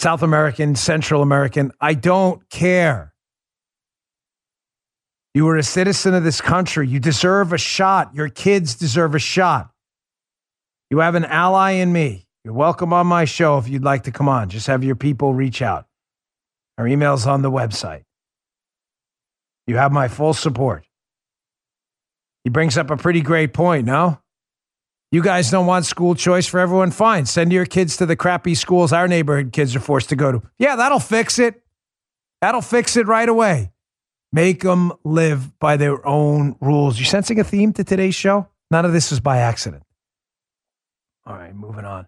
South 0.00 0.22
American, 0.22 0.76
Central 0.76 1.20
American, 1.20 1.72
I 1.78 1.92
don't 1.92 2.48
care. 2.48 3.12
You 5.34 5.46
are 5.48 5.58
a 5.58 5.62
citizen 5.62 6.14
of 6.14 6.24
this 6.24 6.40
country. 6.40 6.88
You 6.88 6.98
deserve 6.98 7.52
a 7.52 7.58
shot. 7.58 8.14
Your 8.14 8.30
kids 8.30 8.74
deserve 8.74 9.14
a 9.14 9.18
shot. 9.18 9.70
You 10.90 11.00
have 11.00 11.16
an 11.16 11.26
ally 11.26 11.72
in 11.72 11.92
me. 11.92 12.26
You're 12.44 12.54
welcome 12.54 12.94
on 12.94 13.06
my 13.06 13.26
show 13.26 13.58
if 13.58 13.68
you'd 13.68 13.84
like 13.84 14.04
to 14.04 14.10
come 14.10 14.26
on. 14.26 14.48
Just 14.48 14.68
have 14.68 14.82
your 14.82 14.96
people 14.96 15.34
reach 15.34 15.60
out. 15.60 15.84
Our 16.78 16.88
email's 16.88 17.26
on 17.26 17.42
the 17.42 17.50
website. 17.50 18.04
You 19.66 19.76
have 19.76 19.92
my 19.92 20.08
full 20.08 20.32
support. 20.32 20.86
He 22.42 22.48
brings 22.48 22.78
up 22.78 22.90
a 22.90 22.96
pretty 22.96 23.20
great 23.20 23.52
point, 23.52 23.84
no? 23.84 24.18
You 25.12 25.22
guys 25.22 25.50
don't 25.50 25.66
want 25.66 25.86
school 25.86 26.14
choice 26.14 26.46
for 26.46 26.60
everyone? 26.60 26.92
Fine. 26.92 27.26
Send 27.26 27.52
your 27.52 27.66
kids 27.66 27.96
to 27.96 28.06
the 28.06 28.14
crappy 28.14 28.54
schools 28.54 28.92
our 28.92 29.08
neighborhood 29.08 29.52
kids 29.52 29.74
are 29.74 29.80
forced 29.80 30.10
to 30.10 30.16
go 30.16 30.30
to. 30.30 30.42
Yeah, 30.58 30.76
that'll 30.76 31.00
fix 31.00 31.40
it. 31.40 31.62
That'll 32.40 32.62
fix 32.62 32.96
it 32.96 33.08
right 33.08 33.28
away. 33.28 33.72
Make 34.32 34.62
them 34.62 34.92
live 35.02 35.58
by 35.58 35.76
their 35.76 36.06
own 36.06 36.54
rules. 36.60 37.00
You 37.00 37.04
sensing 37.04 37.40
a 37.40 37.44
theme 37.44 37.72
to 37.72 37.82
today's 37.82 38.14
show? 38.14 38.46
None 38.70 38.84
of 38.84 38.92
this 38.92 39.10
is 39.10 39.18
by 39.18 39.38
accident. 39.38 39.82
All 41.26 41.34
right, 41.34 41.54
moving 41.54 41.84
on. 41.84 42.06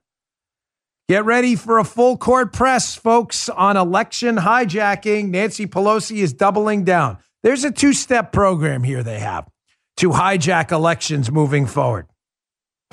Get 1.09 1.25
ready 1.25 1.57
for 1.57 1.79
a 1.79 1.85
full 1.85 2.17
court 2.17 2.53
press, 2.53 2.95
folks, 2.95 3.49
on 3.49 3.77
election 3.77 4.37
hijacking. 4.37 5.31
Nancy 5.31 5.67
Pelosi 5.67 6.19
is 6.19 6.33
doubling 6.33 6.85
down. 6.85 7.19
There's 7.43 7.65
a 7.65 7.73
two 7.73 7.93
step 7.93 8.31
program 8.31 8.85
here 8.85 9.03
they 9.03 9.19
have 9.19 9.49
to 9.97 10.11
hijack 10.11 10.71
elections 10.71 11.33
moving 11.33 11.67
forward. 11.67 12.07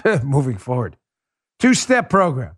moving 0.23 0.57
forward. 0.57 0.97
Two 1.59 1.73
step 1.73 2.09
program. 2.09 2.55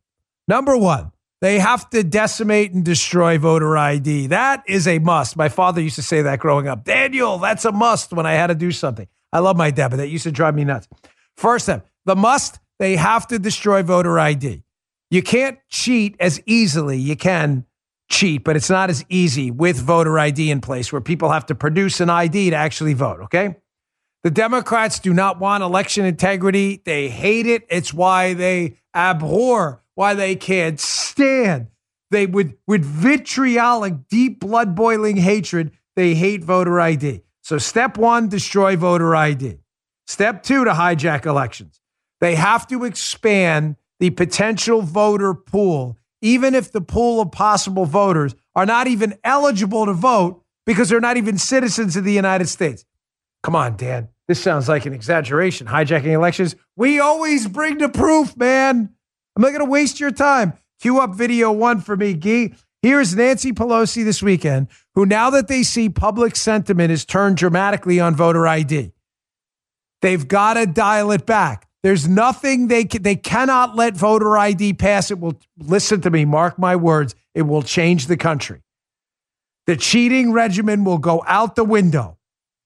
Number 0.48 0.78
one, 0.78 1.12
they 1.42 1.60
have 1.60 1.90
to 1.90 2.04
decimate 2.04 2.72
and 2.72 2.86
destroy 2.86 3.38
voter 3.38 3.78
ID. 3.78 4.28
That 4.28 4.64
is 4.68 4.88
a 4.88 5.00
must. 5.00 5.36
My 5.36 5.50
father 5.50 5.82
used 5.82 5.96
to 5.96 6.04
say 6.04 6.22
that 6.22 6.40
growing 6.40 6.68
up. 6.68 6.84
Daniel, 6.84 7.40
that's 7.40 7.66
a 7.66 7.72
must 7.72 8.14
when 8.14 8.26
I 8.26 8.34
had 8.34 8.48
to 8.48 8.56
do 8.56 8.72
something. 8.72 9.08
I 9.34 9.40
love 9.40 9.58
my 9.58 9.72
dad, 9.72 9.90
but 9.90 9.98
that 9.98 10.10
used 10.10 10.26
to 10.26 10.32
drive 10.32 10.56
me 10.56 10.66
nuts. 10.66 10.88
First 11.36 11.66
step, 11.66 11.88
the 12.06 12.16
must 12.16 12.60
they 12.80 12.96
have 12.96 13.28
to 13.28 13.40
destroy 13.40 13.82
voter 13.82 14.20
ID. 14.20 14.64
You 15.10 15.24
can't 15.24 15.58
cheat 15.70 16.16
as 16.20 16.42
easily. 16.46 16.98
You 16.98 17.16
can 17.16 17.66
cheat, 18.10 18.44
but 18.44 18.56
it's 18.56 18.70
not 18.70 18.90
as 18.90 19.04
easy 19.10 19.52
with 19.52 19.80
voter 19.80 20.20
ID 20.20 20.52
in 20.52 20.62
place 20.62 20.92
where 20.92 21.02
people 21.02 21.30
have 21.30 21.46
to 21.48 21.56
produce 21.56 22.02
an 22.02 22.10
ID 22.10 22.52
to 22.52 22.56
actually 22.56 22.94
vote, 22.94 23.22
okay? 23.22 23.56
The 24.24 24.32
Democrats 24.32 25.00
do 25.00 25.14
not 25.14 25.40
want 25.40 25.64
election 25.64 26.06
integrity. 26.06 26.82
They 26.86 27.10
hate 27.10 27.48
it. 27.48 27.66
It's 27.70 27.94
why 27.94 28.34
they 28.34 28.78
abhor, 28.96 29.82
why 29.96 30.14
they 30.14 30.36
can't 30.36 30.80
stand. 30.80 31.68
They 32.12 32.26
would 32.26 32.58
with 32.68 32.86
vitriolic, 32.86 34.08
deep 34.10 34.40
blood 34.40 34.76
boiling 34.76 35.18
hatred, 35.18 35.72
they 35.96 36.14
hate 36.14 36.44
voter 36.44 36.80
ID. 36.80 37.24
So 37.42 37.58
step 37.58 37.98
1, 37.98 38.30
destroy 38.30 38.76
voter 38.76 39.16
ID. 39.16 39.58
Step 40.08 40.44
2 40.44 40.66
to 40.66 40.72
hijack 40.72 41.26
elections. 41.26 41.82
They 42.20 42.36
have 42.36 42.68
to 42.68 42.84
expand 42.84 43.78
the 44.00 44.12
potential 44.12 44.82
voter 44.82 45.34
pool, 45.34 45.98
even 46.22 46.54
if 46.54 46.72
the 46.72 46.82
pool 46.82 47.22
of 47.22 47.32
possible 47.32 47.86
voters 47.86 48.36
are 48.56 48.66
not 48.66 48.88
even 48.88 49.18
eligible 49.24 49.86
to 49.86 49.94
vote 49.94 50.44
because 50.66 50.90
they're 50.90 51.00
not 51.00 51.18
even 51.18 51.38
citizens 51.38 51.96
of 51.96 52.04
the 52.04 52.14
United 52.14 52.48
States. 52.48 52.86
Come 53.44 53.56
on, 53.56 53.76
Dan. 53.76 54.10
This 54.28 54.42
sounds 54.42 54.70
like 54.70 54.86
an 54.86 54.94
exaggeration. 54.94 55.68
Hijacking 55.68 56.14
elections. 56.14 56.56
We 56.76 57.00
always 57.00 57.48
bring 57.48 57.80
the 57.80 57.90
proof, 57.90 58.38
man. 58.38 58.90
I'm 59.36 59.42
not 59.42 59.50
going 59.50 59.66
to 59.66 59.70
waste 59.70 60.00
your 60.00 60.12
time. 60.12 60.54
Cue 60.80 61.00
up 61.00 61.16
video 61.16 61.52
one 61.52 61.82
for 61.82 61.96
me, 61.96 62.14
Gee. 62.14 62.54
Here's 62.82 63.16
Nancy 63.16 63.52
Pelosi 63.52 64.04
this 64.04 64.24
weekend, 64.24 64.68
who 64.96 65.06
now 65.06 65.30
that 65.30 65.48
they 65.48 65.62
see 65.62 65.88
public 65.88 66.36
sentiment 66.36 66.92
is 66.92 67.06
turned 67.06 67.38
dramatically 67.38 68.00
on 68.00 68.16
voter 68.16 68.48
ID, 68.48 68.92
they've 70.02 70.28
got 70.28 70.56
to 70.56 70.66
dial 70.66 71.12
it 71.12 71.28
back. 71.28 71.68
There's 71.84 72.08
nothing 72.08 72.68
they 72.68 72.86
can, 72.86 73.04
they 73.04 73.16
cannot 73.16 73.76
let 73.76 73.96
voter 73.96 74.38
ID 74.38 74.74
pass. 74.74 75.12
It 75.12 75.20
will 75.20 75.40
listen 75.58 76.02
to 76.02 76.10
me, 76.10 76.26
mark 76.26 76.58
my 76.58 76.76
words. 76.76 77.14
It 77.36 77.44
will 77.44 77.62
change 77.62 78.08
the 78.08 78.18
country. 78.18 78.62
The 79.68 79.76
cheating 79.76 80.32
regimen 80.32 80.84
will 80.84 80.98
go 80.98 81.24
out 81.28 81.56
the 81.56 81.64
window. 81.64 82.18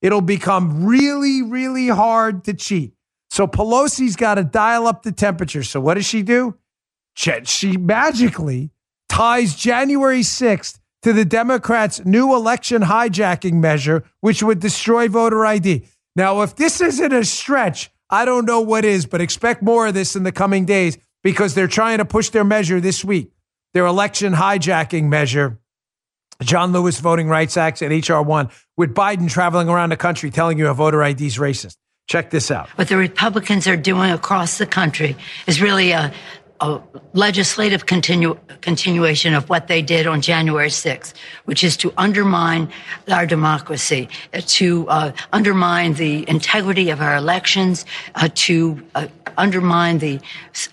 It'll 0.02 0.20
become 0.20 0.84
really, 0.84 1.42
really 1.42 1.88
hard 1.88 2.44
to 2.44 2.54
cheat. 2.54 2.92
So 3.30 3.46
Pelosi's 3.46 4.16
got 4.16 4.36
to 4.36 4.44
dial 4.44 4.86
up 4.86 5.02
the 5.02 5.12
temperature. 5.12 5.62
So 5.62 5.80
what 5.80 5.94
does 5.94 6.06
she 6.06 6.22
do? 6.22 6.56
She 7.14 7.76
magically 7.76 8.70
ties 9.08 9.54
January 9.54 10.20
6th 10.20 10.78
to 11.02 11.12
the 11.12 11.24
Democrats' 11.24 12.04
new 12.04 12.34
election 12.34 12.82
hijacking 12.82 13.54
measure, 13.54 14.04
which 14.20 14.42
would 14.42 14.60
destroy 14.60 15.08
voter 15.08 15.46
ID. 15.46 15.86
Now, 16.14 16.42
if 16.42 16.56
this 16.56 16.80
isn't 16.80 17.12
a 17.12 17.24
stretch, 17.24 17.90
I 18.10 18.24
don't 18.24 18.46
know 18.46 18.60
what 18.60 18.84
is, 18.84 19.06
but 19.06 19.20
expect 19.20 19.62
more 19.62 19.86
of 19.86 19.94
this 19.94 20.16
in 20.16 20.22
the 20.22 20.32
coming 20.32 20.64
days 20.64 20.98
because 21.22 21.54
they're 21.54 21.68
trying 21.68 21.98
to 21.98 22.04
push 22.04 22.30
their 22.30 22.44
measure 22.44 22.80
this 22.80 23.04
week, 23.04 23.32
their 23.74 23.86
election 23.86 24.34
hijacking 24.34 25.04
measure, 25.04 25.58
John 26.42 26.72
Lewis 26.72 27.00
Voting 27.00 27.28
Rights 27.28 27.56
Act 27.56 27.82
and 27.82 28.08
HR 28.08 28.20
1, 28.20 28.50
with 28.76 28.94
Biden 28.94 29.28
traveling 29.28 29.68
around 29.68 29.90
the 29.90 29.96
country 29.96 30.30
telling 30.30 30.58
you 30.58 30.68
a 30.68 30.74
voter 30.74 31.02
ID 31.02 31.26
is 31.26 31.38
racist. 31.38 31.76
Check 32.08 32.30
this 32.30 32.50
out. 32.50 32.68
What 32.70 32.88
the 32.88 32.96
Republicans 32.96 33.66
are 33.66 33.76
doing 33.76 34.10
across 34.10 34.58
the 34.58 34.66
country 34.66 35.16
is 35.48 35.60
really 35.60 35.90
a, 35.90 36.12
a 36.60 36.80
legislative 37.14 37.86
continu- 37.86 38.38
continuation 38.60 39.34
of 39.34 39.48
what 39.48 39.66
they 39.66 39.82
did 39.82 40.06
on 40.06 40.20
January 40.20 40.68
6th, 40.68 41.14
which 41.46 41.64
is 41.64 41.76
to 41.78 41.92
undermine 41.96 42.70
our 43.08 43.26
democracy, 43.26 44.08
uh, 44.32 44.40
to 44.46 44.88
uh, 44.88 45.12
undermine 45.32 45.94
the 45.94 46.28
integrity 46.28 46.90
of 46.90 47.00
our 47.00 47.16
elections, 47.16 47.84
uh, 48.14 48.28
to 48.34 48.80
uh, 48.94 49.08
undermine 49.36 49.98
the, 49.98 50.20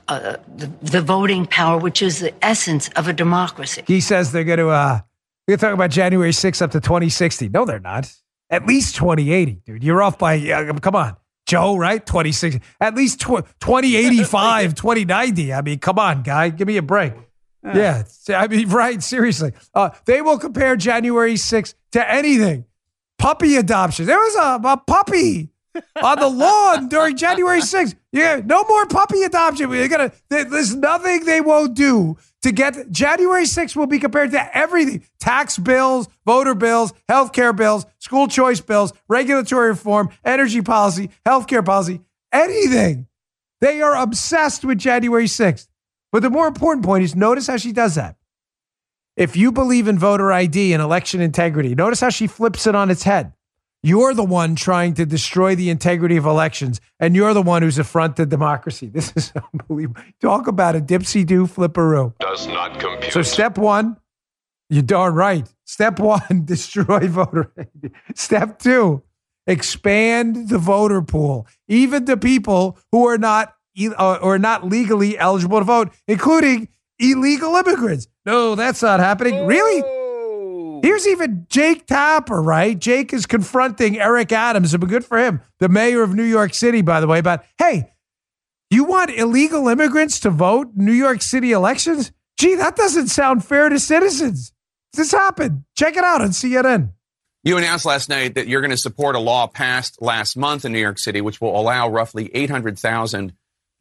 uh, 0.10 0.38
the, 0.56 0.68
the 0.84 1.02
voting 1.02 1.48
power, 1.48 1.80
which 1.80 2.02
is 2.02 2.20
the 2.20 2.34
essence 2.44 2.90
of 2.90 3.08
a 3.08 3.14
democracy. 3.14 3.84
He 3.88 4.02
says 4.02 4.32
they're 4.32 4.44
going 4.44 4.60
to 4.60 4.70
uh, 4.70 5.00
we're 5.48 5.58
talking 5.58 5.74
about 5.74 5.92
January 5.92 6.32
6th 6.32 6.62
up 6.62 6.72
to 6.72 6.80
2060. 6.80 7.50
No, 7.50 7.66
they're 7.66 7.80
not. 7.80 8.14
At 8.50 8.66
least 8.66 8.96
2080, 8.96 9.62
dude. 9.66 9.84
You're 9.84 10.02
off 10.02 10.18
by. 10.18 10.40
come 10.80 10.96
on. 10.96 11.18
Joe, 11.46 11.76
right? 11.76 12.06
26, 12.06 12.60
at 12.80 12.96
least 12.96 13.20
tw- 13.20 13.44
2085, 13.60 14.76
2090. 14.76 15.54
I 15.54 15.62
mean, 15.62 15.80
come 15.80 16.00
on, 16.00 16.24
guy. 16.24 16.50
Give 16.50 16.68
me 16.68 16.78
a 16.78 16.82
break. 16.82 17.14
Yeah. 17.64 18.04
yeah 18.28 18.40
I 18.40 18.48
mean, 18.48 18.70
right. 18.70 19.02
Seriously. 19.04 19.52
Uh, 19.74 19.90
they 20.06 20.22
will 20.22 20.38
compare 20.38 20.76
January 20.76 21.34
6th 21.34 21.74
to 21.94 22.10
anything. 22.10 22.66
Puppy 23.18 23.56
adoption. 23.58 24.06
There 24.06 24.18
was 24.18 24.36
a, 24.36 24.68
a 24.68 24.78
puppy 24.78 25.50
on 26.02 26.20
the 26.20 26.28
lawn 26.28 26.88
during 26.90 27.18
January 27.18 27.62
6th. 27.62 27.96
Yeah, 28.12 28.42
no 28.44 28.64
more 28.66 28.86
puppy 28.86 29.24
adoption. 29.24 29.70
There's 30.30 30.76
nothing 30.76 31.26
they 31.26 31.42
won't 31.42 31.76
do 31.76 32.18
to 32.44 32.52
get 32.52 32.92
January 32.92 33.46
6th 33.46 33.76
will 33.76 33.88
be 33.88 34.00
compared 34.00 34.32
to 34.32 34.58
everything 34.58 35.04
tax 35.20 35.58
bills, 35.58 36.08
voter 36.26 36.54
bills, 36.54 36.94
healthcare 37.10 37.56
bills, 37.56 37.86
school 38.00 38.28
choice 38.28 38.60
bills, 38.60 38.94
regulatory 39.08 39.70
reform, 39.70 40.10
energy 40.26 40.62
policy, 40.62 41.10
healthcare 41.26 41.66
policy, 41.66 42.02
anything. 42.32 43.08
They 43.62 43.82
are 43.82 43.96
obsessed 43.96 44.66
with 44.66 44.78
January 44.78 45.26
6th. 45.26 45.68
But 46.12 46.22
the 46.22 46.30
more 46.30 46.48
important 46.48 46.86
point 46.86 47.06
is 47.06 47.16
notice 47.16 47.48
how 47.48 47.58
she 47.58 47.72
does 47.72 47.96
that. 47.96 48.18
If 49.16 49.36
you 49.36 49.52
believe 49.52 49.88
in 49.88 49.98
voter 49.98 50.32
ID 50.32 50.74
and 50.74 50.82
election 50.82 51.22
integrity, 51.22 51.76
notice 51.76 52.02
how 52.02 52.10
she 52.10 52.28
flips 52.28 52.68
it 52.68 52.76
on 52.76 52.92
its 52.92 53.04
head. 53.04 53.32
You're 53.86 54.14
the 54.14 54.24
one 54.24 54.56
trying 54.56 54.94
to 54.94 55.06
destroy 55.06 55.56
the 55.56 55.70
integrity 55.70 56.16
of 56.16 56.26
elections, 56.26 56.80
and 57.02 57.18
you're 57.18 57.34
the 57.34 57.42
one 57.42 57.62
who's 57.62 57.78
affronted 57.78 58.30
democracy. 58.30 58.88
This 58.94 59.12
is 59.16 59.34
unbelievable. 59.54 60.02
Talk 60.22 60.48
about 60.48 60.76
a 60.76 60.80
dipsy 60.80 61.26
do 61.26 61.48
flipperoo. 61.48 62.14
Does 62.20 62.48
not 62.48 62.80
compute. 62.80 63.12
So, 63.12 63.22
step 63.22 63.58
one, 63.58 63.98
you're 64.70 64.84
darn 64.84 65.16
right. 65.16 65.48
Step 65.66 66.00
one, 66.00 66.44
destroy 66.46 67.08
voter 67.08 67.52
Step 68.16 68.60
two, 68.60 69.04
expand 69.48 70.48
the 70.48 70.60
voter 70.60 71.02
pool, 71.02 71.46
even 71.68 72.06
to 72.06 72.16
people 72.16 72.78
who 72.94 73.06
are 73.08 73.18
not 73.18 73.54
uh, 73.98 74.20
or 74.22 74.40
not 74.40 74.66
legally 74.66 75.18
eligible 75.18 75.60
to 75.60 75.66
vote, 75.66 75.92
including 76.08 76.70
illegal 77.00 77.56
immigrants. 77.56 78.08
No, 78.26 78.56
that's 78.56 78.82
not 78.82 79.02
happening. 79.02 79.46
Really? 79.46 80.03
Here's 80.84 81.08
even 81.08 81.48
Jake 81.50 81.86
Tapper, 81.86 82.42
right? 82.42 82.78
Jake 82.78 83.14
is 83.14 83.26
confronting 83.26 83.98
Eric 83.98 84.34
Adams, 84.34 84.76
but 84.76 84.90
good 84.90 85.06
for 85.06 85.18
him, 85.18 85.40
the 85.60 85.70
mayor 85.70 86.04
of 86.04 86.14
New 86.14 86.26
York 86.26 86.54
City, 86.54 86.82
by 86.82 87.00
the 87.00 87.08
way, 87.08 87.20
about, 87.20 87.46
hey, 87.58 87.94
you 88.70 88.84
want 88.84 89.10
illegal 89.10 89.70
immigrants 89.70 90.20
to 90.20 90.30
vote 90.30 90.72
New 90.76 90.92
York 90.92 91.22
City 91.22 91.54
elections? 91.54 92.12
Gee, 92.38 92.56
that 92.56 92.76
doesn't 92.76 93.08
sound 93.08 93.46
fair 93.46 93.70
to 93.70 93.80
citizens. 93.80 94.52
This 94.92 95.14
happened. 95.14 95.64
Check 95.78 95.96
it 95.96 96.04
out 96.04 96.20
on 96.20 96.32
CNN. 96.32 96.92
You 97.46 97.58
announced 97.58 97.86
last 97.86 98.10
night 98.10 98.36
that 98.36 98.50
you're 98.50 98.60
going 98.60 98.72
to 98.72 98.78
support 98.78 99.16
a 99.16 99.20
law 99.20 99.48
passed 99.48 100.02
last 100.02 100.36
month 100.36 100.66
in 100.66 100.74
New 100.74 100.82
York 100.82 101.00
City, 101.00 101.22
which 101.22 101.40
will 101.40 101.58
allow 101.58 101.88
roughly 101.88 102.30
800,000 102.36 103.32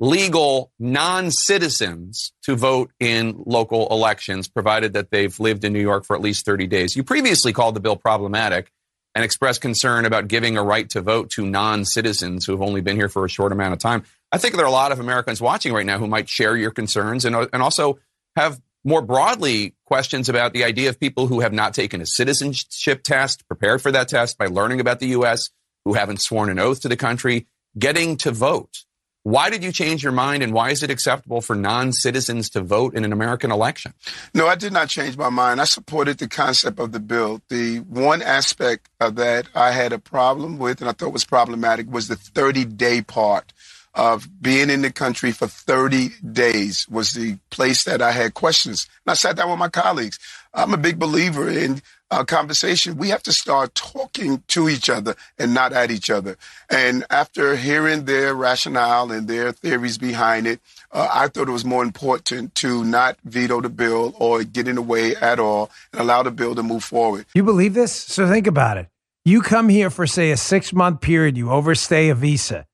legal 0.03 0.73
non 0.81 1.31
citizens 1.31 2.33
to 2.43 2.57
vote 2.57 2.91
in 2.99 3.41
local 3.47 3.87
elections, 3.93 4.49
provided 4.49 4.95
that 4.95 5.13
they've 5.13 5.39
lived 5.39 5.65
in 5.65 5.73
New 5.73 5.81
York 5.81 6.05
for 6.05 6.17
at 6.17 6.21
least 6.21 6.45
30 6.45 6.67
days. 6.67 6.97
You 6.97 7.05
previously 7.05 7.53
called 7.53 7.77
the 7.77 7.81
bill 7.81 7.95
problematic 7.95 8.73
and 9.15 9.25
expressed 9.25 9.61
concern 9.61 10.05
about 10.05 10.27
giving 10.27 10.57
a 10.57 10.63
right 10.63 10.91
to 10.91 11.01
vote 11.01 11.31
to 11.31 11.47
non 11.47 11.85
citizens 11.85 12.45
who 12.45 12.53
have 12.53 12.63
only 12.63 12.81
been 12.81 12.97
here 12.97 13.09
for 13.09 13.25
a 13.25 13.29
short 13.29 13.53
amount 13.53 13.75
of 13.75 13.79
time. 13.79 14.03
I 14.33 14.39
think 14.39 14.57
there 14.57 14.65
are 14.65 14.69
a 14.69 14.73
lot 14.73 14.91
of 14.91 14.99
Americans 14.99 15.41
watching 15.41 15.73
right 15.73 15.87
now 15.87 15.99
who 15.99 16.09
might 16.09 16.29
share 16.29 16.57
your 16.57 16.73
concerns 16.73 17.25
and, 17.25 17.37
and 17.37 17.63
also 17.63 18.01
have 18.35 18.61
more 18.85 19.03
broadly 19.03 19.77
questions 19.87 20.29
about 20.29 20.53
the 20.53 20.65
idea 20.65 20.89
of 20.89 20.99
people 20.99 21.29
who 21.29 21.39
have 21.41 21.53
not 21.53 21.75
taken 21.75 22.01
a 22.01 22.07
citizenship 22.07 23.05
test, 23.05 23.47
prepared 23.47 23.81
for 23.81 23.93
that 23.93 24.09
test 24.09 24.37
by 24.37 24.47
learning 24.47 24.81
about 24.81 24.99
the 24.99 25.09
U.S., 25.09 25.51
who 25.85 25.93
haven't 25.95 26.21
sworn 26.21 26.51
an 26.51 26.59
oath 26.59 26.81
to 26.81 26.89
the 26.89 26.97
country, 26.97 27.47
getting 27.79 28.17
to 28.17 28.33
vote. 28.33 28.85
Why 29.25 29.51
did 29.51 29.63
you 29.63 29.71
change 29.71 30.03
your 30.03 30.13
mind 30.13 30.43
and 30.43 30.53
why 30.53 30.71
is 30.71 30.83
it 30.83 30.91
acceptable 30.91 31.41
for 31.41 31.55
non 31.55 31.93
citizens 31.93 32.51
to 32.51 32.61
vote 32.61 32.95
in 32.97 33.05
an 33.05 33.13
American 33.13 33.53
election? 33.53 33.95
No, 34.35 34.49
I 34.49 34.57
did 34.57 34.73
not 34.73 34.89
change 34.89 35.17
my 35.17 35.31
mind. 35.31 35.61
I 35.61 35.65
supported 35.65 36.19
the 36.19 36.29
concept 36.29 36.81
of 36.81 36.91
the 36.91 36.99
bill. 36.99 37.41
The 37.49 37.79
one 37.79 38.21
aspect 38.21 38.89
of 39.01 39.15
that 39.17 39.47
I 39.55 39.71
had 39.71 39.93
a 39.93 39.99
problem 39.99 40.59
with 40.59 40.81
and 40.81 40.91
I 40.91 40.93
thought 40.93 41.13
was 41.13 41.25
problematic 41.25 41.91
was 41.91 42.09
the 42.09 42.17
30 42.17 42.65
day 42.65 43.01
part 43.03 43.53
of 43.95 44.27
being 44.41 44.71
in 44.71 44.83
the 44.83 44.91
country 44.91 45.31
for 45.33 45.47
30 45.47 46.11
days 46.33 46.89
was 46.89 47.13
the 47.13 47.39
place 47.51 47.85
that 47.85 48.01
I 48.03 48.11
had 48.11 48.35
questions. 48.35 48.89
And 49.07 49.13
I 49.13 49.15
sat 49.15 49.37
down 49.37 49.51
with 49.51 49.59
my 49.59 49.69
colleagues. 49.69 50.19
I'm 50.55 50.75
a 50.75 50.79
big 50.79 50.99
believer 50.99 51.49
in 51.49 51.83
uh, 52.13 52.25
conversation, 52.25 52.97
we 52.99 53.09
have 53.09 53.23
to 53.23 53.33
start 53.33 53.75
talking 53.75 54.43
to 54.49 54.69
each 54.69 54.91
other 54.91 55.17
and 55.39 55.55
not 55.55 55.73
at 55.73 55.91
each 55.91 56.11
other. 56.11 56.37
And 56.69 57.05
after 57.09 57.57
hearing 57.57 58.05
their 58.05 58.35
rationale 58.35 59.11
and 59.11 59.27
their 59.27 59.51
theories 59.51 59.97
behind 59.97 60.47
it, 60.47 60.61
uh, 60.93 61.09
I 61.11 61.29
thought 61.29 61.49
it 61.49 61.53
was 61.53 61.65
more 61.65 61.83
important 61.83 62.55
to 62.57 62.85
not 62.85 63.17
veto 63.25 63.63
the 63.63 63.71
bill 63.71 64.15
or 64.19 64.45
get 64.45 64.69
in 64.69 64.75
the 64.77 64.83
way 64.83 65.17
at 65.17 65.41
all 65.41 65.71
and 65.93 66.03
allow 66.03 66.23
the 66.23 66.31
bill 66.31 66.55
to 66.55 66.63
move 66.63 66.85
forward. 66.85 67.25
You 67.35 67.45
believe 67.45 67.73
this? 67.73 67.93
So 67.93 68.29
think 68.29 68.47
about 68.47 68.77
it. 68.77 68.89
You 69.25 69.41
come 69.41 69.71
here 69.71 69.89
for, 69.89 70.07
say, 70.07 70.33
a 70.33 70.37
six 70.37 70.73
month 70.73 71.01
period, 71.01 71.39
you 71.39 71.51
overstay 71.51 72.11
a 72.11 72.15
visa. 72.15 72.67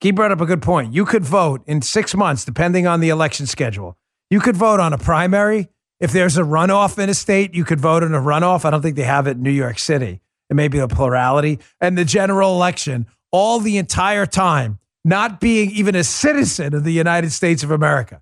He 0.00 0.10
brought 0.10 0.32
up 0.32 0.40
a 0.40 0.46
good 0.46 0.62
point. 0.62 0.94
You 0.94 1.04
could 1.04 1.24
vote 1.24 1.62
in 1.66 1.82
six 1.82 2.14
months, 2.14 2.44
depending 2.44 2.86
on 2.86 3.00
the 3.00 3.10
election 3.10 3.46
schedule. 3.46 3.96
You 4.30 4.40
could 4.40 4.56
vote 4.56 4.80
on 4.80 4.92
a 4.92 4.98
primary 4.98 5.68
if 6.00 6.12
there's 6.12 6.36
a 6.36 6.42
runoff 6.42 6.98
in 6.98 7.08
a 7.08 7.14
state, 7.14 7.54
you 7.54 7.64
could 7.64 7.80
vote 7.80 8.02
in 8.02 8.14
a 8.14 8.20
runoff. 8.20 8.64
I 8.64 8.70
don't 8.70 8.82
think 8.82 8.96
they 8.96 9.02
have 9.02 9.26
it 9.26 9.32
in 9.32 9.42
New 9.42 9.50
York 9.50 9.78
City. 9.78 10.20
It 10.50 10.54
may 10.54 10.68
be 10.68 10.78
a 10.78 10.88
plurality. 10.88 11.58
And 11.80 11.96
the 11.96 12.04
general 12.04 12.54
election, 12.54 13.06
all 13.32 13.58
the 13.58 13.78
entire 13.78 14.26
time, 14.26 14.78
not 15.04 15.40
being 15.40 15.70
even 15.70 15.94
a 15.94 16.04
citizen 16.04 16.74
of 16.74 16.84
the 16.84 16.92
United 16.92 17.32
States 17.32 17.62
of 17.62 17.70
America. 17.70 18.20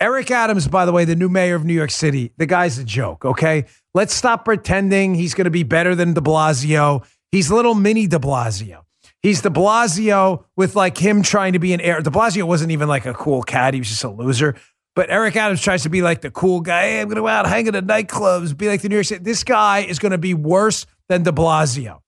Eric 0.00 0.30
Adams, 0.30 0.68
by 0.68 0.86
the 0.86 0.92
way, 0.92 1.04
the 1.04 1.16
new 1.16 1.28
mayor 1.28 1.56
of 1.56 1.64
New 1.64 1.74
York 1.74 1.90
City, 1.90 2.32
the 2.36 2.46
guy's 2.46 2.78
a 2.78 2.84
joke, 2.84 3.24
okay? 3.24 3.64
Let's 3.94 4.14
stop 4.14 4.44
pretending 4.44 5.14
he's 5.14 5.34
going 5.34 5.46
to 5.46 5.50
be 5.50 5.64
better 5.64 5.96
than 5.96 6.14
de 6.14 6.20
Blasio. 6.20 7.04
He's 7.32 7.50
little 7.50 7.74
mini 7.74 8.06
de 8.06 8.18
Blasio. 8.18 8.84
He's 9.22 9.42
de 9.42 9.50
Blasio 9.50 10.44
with 10.56 10.76
like 10.76 10.96
him 10.96 11.22
trying 11.22 11.54
to 11.54 11.58
be 11.58 11.72
an 11.72 11.80
heir. 11.80 12.00
De 12.00 12.10
Blasio 12.10 12.44
wasn't 12.44 12.70
even 12.70 12.86
like 12.86 13.06
a 13.06 13.14
cool 13.14 13.42
cat. 13.42 13.74
He 13.74 13.80
was 13.80 13.88
just 13.88 14.04
a 14.04 14.08
loser. 14.08 14.54
But 14.98 15.10
Eric 15.10 15.36
Adams 15.36 15.60
tries 15.60 15.84
to 15.84 15.90
be 15.90 16.02
like 16.02 16.22
the 16.22 16.30
cool 16.32 16.60
guy. 16.60 16.88
Hey, 16.88 17.00
I'm 17.00 17.06
going 17.06 17.14
to 17.14 17.22
go 17.22 17.28
out 17.28 17.46
hanging 17.46 17.76
at 17.76 17.86
the 17.86 17.92
nightclubs, 17.92 18.56
be 18.56 18.66
like 18.66 18.82
the 18.82 18.88
New 18.88 18.96
York 18.96 19.06
City. 19.06 19.22
This 19.22 19.44
guy 19.44 19.82
is 19.82 20.00
going 20.00 20.10
to 20.10 20.18
be 20.18 20.34
worse 20.34 20.86
than 21.08 21.22
de 21.22 21.30
Blasio. 21.30 22.00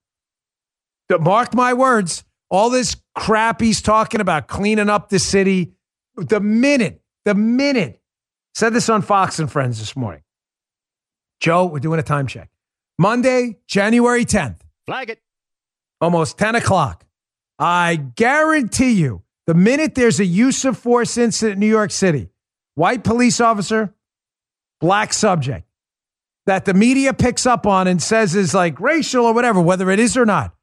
Mark 1.08 1.54
my 1.54 1.72
words. 1.72 2.24
All 2.50 2.68
this 2.68 2.96
crap 3.14 3.60
he's 3.60 3.80
talking 3.80 4.20
about 4.20 4.48
cleaning 4.48 4.90
up 4.90 5.08
the 5.08 5.20
city. 5.20 5.74
The 6.16 6.40
minute, 6.40 7.00
the 7.24 7.36
minute, 7.36 8.02
said 8.54 8.74
this 8.74 8.88
on 8.88 9.02
Fox 9.02 9.38
and 9.38 9.48
Friends 9.48 9.78
this 9.78 9.94
morning. 9.94 10.22
Joe, 11.38 11.66
we're 11.66 11.78
doing 11.78 12.00
a 12.00 12.02
time 12.02 12.26
check. 12.26 12.50
Monday, 12.98 13.58
January 13.68 14.24
10th. 14.24 14.62
Flag 14.86 15.10
it. 15.10 15.22
Almost 16.00 16.38
10 16.38 16.56
o'clock. 16.56 17.06
I 17.56 17.94
guarantee 18.16 18.94
you, 18.94 19.22
the 19.46 19.54
minute 19.54 19.94
there's 19.94 20.18
a 20.18 20.24
use 20.24 20.64
of 20.64 20.76
force 20.76 21.16
incident 21.16 21.54
in 21.54 21.60
New 21.60 21.68
York 21.68 21.92
City, 21.92 22.30
white 22.80 23.04
police 23.04 23.42
officer, 23.42 23.94
black 24.80 25.12
subject 25.12 25.66
that 26.46 26.64
the 26.64 26.72
media 26.72 27.12
picks 27.12 27.44
up 27.44 27.66
on 27.66 27.86
and 27.86 28.02
says 28.02 28.34
is 28.34 28.54
like 28.54 28.80
racial 28.80 29.26
or 29.26 29.34
whatever, 29.34 29.60
whether 29.60 29.90
it 29.90 30.00
is 30.00 30.16
or 30.16 30.24
not. 30.24 30.54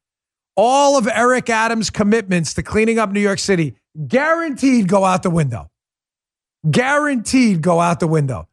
All 0.56 0.98
of 0.98 1.08
Eric 1.08 1.48
Adams' 1.52 1.92
commitments 1.92 2.56
to 2.56 2.64
cleaning 2.64 2.98
up 2.98 3.12
New 3.12 3.20
York 3.20 3.38
City 3.38 3.76
guaranteed 4.08 4.88
go 4.88 5.06
out 5.06 5.22
the 5.22 5.30
window. 5.30 5.70
Guaranteed 6.70 7.62
go 7.62 7.80
out 7.80 8.00
the 8.00 8.08
window. 8.08 8.48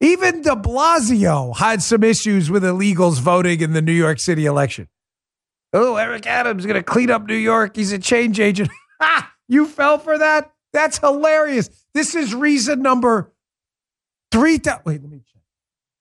Even 0.00 0.40
de 0.40 0.56
Blasio 0.56 1.54
had 1.58 1.82
some 1.82 2.02
issues 2.02 2.50
with 2.50 2.62
illegals 2.62 3.20
voting 3.20 3.60
in 3.60 3.74
the 3.74 3.82
New 3.82 3.92
York 3.92 4.18
City 4.18 4.46
election. 4.46 4.88
Oh, 5.74 5.96
Eric 5.96 6.26
Adams 6.26 6.62
is 6.62 6.66
going 6.66 6.80
to 6.80 6.82
clean 6.82 7.10
up 7.10 7.26
New 7.26 7.36
York. 7.36 7.76
He's 7.76 7.92
a 7.92 7.98
change 7.98 8.40
agent. 8.40 8.70
You 9.46 9.66
fell 9.66 9.98
for 9.98 10.16
that? 10.16 10.54
That's 10.72 10.96
hilarious. 10.96 11.83
This 11.94 12.14
is 12.14 12.34
reason 12.34 12.82
number 12.82 13.32
three. 14.32 14.60
Wait, 14.84 15.00
let 15.00 15.10
me 15.10 15.22
check. 15.24 15.40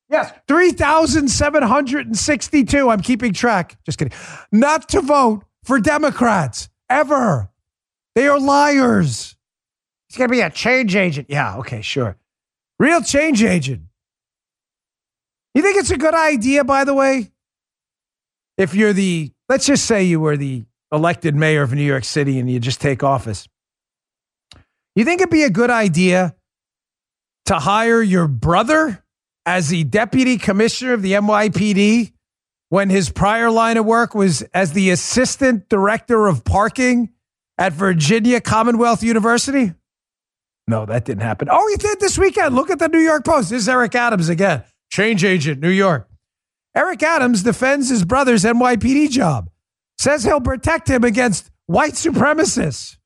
Yes, 0.09 0.33
3,762. 0.47 2.89
I'm 2.89 3.01
keeping 3.01 3.33
track. 3.33 3.77
Just 3.85 3.97
kidding. 3.97 4.13
Not 4.51 4.89
to 4.89 5.01
vote 5.01 5.43
for 5.63 5.79
Democrats 5.79 6.69
ever. 6.89 7.49
They 8.15 8.27
are 8.27 8.39
liars. 8.39 9.35
He's 10.09 10.17
going 10.17 10.29
to 10.29 10.31
be 10.31 10.41
a 10.41 10.49
change 10.49 10.95
agent. 10.95 11.27
Yeah, 11.29 11.57
okay, 11.57 11.81
sure. 11.81 12.17
Real 12.79 13.01
change 13.01 13.43
agent. 13.43 13.83
You 15.55 15.61
think 15.61 15.77
it's 15.77 15.91
a 15.91 15.97
good 15.97 16.13
idea, 16.13 16.63
by 16.63 16.83
the 16.83 16.93
way? 16.93 17.31
If 18.57 18.75
you're 18.75 18.93
the, 18.93 19.31
let's 19.49 19.65
just 19.65 19.85
say 19.85 20.03
you 20.03 20.19
were 20.19 20.37
the 20.37 20.65
elected 20.91 21.35
mayor 21.35 21.63
of 21.63 21.73
New 21.73 21.83
York 21.83 22.03
City 22.03 22.39
and 22.39 22.49
you 22.49 22.59
just 22.59 22.81
take 22.81 23.03
office. 23.03 23.47
You 24.95 25.05
think 25.05 25.21
it'd 25.21 25.31
be 25.31 25.43
a 25.43 25.49
good 25.49 25.69
idea 25.69 26.35
to 27.45 27.55
hire 27.55 28.01
your 28.01 28.27
brother 28.27 29.03
as 29.45 29.69
the 29.69 29.83
deputy 29.83 30.37
commissioner 30.37 30.93
of 30.93 31.01
the 31.01 31.13
NYPD 31.13 32.13
when 32.69 32.89
his 32.89 33.09
prior 33.09 33.51
line 33.51 33.77
of 33.77 33.85
work 33.85 34.15
was 34.15 34.41
as 34.53 34.73
the 34.73 34.89
assistant 34.89 35.69
director 35.69 36.27
of 36.27 36.43
parking 36.43 37.09
at 37.57 37.73
Virginia 37.73 38.41
Commonwealth 38.41 39.03
University? 39.03 39.73
No, 40.67 40.85
that 40.85 41.05
didn't 41.05 41.23
happen. 41.23 41.49
Oh, 41.51 41.67
he 41.69 41.77
did 41.77 41.99
this 41.99 42.17
weekend. 42.17 42.55
Look 42.55 42.69
at 42.69 42.79
the 42.79 42.87
New 42.87 42.99
York 42.99 43.25
Post. 43.25 43.49
This 43.49 43.63
is 43.63 43.69
Eric 43.69 43.95
Adams 43.95 44.29
again, 44.29 44.63
change 44.89 45.23
agent, 45.23 45.61
New 45.61 45.69
York. 45.69 46.07
Eric 46.75 47.03
Adams 47.03 47.43
defends 47.43 47.89
his 47.89 48.05
brother's 48.05 48.43
NYPD 48.43 49.09
job, 49.09 49.49
says 49.99 50.23
he'll 50.23 50.41
protect 50.41 50.89
him 50.89 51.03
against 51.03 51.51
white 51.67 51.93
supremacists. 51.93 52.97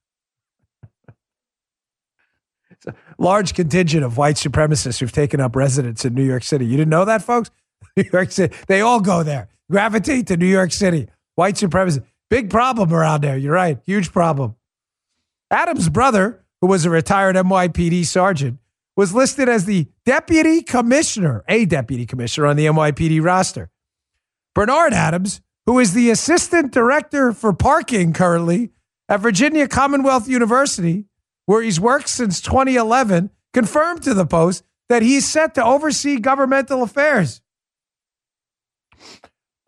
Large 3.17 3.53
contingent 3.53 4.03
of 4.03 4.17
white 4.17 4.35
supremacists 4.35 4.99
who've 4.99 5.11
taken 5.11 5.39
up 5.39 5.55
residence 5.55 6.05
in 6.05 6.13
New 6.13 6.23
York 6.23 6.43
City. 6.43 6.65
You 6.65 6.77
didn't 6.77 6.89
know 6.89 7.05
that, 7.05 7.21
folks? 7.21 7.49
New 7.97 8.05
York 8.11 8.31
City, 8.31 8.55
they 8.67 8.81
all 8.81 8.99
go 8.99 9.23
there, 9.23 9.49
gravitate 9.69 10.27
to 10.27 10.37
New 10.37 10.47
York 10.47 10.71
City. 10.71 11.07
White 11.35 11.55
supremacists, 11.55 12.05
big 12.29 12.49
problem 12.49 12.93
around 12.93 13.21
there. 13.21 13.37
You're 13.37 13.53
right, 13.53 13.79
huge 13.85 14.11
problem. 14.11 14.55
Adams' 15.49 15.89
brother, 15.89 16.43
who 16.61 16.67
was 16.67 16.85
a 16.85 16.89
retired 16.89 17.35
NYPD 17.35 18.05
sergeant, 18.05 18.59
was 18.95 19.13
listed 19.13 19.47
as 19.47 19.65
the 19.65 19.87
deputy 20.05 20.61
commissioner, 20.61 21.43
a 21.47 21.65
deputy 21.65 22.05
commissioner 22.05 22.47
on 22.47 22.55
the 22.55 22.65
NYPD 22.65 23.23
roster. 23.23 23.69
Bernard 24.55 24.91
Adams, 24.93 25.39
who 25.67 25.77
is 25.77 25.93
the 25.93 26.09
assistant 26.09 26.71
director 26.71 27.31
for 27.31 27.53
parking 27.53 28.11
currently 28.11 28.71
at 29.07 29.19
Virginia 29.19 29.67
Commonwealth 29.67 30.27
University, 30.27 31.05
where 31.47 31.63
he's 31.63 31.79
worked 31.79 32.09
since 32.09 32.39
2011, 32.41 33.31
confirmed 33.53 34.03
to 34.03 34.13
the 34.13 34.27
Post 34.27 34.63
that 34.89 35.01
he's 35.01 35.27
set 35.27 35.55
to 35.55 35.65
oversee 35.65 36.19
governmental 36.19 36.83
affairs. 36.83 37.41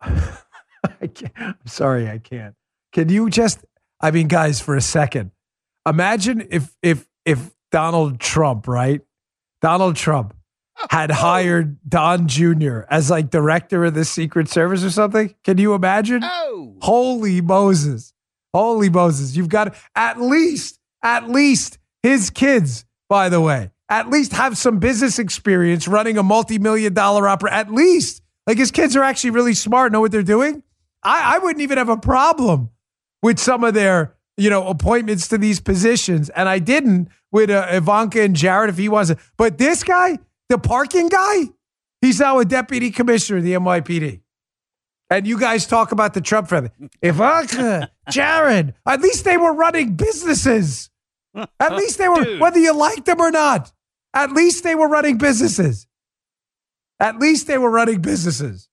I 0.00 1.06
can't, 1.12 1.32
I'm 1.36 1.66
sorry, 1.66 2.08
I 2.08 2.18
can't. 2.18 2.54
Can 2.92 3.08
you 3.08 3.28
just, 3.28 3.64
I 4.00 4.10
mean, 4.10 4.28
guys, 4.28 4.60
for 4.60 4.76
a 4.76 4.80
second, 4.80 5.32
imagine 5.86 6.46
if 6.50 6.76
if 6.82 7.08
if 7.24 7.50
Donald 7.70 8.20
Trump, 8.20 8.68
right? 8.68 9.00
Donald 9.60 9.96
Trump 9.96 10.34
had 10.90 11.10
oh. 11.10 11.14
hired 11.14 11.78
Don 11.88 12.28
Jr. 12.28 12.80
as 12.90 13.10
like 13.10 13.30
director 13.30 13.84
of 13.84 13.94
the 13.94 14.04
Secret 14.04 14.48
Service 14.48 14.84
or 14.84 14.90
something. 14.90 15.34
Can 15.44 15.58
you 15.58 15.74
imagine? 15.74 16.22
Oh. 16.24 16.76
Holy 16.82 17.40
Moses. 17.40 18.12
Holy 18.52 18.88
Moses. 18.88 19.36
You've 19.36 19.48
got 19.48 19.76
at 19.94 20.20
least 20.20 20.79
at 21.02 21.28
least 21.28 21.78
his 22.02 22.30
kids, 22.30 22.84
by 23.08 23.28
the 23.28 23.40
way, 23.40 23.70
at 23.88 24.08
least 24.08 24.32
have 24.32 24.56
some 24.56 24.78
business 24.78 25.18
experience 25.18 25.88
running 25.88 26.18
a 26.18 26.22
multi 26.22 26.58
million 26.58 26.94
dollar 26.94 27.28
opera. 27.28 27.52
At 27.52 27.72
least, 27.72 28.22
like 28.46 28.58
his 28.58 28.70
kids 28.70 28.96
are 28.96 29.02
actually 29.02 29.30
really 29.30 29.54
smart, 29.54 29.92
know 29.92 30.00
what 30.00 30.12
they're 30.12 30.22
doing. 30.22 30.62
I, 31.02 31.36
I 31.36 31.38
wouldn't 31.38 31.62
even 31.62 31.78
have 31.78 31.88
a 31.88 31.96
problem 31.96 32.70
with 33.22 33.38
some 33.38 33.64
of 33.64 33.74
their, 33.74 34.14
you 34.36 34.50
know, 34.50 34.66
appointments 34.68 35.28
to 35.28 35.38
these 35.38 35.60
positions. 35.60 36.30
And 36.30 36.48
I 36.48 36.58
didn't 36.58 37.08
with 37.32 37.50
uh, 37.50 37.66
Ivanka 37.70 38.22
and 38.22 38.34
Jared 38.34 38.70
if 38.70 38.78
he 38.78 38.88
wasn't. 38.88 39.20
But 39.36 39.58
this 39.58 39.84
guy, 39.84 40.18
the 40.48 40.58
parking 40.58 41.08
guy, 41.08 41.44
he's 42.00 42.20
now 42.20 42.38
a 42.38 42.44
deputy 42.44 42.90
commissioner 42.90 43.38
of 43.38 43.44
the 43.44 43.52
NYPD. 43.52 44.20
And 45.10 45.26
you 45.26 45.38
guys 45.38 45.66
talk 45.66 45.90
about 45.90 46.14
the 46.14 46.20
Trump 46.20 46.48
family. 46.48 46.70
Ivanka, 47.02 47.90
Jared, 48.10 48.74
at 48.86 49.00
least 49.00 49.24
they 49.24 49.36
were 49.36 49.52
running 49.52 49.96
businesses. 49.96 50.89
At 51.60 51.76
least 51.76 51.98
they 51.98 52.08
were, 52.08 52.24
Dude. 52.24 52.40
whether 52.40 52.58
you 52.58 52.74
liked 52.74 53.06
them 53.06 53.20
or 53.20 53.30
not, 53.30 53.72
at 54.12 54.32
least 54.32 54.64
they 54.64 54.74
were 54.74 54.88
running 54.88 55.18
businesses. 55.18 55.86
At 56.98 57.18
least 57.18 57.46
they 57.46 57.58
were 57.58 57.70
running 57.70 58.00
businesses. 58.00 58.68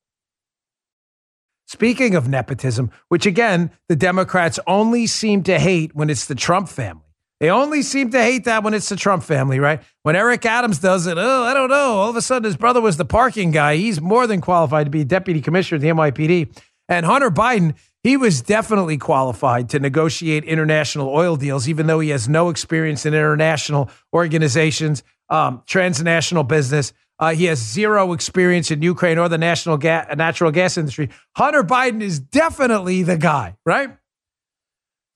Speaking 1.68 2.16
of 2.16 2.28
nepotism, 2.28 2.92
which 3.10 3.26
again, 3.26 3.72
the 3.90 3.96
Democrats 3.96 4.58
only 4.68 5.06
seem 5.06 5.44
to 5.44 5.60
hate 5.60 5.94
when 5.96 6.10
it's 6.10 6.26
the 6.26 6.36
Trump 6.36 6.70
family. 6.70 7.04
They 7.40 7.52
only 7.52 7.84
seem 7.84 8.10
to 8.12 8.22
hate 8.22 8.46
that 8.46 8.64
when 8.64 8.74
it's 8.74 8.90
the 8.90 8.96
Trump 8.96 9.24
family, 9.24 9.60
right? 9.60 9.84
When 10.02 10.16
Eric 10.16 10.46
Adams 10.46 10.80
does 10.80 11.06
it, 11.06 11.18
oh, 11.20 11.44
I 11.44 11.54
don't 11.54 11.70
know. 11.70 11.98
All 12.00 12.10
of 12.10 12.16
a 12.16 12.22
sudden, 12.22 12.46
his 12.46 12.58
brother 12.58 12.82
was 12.82 12.98
the 12.98 13.06
parking 13.06 13.52
guy. 13.52 13.76
He's 13.76 14.02
more 14.02 14.26
than 14.26 14.42
qualified 14.42 14.88
to 14.88 14.90
be 14.90 15.04
deputy 15.04 15.40
commissioner 15.42 15.76
of 15.76 15.82
the 15.82 15.90
NYPD. 15.90 16.58
And 16.90 17.06
Hunter 17.06 17.30
Biden, 17.30 17.76
he 18.08 18.16
was 18.16 18.42
definitely 18.42 18.98
qualified 18.98 19.70
to 19.70 19.80
negotiate 19.80 20.46
international 20.46 21.10
oil 21.10 21.36
deals, 21.36 21.68
even 21.68 21.88
though 21.88 22.00
he 22.00 22.10
has 22.10 22.30
no 22.30 22.50
experience 22.50 23.06
in 23.06 23.14
international 23.14 23.90
organizations, 24.14 25.04
um, 25.30 25.62
transnational 25.66 26.44
business. 26.44 26.94
Uh, 27.20 27.34
he 27.34 27.46
has 27.46 27.60
zero 27.60 28.14
experience 28.14 28.72
in 28.72 28.82
Ukraine 28.82 29.18
or 29.18 29.28
the 29.28 29.38
national 29.38 29.78
ga- 29.78 30.06
natural 30.16 30.52
gas 30.52 30.78
industry. 30.78 31.10
Hunter 31.36 31.64
Biden 31.64 32.02
is 32.02 32.20
definitely 32.20 33.04
the 33.04 33.18
guy, 33.18 33.58
right? 33.66 33.98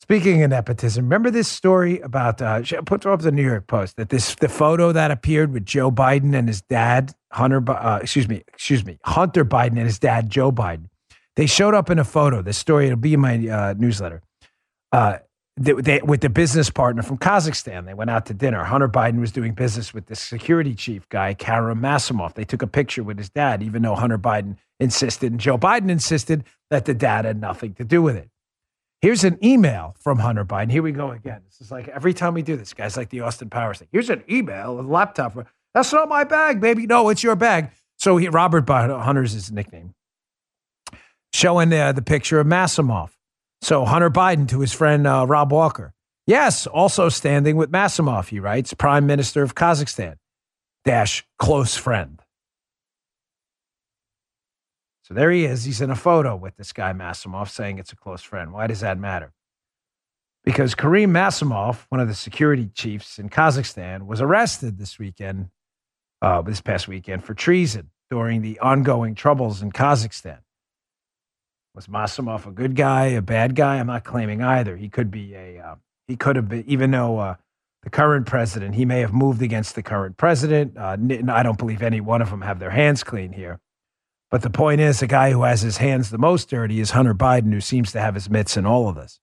Speaking 0.01 0.43
of 0.43 0.49
nepotism, 0.49 1.05
remember 1.05 1.31
this 1.31 1.47
story 1.47 2.01
about 2.01 2.41
uh, 2.41 2.61
put 2.85 3.05
up 3.05 3.21
the 3.21 3.31
New 3.31 3.45
York 3.45 3.67
Post 3.67 3.95
that 3.97 4.09
this 4.09 4.35
the 4.35 4.49
photo 4.49 4.91
that 4.91 5.11
appeared 5.11 5.53
with 5.53 5.65
Joe 5.65 5.91
Biden 5.91 6.35
and 6.35 6.49
his 6.49 6.61
dad 6.63 7.13
Hunter, 7.31 7.63
uh, 7.71 7.99
excuse 8.01 8.27
me, 8.27 8.43
excuse 8.49 8.83
me, 8.83 8.99
Hunter 9.05 9.45
Biden 9.45 9.77
and 9.77 9.85
his 9.85 9.99
dad 9.99 10.29
Joe 10.29 10.51
Biden. 10.51 10.87
They 11.35 11.45
showed 11.45 11.73
up 11.73 11.89
in 11.89 11.99
a 11.99 12.03
photo. 12.03 12.41
This 12.41 12.57
story 12.57 12.87
it'll 12.87 12.97
be 12.97 13.13
in 13.13 13.19
my 13.19 13.47
uh, 13.47 13.73
newsletter. 13.77 14.21
Uh, 14.91 15.19
they, 15.57 15.73
they, 15.73 16.01
with 16.01 16.21
the 16.21 16.29
business 16.29 16.69
partner 16.69 17.01
from 17.03 17.17
Kazakhstan, 17.17 17.85
they 17.85 17.93
went 17.93 18.09
out 18.09 18.25
to 18.27 18.33
dinner. 18.33 18.63
Hunter 18.63 18.87
Biden 18.87 19.19
was 19.19 19.31
doing 19.31 19.53
business 19.53 19.93
with 19.93 20.07
the 20.07 20.15
security 20.15 20.73
chief 20.73 21.07
guy, 21.09 21.33
Karim 21.33 21.81
Masimov. 21.81 22.33
They 22.33 22.45
took 22.45 22.61
a 22.61 22.67
picture 22.67 23.03
with 23.03 23.17
his 23.17 23.29
dad, 23.29 23.61
even 23.61 23.81
though 23.81 23.95
Hunter 23.95 24.17
Biden 24.17 24.57
insisted 24.79 25.31
and 25.31 25.39
Joe 25.39 25.57
Biden 25.57 25.89
insisted 25.89 26.45
that 26.69 26.85
the 26.85 26.93
dad 26.93 27.25
had 27.25 27.39
nothing 27.39 27.73
to 27.75 27.83
do 27.83 28.01
with 28.01 28.15
it. 28.15 28.29
Here's 29.01 29.23
an 29.23 29.43
email 29.43 29.95
from 29.99 30.19
Hunter 30.19 30.45
Biden. 30.45 30.71
Here 30.71 30.83
we 30.83 30.91
go 30.91 31.11
again. 31.11 31.41
This 31.45 31.59
is 31.59 31.71
like 31.71 31.87
every 31.87 32.13
time 32.13 32.33
we 32.33 32.43
do 32.43 32.55
this, 32.55 32.73
guys, 32.73 32.95
like 32.95 33.09
the 33.09 33.21
Austin 33.21 33.49
Powers 33.49 33.79
thing. 33.79 33.87
Here's 33.91 34.09
an 34.09 34.23
email, 34.29 34.79
a 34.79 34.81
laptop. 34.81 35.47
That's 35.73 35.91
not 35.91 36.07
my 36.07 36.23
bag, 36.23 36.61
baby. 36.61 36.85
No, 36.85 37.09
it's 37.09 37.23
your 37.23 37.35
bag. 37.35 37.71
So 37.97 38.17
he, 38.17 38.29
Robert 38.29 38.65
Biden, 38.65 39.01
Hunter's 39.01 39.33
his 39.33 39.51
nickname, 39.51 39.95
showing 41.33 41.71
uh, 41.73 41.91
the 41.91 42.01
picture 42.01 42.39
of 42.39 42.47
Masimov. 42.47 43.11
So 43.61 43.85
Hunter 43.85 44.09
Biden 44.09 44.47
to 44.49 44.59
his 44.59 44.73
friend 44.73 45.05
uh, 45.05 45.25
Rob 45.27 45.51
Walker. 45.51 45.93
Yes, 46.27 46.67
also 46.67 47.09
standing 47.09 47.55
with 47.55 47.71
Masimov, 47.71 48.27
he 48.29 48.39
writes, 48.39 48.73
Prime 48.73 49.05
Minister 49.05 49.43
of 49.43 49.55
Kazakhstan, 49.55 50.15
dash 50.85 51.25
close 51.39 51.75
friend. 51.75 52.21
So 55.03 55.13
there 55.13 55.31
he 55.31 55.45
is. 55.45 55.65
He's 55.65 55.81
in 55.81 55.89
a 55.89 55.95
photo 55.95 56.35
with 56.35 56.55
this 56.55 56.71
guy 56.71 56.93
Masimov 56.93 57.49
saying 57.49 57.79
it's 57.79 57.91
a 57.91 57.97
close 57.97 58.21
friend. 58.21 58.53
Why 58.53 58.67
does 58.67 58.79
that 58.79 58.97
matter? 58.97 59.33
Because 60.43 60.73
Karim 60.73 61.11
Masimov, 61.11 61.85
one 61.89 61.99
of 61.99 62.07
the 62.07 62.13
security 62.13 62.69
chiefs 62.73 63.19
in 63.19 63.29
Kazakhstan, 63.29 64.05
was 64.05 64.21
arrested 64.21 64.77
this 64.77 64.97
weekend, 64.97 65.49
uh, 66.21 66.41
this 66.41 66.61
past 66.61 66.87
weekend, 66.87 67.23
for 67.23 67.33
treason 67.33 67.89
during 68.09 68.41
the 68.41 68.59
ongoing 68.59 69.13
troubles 69.13 69.61
in 69.61 69.71
Kazakhstan. 69.71 70.39
Was 71.73 71.87
Masimov 71.87 72.45
a 72.45 72.51
good 72.51 72.75
guy, 72.75 73.05
a 73.07 73.21
bad 73.21 73.55
guy? 73.55 73.77
I'm 73.77 73.87
not 73.87 74.03
claiming 74.03 74.41
either. 74.43 74.75
He 74.75 74.89
could 74.89 75.09
be 75.09 75.33
a, 75.35 75.59
uh, 75.59 75.75
he 76.07 76.17
could 76.17 76.35
have 76.35 76.49
been, 76.49 76.65
even 76.67 76.91
though 76.91 77.17
uh, 77.19 77.35
the 77.83 77.89
current 77.89 78.27
president, 78.27 78.75
he 78.75 78.83
may 78.83 78.99
have 78.99 79.13
moved 79.13 79.41
against 79.41 79.75
the 79.75 79.83
current 79.83 80.17
president. 80.17 80.77
Uh, 80.77 80.97
I 81.31 81.43
don't 81.43 81.57
believe 81.57 81.81
any 81.81 82.01
one 82.01 82.21
of 82.21 82.29
them 82.29 82.41
have 82.41 82.59
their 82.59 82.71
hands 82.71 83.03
clean 83.03 83.31
here. 83.31 83.59
But 84.29 84.41
the 84.41 84.49
point 84.49 84.81
is, 84.81 84.99
the 84.99 85.07
guy 85.07 85.31
who 85.31 85.43
has 85.43 85.61
his 85.61 85.77
hands 85.77 86.09
the 86.09 86.17
most 86.17 86.49
dirty 86.49 86.79
is 86.79 86.91
Hunter 86.91 87.13
Biden, 87.13 87.51
who 87.53 87.61
seems 87.61 87.91
to 87.93 88.01
have 88.01 88.15
his 88.15 88.29
mitts 88.29 88.57
in 88.57 88.65
all 88.65 88.89
of 88.89 88.95
this. 88.95 89.19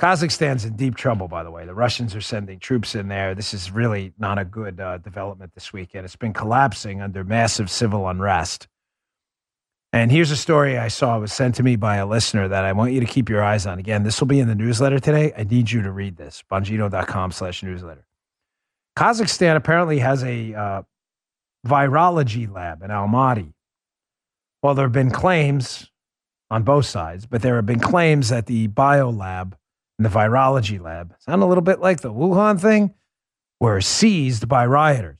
Kazakhstan's 0.00 0.64
in 0.64 0.76
deep 0.76 0.94
trouble, 0.94 1.26
by 1.26 1.42
the 1.42 1.50
way. 1.50 1.66
The 1.66 1.74
Russians 1.74 2.14
are 2.14 2.20
sending 2.20 2.60
troops 2.60 2.94
in 2.94 3.08
there. 3.08 3.34
This 3.34 3.52
is 3.52 3.72
really 3.72 4.12
not 4.16 4.38
a 4.38 4.44
good 4.44 4.80
uh, 4.80 4.98
development 4.98 5.52
this 5.54 5.72
weekend. 5.72 6.04
It's 6.04 6.14
been 6.14 6.32
collapsing 6.32 7.02
under 7.02 7.24
massive 7.24 7.68
civil 7.68 8.08
unrest. 8.08 8.68
And 9.92 10.12
here's 10.12 10.30
a 10.30 10.36
story 10.36 10.76
I 10.76 10.88
saw. 10.88 11.16
It 11.16 11.20
was 11.20 11.32
sent 11.32 11.54
to 11.56 11.62
me 11.62 11.76
by 11.76 11.96
a 11.96 12.06
listener 12.06 12.46
that 12.48 12.64
I 12.64 12.72
want 12.72 12.92
you 12.92 13.00
to 13.00 13.06
keep 13.06 13.28
your 13.28 13.42
eyes 13.42 13.66
on. 13.66 13.78
Again, 13.78 14.02
this 14.02 14.20
will 14.20 14.26
be 14.26 14.38
in 14.38 14.48
the 14.48 14.54
newsletter 14.54 14.98
today. 14.98 15.32
I 15.36 15.44
need 15.44 15.70
you 15.70 15.82
to 15.82 15.90
read 15.90 16.16
this. 16.16 16.44
Bongino.com 16.50 17.32
slash 17.32 17.62
newsletter. 17.62 18.04
Kazakhstan 18.98 19.56
apparently 19.56 20.00
has 20.00 20.22
a 20.24 20.54
uh, 20.54 20.82
virology 21.66 22.52
lab 22.52 22.82
in 22.82 22.90
Almaty. 22.90 23.52
Well, 24.62 24.74
there 24.74 24.84
have 24.84 24.92
been 24.92 25.10
claims 25.10 25.90
on 26.50 26.64
both 26.64 26.86
sides, 26.86 27.24
but 27.24 27.42
there 27.42 27.56
have 27.56 27.66
been 27.66 27.80
claims 27.80 28.28
that 28.28 28.46
the 28.46 28.66
bio 28.66 29.08
lab 29.08 29.56
and 29.98 30.04
the 30.04 30.10
virology 30.10 30.80
lab 30.80 31.14
sound 31.20 31.42
a 31.42 31.46
little 31.46 31.62
bit 31.62 31.80
like 31.80 32.00
the 32.00 32.12
Wuhan 32.12 32.60
thing, 32.60 32.94
were 33.60 33.80
seized 33.80 34.48
by 34.48 34.64
rioters. 34.64 35.17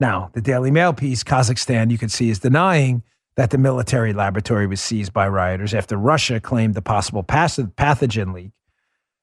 Now, 0.00 0.30
the 0.32 0.40
Daily 0.40 0.70
Mail 0.70 0.92
piece, 0.92 1.24
Kazakhstan, 1.24 1.90
you 1.90 1.98
can 1.98 2.08
see, 2.08 2.30
is 2.30 2.38
denying 2.38 3.02
that 3.36 3.50
the 3.50 3.58
military 3.58 4.12
laboratory 4.12 4.66
was 4.66 4.80
seized 4.80 5.12
by 5.12 5.28
rioters 5.28 5.74
after 5.74 5.96
Russia 5.96 6.40
claimed 6.40 6.74
the 6.74 6.82
possible 6.82 7.22
pathogen 7.22 8.34
leak. 8.34 8.50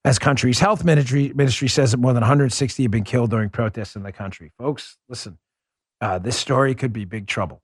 As 0.03 0.19
country's 0.19 0.59
health 0.59 0.83
ministry, 0.83 1.33
ministry 1.33 1.67
says 1.67 1.91
that 1.91 1.97
more 1.97 2.13
than 2.13 2.21
160 2.21 2.83
have 2.83 2.91
been 2.91 3.03
killed 3.03 3.31
during 3.31 3.49
protests 3.49 3.95
in 3.95 4.03
the 4.03 4.11
country. 4.11 4.51
Folks, 4.57 4.97
listen, 5.09 5.37
uh, 5.99 6.19
this 6.19 6.37
story 6.37 6.75
could 6.75 6.93
be 6.93 7.05
big 7.05 7.27
trouble. 7.27 7.61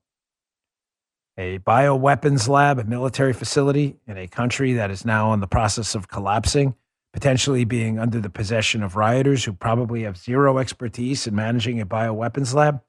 A 1.38 1.58
bioweapons 1.60 2.48
lab, 2.48 2.78
a 2.78 2.84
military 2.84 3.32
facility 3.32 3.96
in 4.06 4.18
a 4.18 4.26
country 4.26 4.74
that 4.74 4.90
is 4.90 5.04
now 5.04 5.32
in 5.32 5.40
the 5.40 5.46
process 5.46 5.94
of 5.94 6.08
collapsing, 6.08 6.74
potentially 7.12 7.64
being 7.64 7.98
under 7.98 8.20
the 8.20 8.28
possession 8.28 8.82
of 8.82 8.96
rioters 8.96 9.44
who 9.44 9.52
probably 9.52 10.02
have 10.02 10.18
zero 10.18 10.58
expertise 10.58 11.26
in 11.26 11.34
managing 11.34 11.80
a 11.80 11.86
bioweapons 11.86 12.52
lab. 12.54 12.82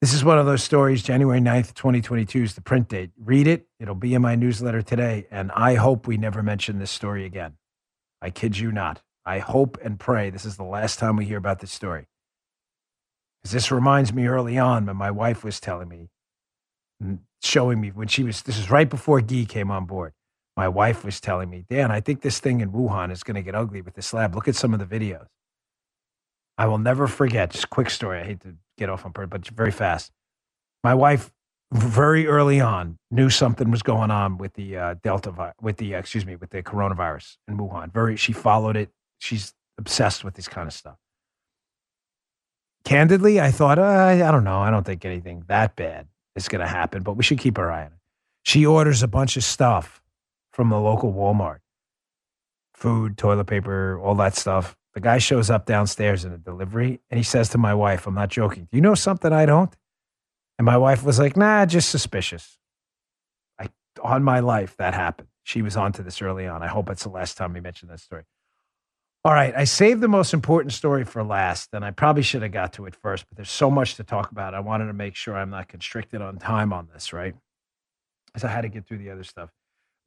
This 0.00 0.14
is 0.14 0.24
one 0.24 0.38
of 0.38 0.46
those 0.46 0.62
stories. 0.62 1.02
January 1.02 1.40
9th, 1.40 1.74
2022 1.74 2.44
is 2.44 2.54
the 2.54 2.60
print 2.60 2.88
date. 2.88 3.10
Read 3.18 3.48
it. 3.48 3.66
It'll 3.80 3.96
be 3.96 4.14
in 4.14 4.22
my 4.22 4.36
newsletter 4.36 4.80
today. 4.80 5.26
And 5.28 5.50
I 5.50 5.74
hope 5.74 6.06
we 6.06 6.16
never 6.16 6.40
mention 6.40 6.78
this 6.78 6.92
story 6.92 7.24
again. 7.24 7.54
I 8.22 8.30
kid 8.30 8.56
you 8.56 8.70
not. 8.70 9.02
I 9.26 9.40
hope 9.40 9.76
and 9.82 9.98
pray 9.98 10.30
this 10.30 10.44
is 10.44 10.56
the 10.56 10.62
last 10.62 11.00
time 11.00 11.16
we 11.16 11.24
hear 11.24 11.36
about 11.36 11.58
this 11.58 11.72
story. 11.72 12.06
Because 13.42 13.52
this 13.52 13.72
reminds 13.72 14.12
me 14.12 14.28
early 14.28 14.56
on 14.56 14.86
when 14.86 14.96
my 14.96 15.10
wife 15.10 15.42
was 15.42 15.58
telling 15.58 15.88
me, 15.88 16.10
showing 17.42 17.80
me 17.80 17.88
when 17.88 18.06
she 18.06 18.22
was, 18.22 18.42
this 18.42 18.56
is 18.56 18.70
right 18.70 18.88
before 18.88 19.20
Guy 19.20 19.46
came 19.46 19.70
on 19.70 19.84
board. 19.84 20.12
My 20.56 20.68
wife 20.68 21.04
was 21.04 21.20
telling 21.20 21.50
me, 21.50 21.64
Dan, 21.68 21.90
I 21.90 22.00
think 22.00 22.20
this 22.20 22.38
thing 22.38 22.60
in 22.60 22.70
Wuhan 22.70 23.10
is 23.10 23.24
going 23.24 23.34
to 23.34 23.42
get 23.42 23.56
ugly 23.56 23.82
with 23.82 23.94
this 23.94 24.12
lab. 24.14 24.36
Look 24.36 24.46
at 24.46 24.54
some 24.54 24.74
of 24.74 24.78
the 24.78 24.86
videos. 24.86 25.26
I 26.58 26.66
will 26.66 26.78
never 26.78 27.06
forget. 27.06 27.50
Just 27.50 27.70
quick 27.70 27.88
story. 27.88 28.20
I 28.20 28.24
hate 28.24 28.40
to 28.40 28.54
get 28.76 28.90
off 28.90 29.06
on 29.06 29.12
part, 29.12 29.30
but 29.30 29.46
very 29.48 29.70
fast. 29.70 30.10
My 30.82 30.94
wife, 30.94 31.32
very 31.72 32.26
early 32.26 32.60
on, 32.60 32.98
knew 33.10 33.30
something 33.30 33.70
was 33.70 33.82
going 33.82 34.10
on 34.10 34.38
with 34.38 34.54
the 34.54 34.76
uh, 34.76 34.94
Delta, 35.02 35.30
vi- 35.30 35.52
with 35.60 35.76
the 35.76 35.94
uh, 35.94 35.98
excuse 35.98 36.26
me, 36.26 36.36
with 36.36 36.50
the 36.50 36.62
coronavirus 36.62 37.36
in 37.46 37.56
Wuhan. 37.56 37.92
Very, 37.92 38.16
she 38.16 38.32
followed 38.32 38.76
it. 38.76 38.90
She's 39.18 39.54
obsessed 39.78 40.24
with 40.24 40.34
this 40.34 40.48
kind 40.48 40.66
of 40.66 40.74
stuff. 40.74 40.96
Candidly, 42.84 43.40
I 43.40 43.50
thought, 43.50 43.78
uh, 43.78 43.82
I 43.82 44.16
don't 44.30 44.44
know. 44.44 44.60
I 44.60 44.70
don't 44.70 44.84
think 44.84 45.04
anything 45.04 45.44
that 45.46 45.76
bad 45.76 46.08
is 46.36 46.48
going 46.48 46.60
to 46.60 46.66
happen, 46.66 47.02
but 47.02 47.14
we 47.14 47.22
should 47.22 47.38
keep 47.38 47.58
our 47.58 47.70
eye 47.70 47.82
on 47.84 47.92
it. 47.92 47.98
She 48.44 48.64
orders 48.64 49.02
a 49.02 49.08
bunch 49.08 49.36
of 49.36 49.44
stuff 49.44 50.02
from 50.52 50.70
the 50.70 50.80
local 50.80 51.12
Walmart 51.12 51.58
food, 52.74 53.18
toilet 53.18 53.44
paper, 53.46 53.98
all 54.00 54.14
that 54.14 54.36
stuff. 54.36 54.76
The 54.94 55.00
guy 55.00 55.18
shows 55.18 55.50
up 55.50 55.66
downstairs 55.66 56.24
in 56.24 56.32
a 56.32 56.38
delivery 56.38 57.00
and 57.10 57.18
he 57.18 57.24
says 57.24 57.50
to 57.50 57.58
my 57.58 57.74
wife, 57.74 58.06
I'm 58.06 58.14
not 58.14 58.30
joking, 58.30 58.68
do 58.70 58.76
you 58.76 58.80
know 58.80 58.94
something 58.94 59.32
I 59.32 59.46
don't? 59.46 59.74
And 60.58 60.64
my 60.64 60.76
wife 60.76 61.04
was 61.04 61.18
like, 61.18 61.36
nah, 61.36 61.66
just 61.66 61.88
suspicious. 61.90 62.58
I, 63.58 63.68
on 64.02 64.24
my 64.24 64.40
life, 64.40 64.76
that 64.78 64.94
happened. 64.94 65.28
She 65.44 65.62
was 65.62 65.76
onto 65.76 66.02
this 66.02 66.20
early 66.20 66.46
on. 66.46 66.62
I 66.62 66.66
hope 66.66 66.90
it's 66.90 67.04
the 67.04 67.10
last 67.10 67.36
time 67.36 67.52
we 67.52 67.60
mention 67.60 67.88
that 67.88 68.00
story. 68.00 68.24
All 69.24 69.32
right, 69.32 69.54
I 69.56 69.64
saved 69.64 70.00
the 70.00 70.08
most 70.08 70.32
important 70.32 70.72
story 70.72 71.04
for 71.04 71.24
last, 71.24 71.70
and 71.72 71.84
I 71.84 71.90
probably 71.90 72.22
should 72.22 72.42
have 72.42 72.52
got 72.52 72.72
to 72.74 72.86
it 72.86 72.94
first, 72.94 73.26
but 73.28 73.36
there's 73.36 73.50
so 73.50 73.70
much 73.70 73.96
to 73.96 74.04
talk 74.04 74.30
about. 74.30 74.54
I 74.54 74.60
wanted 74.60 74.86
to 74.86 74.92
make 74.92 75.16
sure 75.16 75.36
I'm 75.36 75.50
not 75.50 75.68
constricted 75.68 76.22
on 76.22 76.38
time 76.38 76.72
on 76.72 76.88
this, 76.92 77.12
right? 77.12 77.34
As 78.34 78.44
I 78.44 78.48
had 78.48 78.62
to 78.62 78.68
get 78.68 78.86
through 78.86 78.98
the 78.98 79.10
other 79.10 79.24
stuff. 79.24 79.50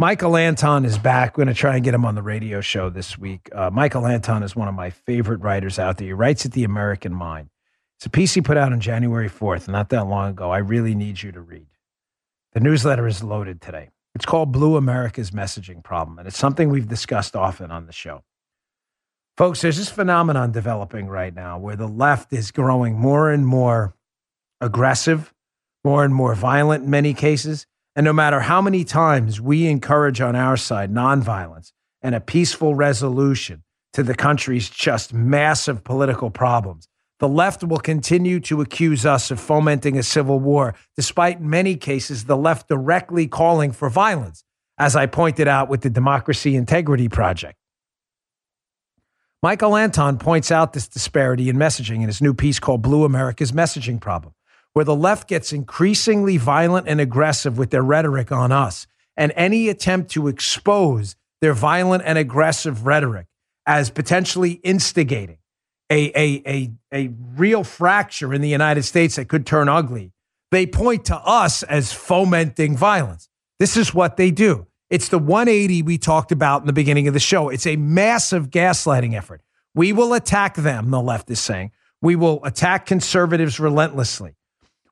Michael 0.02 0.36
Anton 0.36 0.84
is 0.84 0.98
back. 0.98 1.38
We're 1.38 1.44
going 1.44 1.54
to 1.54 1.60
try 1.60 1.76
and 1.76 1.84
get 1.84 1.94
him 1.94 2.06
on 2.06 2.16
the 2.16 2.24
radio 2.24 2.60
show 2.60 2.90
this 2.90 3.20
week. 3.20 3.50
Uh, 3.54 3.70
Michael 3.70 4.08
Anton 4.08 4.42
is 4.42 4.56
one 4.56 4.68
of 4.68 4.74
my 4.74 4.90
favorite 4.90 5.42
writers 5.42 5.78
out 5.78 5.98
there. 6.00 6.08
He 6.08 6.14
writes 6.14 6.44
at 6.44 6.54
The 6.54 6.64
American 6.64 7.14
Mind. 7.14 7.52
It's 8.00 8.08
a 8.08 8.10
piece 8.10 8.34
he 8.34 8.42
put 8.42 8.58
out 8.58 8.74
on 8.74 8.80
January 8.80 9.30
4th, 9.30 9.68
not 9.68 9.90
that 9.90 10.08
long 10.08 10.32
ago. 10.32 10.50
I 10.50 10.58
really 10.58 10.96
need 10.96 11.22
you 11.22 11.32
to 11.34 11.40
read. 11.40 11.68
The 12.54 12.62
newsletter 12.62 13.06
is 13.06 13.22
loaded 13.22 13.62
today. 13.62 13.92
It's 14.16 14.26
called 14.26 14.52
Blue 14.52 14.76
America's 14.76 15.30
Messaging 15.30 15.84
Problem, 15.84 16.18
and 16.18 16.28
it's 16.28 16.40
something 16.40 16.72
we've 16.72 16.88
discussed 16.88 17.36
often 17.36 17.70
on 17.70 17.86
the 17.86 17.94
show. 17.94 18.24
Folks, 19.38 19.62
there's 19.62 19.78
this 19.78 19.90
phenomenon 19.92 20.52
developing 20.52 21.10
right 21.10 21.36
now 21.36 21.60
where 21.60 21.76
the 21.76 21.88
left 21.88 22.34
is 22.34 22.50
growing 22.50 22.96
more 22.96 23.30
and 23.30 23.46
more 23.46 23.94
aggressive, 24.62 25.32
more 25.84 26.04
and 26.04 26.16
more 26.16 26.34
violent 26.34 26.86
in 26.86 26.90
many 26.90 27.14
cases. 27.14 27.68
And 27.96 28.06
no 28.06 28.14
matter 28.14 28.40
how 28.42 28.62
many 28.62 28.84
times 28.84 29.42
we 29.42 29.68
encourage 29.68 30.22
on 30.22 30.36
our 30.36 30.56
side 30.56 30.94
nonviolence 30.94 31.74
and 32.02 32.16
a 32.16 32.22
peaceful 32.22 32.74
resolution 32.74 33.64
to 33.94 34.04
the 34.04 34.16
country's 34.16 34.70
just 34.70 35.14
massive 35.14 35.84
political 35.84 36.30
problems, 36.30 36.88
the 37.20 37.28
left 37.28 37.64
will 37.64 37.80
continue 37.80 38.40
to 38.40 38.62
accuse 38.62 39.06
us 39.06 39.30
of 39.30 39.40
fomenting 39.40 39.98
a 39.98 40.04
civil 40.04 40.40
war, 40.40 40.74
despite 40.96 41.40
in 41.40 41.50
many 41.50 41.76
cases 41.76 42.26
the 42.26 42.38
left 42.38 42.68
directly 42.68 43.28
calling 43.28 43.72
for 43.72 43.90
violence, 43.90 44.44
as 44.78 44.96
I 44.96 45.06
pointed 45.06 45.48
out 45.48 45.70
with 45.70 45.82
the 45.82 45.90
Democracy 45.90 46.56
Integrity 46.56 47.10
Project. 47.10 47.58
Michael 49.44 49.76
Anton 49.76 50.18
points 50.18 50.50
out 50.50 50.74
this 50.74 50.88
disparity 50.88 51.50
in 51.50 51.58
messaging 51.58 51.98
in 51.98 52.08
his 52.08 52.22
new 52.22 52.34
piece 52.34 52.60
called 52.60 52.82
Blue 52.82 53.04
America's 53.04 53.52
Messaging 53.52 54.00
Problem 54.00 54.34
where 54.74 54.86
the 54.86 54.96
left 54.96 55.28
gets 55.28 55.52
increasingly 55.52 56.38
violent 56.38 56.88
and 56.88 57.02
aggressive 57.02 57.58
with 57.58 57.72
their 57.72 57.84
rhetoric 57.84 58.32
on 58.32 58.52
us. 58.52 58.88
And 59.18 59.34
any 59.36 59.70
attempt 59.70 60.12
to 60.12 60.28
expose 60.28 61.16
their 61.42 61.54
violent 61.54 62.04
and 62.06 62.18
aggressive 62.18 62.86
rhetoric 62.86 63.28
as 63.66 63.90
potentially 63.90 64.54
instigating 64.64 65.38
a, 65.90 66.12
a, 66.18 66.42
a, 66.48 66.72
a 66.94 67.14
real 67.36 67.64
fracture 67.64 68.34
in 68.34 68.42
the 68.42 68.50
United 68.50 68.84
States 68.84 69.18
that 69.18 69.28
could 69.28 69.46
turn 69.46 69.68
ugly, 69.68 70.14
they 70.50 70.66
point 70.66 71.06
to 71.06 71.16
us 71.18 71.64
as 71.64 71.92
fomenting 71.92 72.78
violence. 72.78 73.28
This 73.60 73.76
is 73.76 73.94
what 73.94 74.18
they 74.18 74.32
do. 74.32 74.68
It's 74.90 75.10
the 75.10 75.20
180 75.20 75.84
we 75.84 75.98
talked 75.98 76.32
about 76.32 76.62
in 76.62 76.68
the 76.68 76.74
beginning 76.74 77.08
of 77.08 77.14
the 77.14 77.20
show. 77.20 77.50
It's 77.50 77.68
a 77.68 77.76
massive 77.76 78.50
gaslighting 78.50 79.16
effort. 79.16 79.42
We 79.74 79.94
will 79.94 80.14
attack 80.14 80.56
them, 80.56 80.92
the 80.92 81.02
left 81.02 81.30
is 81.30 81.40
saying. 81.40 81.72
We 82.02 82.16
will 82.16 82.44
attack 82.44 82.86
conservatives 82.86 83.60
relentlessly. 83.60 84.36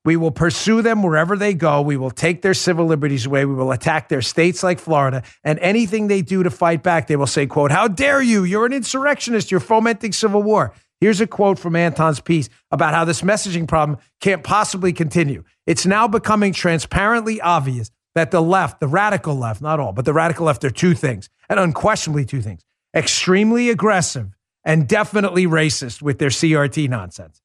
We 0.05 0.15
will 0.15 0.31
pursue 0.31 0.81
them 0.81 1.03
wherever 1.03 1.35
they 1.35 1.53
go. 1.53 1.81
We 1.81 1.97
will 1.97 2.11
take 2.11 2.41
their 2.41 2.53
civil 2.53 2.85
liberties 2.85 3.25
away. 3.25 3.45
We 3.45 3.53
will 3.53 3.71
attack 3.71 4.09
their 4.09 4.21
states 4.21 4.63
like 4.63 4.79
Florida. 4.79 5.23
And 5.43 5.59
anything 5.59 6.07
they 6.07 6.21
do 6.21 6.43
to 6.43 6.49
fight 6.49 6.83
back, 6.83 7.07
they 7.07 7.15
will 7.15 7.27
say, 7.27 7.45
quote, 7.47 7.71
How 7.71 7.87
dare 7.87 8.21
you? 8.21 8.43
You're 8.43 8.65
an 8.65 8.73
insurrectionist. 8.73 9.51
You're 9.51 9.59
fomenting 9.59 10.13
civil 10.13 10.41
war. 10.41 10.73
Here's 11.01 11.21
a 11.21 11.27
quote 11.27 11.59
from 11.59 11.75
Anton's 11.75 12.19
piece 12.19 12.49
about 12.71 12.93
how 12.93 13.05
this 13.05 13.21
messaging 13.21 13.67
problem 13.67 13.99
can't 14.19 14.43
possibly 14.43 14.91
continue. 14.91 15.43
It's 15.65 15.85
now 15.85 16.07
becoming 16.07 16.51
transparently 16.51 17.39
obvious 17.39 17.89
that 18.15 18.31
the 18.31 18.41
left, 18.41 18.79
the 18.79 18.87
radical 18.87 19.35
left, 19.35 19.61
not 19.61 19.79
all, 19.79 19.93
but 19.93 20.03
the 20.03 20.13
radical 20.13 20.45
left 20.45 20.63
are 20.65 20.69
two 20.69 20.93
things, 20.93 21.29
and 21.47 21.59
unquestionably 21.59 22.25
two 22.25 22.41
things 22.41 22.61
extremely 22.95 23.69
aggressive 23.69 24.35
and 24.63 24.87
definitely 24.87 25.45
racist 25.45 26.01
with 26.01 26.19
their 26.19 26.29
CRT 26.29 26.89
nonsense. 26.89 27.41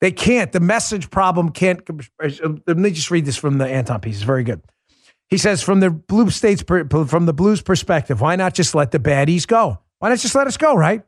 They 0.00 0.12
can't. 0.12 0.52
The 0.52 0.60
message 0.60 1.10
problem 1.10 1.50
can't. 1.50 1.80
Let 2.20 2.76
me 2.76 2.90
just 2.90 3.10
read 3.10 3.24
this 3.24 3.36
from 3.36 3.58
the 3.58 3.66
Anton 3.66 4.00
piece. 4.00 4.16
It's 4.16 4.24
very 4.24 4.44
good. 4.44 4.62
He 5.28 5.38
says, 5.38 5.62
from 5.62 5.80
the 5.80 5.90
blue 5.90 6.30
states, 6.30 6.62
from 6.62 7.26
the 7.26 7.32
blues 7.32 7.62
perspective, 7.62 8.20
why 8.20 8.36
not 8.36 8.54
just 8.54 8.74
let 8.74 8.90
the 8.90 8.98
baddies 8.98 9.46
go? 9.46 9.78
Why 9.98 10.10
not 10.10 10.18
just 10.18 10.34
let 10.34 10.46
us 10.46 10.56
go, 10.56 10.74
right? 10.76 11.02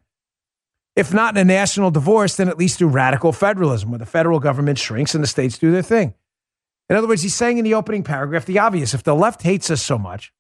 If 0.97 1.15
not 1.15 1.37
in 1.37 1.41
a 1.41 1.45
national 1.45 1.93
divorce, 1.93 2.35
then 2.37 2.49
at 2.49 2.59
least 2.59 2.79
through 2.79 2.89
radical 2.89 3.33
federalism, 3.33 3.91
where 3.91 3.99
the 3.99 4.07
federal 4.07 4.41
government 4.41 4.79
shrinks 4.79 5.15
and 5.15 5.23
the 5.23 5.29
states 5.29 5.59
do 5.59 5.71
their 5.71 5.83
thing. 5.83 6.15
In 6.89 6.97
other 6.97 7.07
words, 7.07 7.23
he's 7.23 7.35
saying 7.35 7.59
in 7.59 7.65
the 7.65 7.75
opening 7.75 8.03
paragraph 8.03 8.47
the 8.47 8.59
obvious. 8.59 8.95
If 8.95 9.05
the 9.05 9.15
left 9.15 9.43
hates 9.43 9.71
us 9.71 9.83
so 9.83 9.99
much, 9.99 10.33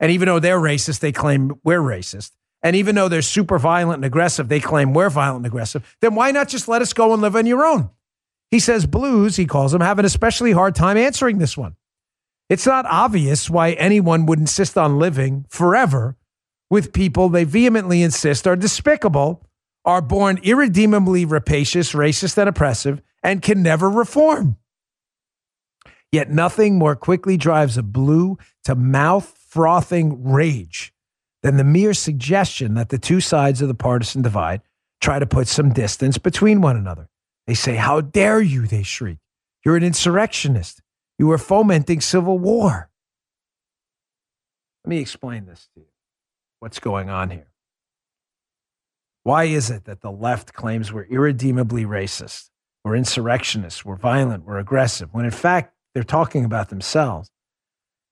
and 0.00 0.10
even 0.10 0.26
though 0.26 0.40
they're 0.40 0.58
racist, 0.58 0.98
they 0.98 1.12
claim 1.12 1.52
we're 1.64 1.80
racist, 1.80 2.32
and 2.62 2.76
even 2.76 2.94
though 2.94 3.08
they're 3.08 3.22
super 3.22 3.58
violent 3.58 3.96
and 3.98 4.04
aggressive, 4.04 4.48
they 4.48 4.60
claim 4.60 4.94
we're 4.94 5.10
violent 5.10 5.38
and 5.38 5.46
aggressive, 5.46 5.96
then 6.00 6.14
why 6.14 6.30
not 6.30 6.48
just 6.48 6.68
let 6.68 6.82
us 6.82 6.92
go 6.92 7.12
and 7.12 7.20
live 7.20 7.34
on 7.34 7.46
your 7.46 7.64
own? 7.64 7.90
He 8.50 8.58
says 8.58 8.86
blues, 8.86 9.36
he 9.36 9.46
calls 9.46 9.72
them, 9.72 9.80
have 9.80 9.98
an 9.98 10.04
especially 10.04 10.52
hard 10.52 10.74
time 10.74 10.96
answering 10.96 11.38
this 11.38 11.56
one. 11.56 11.74
It's 12.48 12.66
not 12.66 12.86
obvious 12.86 13.48
why 13.48 13.72
anyone 13.72 14.26
would 14.26 14.38
insist 14.38 14.76
on 14.76 14.98
living 14.98 15.46
forever 15.48 16.16
with 16.70 16.92
people 16.92 17.28
they 17.28 17.44
vehemently 17.44 18.02
insist 18.02 18.46
are 18.46 18.56
despicable, 18.56 19.46
are 19.84 20.02
born 20.02 20.38
irredeemably 20.42 21.24
rapacious, 21.24 21.92
racist, 21.92 22.38
and 22.38 22.48
oppressive, 22.48 23.02
and 23.22 23.42
can 23.42 23.62
never 23.62 23.90
reform. 23.90 24.56
Yet 26.12 26.30
nothing 26.30 26.78
more 26.78 26.94
quickly 26.94 27.36
drives 27.36 27.78
a 27.78 27.82
blue 27.82 28.36
to 28.64 28.74
mouth 28.74 29.36
frothing 29.48 30.30
rage 30.30 30.92
than 31.42 31.56
the 31.56 31.64
mere 31.64 31.94
suggestion 31.94 32.74
that 32.74 32.88
the 32.88 32.98
two 32.98 33.20
sides 33.20 33.60
of 33.60 33.68
the 33.68 33.74
partisan 33.74 34.22
divide 34.22 34.62
try 35.00 35.18
to 35.18 35.26
put 35.26 35.48
some 35.48 35.72
distance 35.72 36.18
between 36.18 36.60
one 36.60 36.76
another. 36.76 37.08
They 37.46 37.54
say, 37.54 37.74
How 37.74 38.00
dare 38.00 38.40
you? 38.40 38.66
They 38.66 38.82
shriek. 38.82 39.18
You're 39.64 39.76
an 39.76 39.82
insurrectionist. 39.82 40.80
You 41.18 41.30
are 41.32 41.38
fomenting 41.38 42.00
civil 42.00 42.38
war. 42.38 42.90
Let 44.84 44.88
me 44.88 44.98
explain 44.98 45.46
this 45.46 45.68
to 45.74 45.80
you. 45.80 45.86
What's 46.60 46.80
going 46.80 47.10
on 47.10 47.30
here? 47.30 47.48
Why 49.24 49.44
is 49.44 49.70
it 49.70 49.84
that 49.84 50.00
the 50.00 50.10
left 50.10 50.52
claims 50.52 50.92
we're 50.92 51.04
irredeemably 51.04 51.84
racist, 51.84 52.50
we're 52.84 52.96
insurrectionists, 52.96 53.84
we're 53.84 53.96
violent, 53.96 54.44
we're 54.44 54.58
aggressive, 54.58 55.10
when 55.12 55.24
in 55.24 55.30
fact 55.30 55.74
they're 55.94 56.02
talking 56.02 56.44
about 56.44 56.70
themselves? 56.70 57.30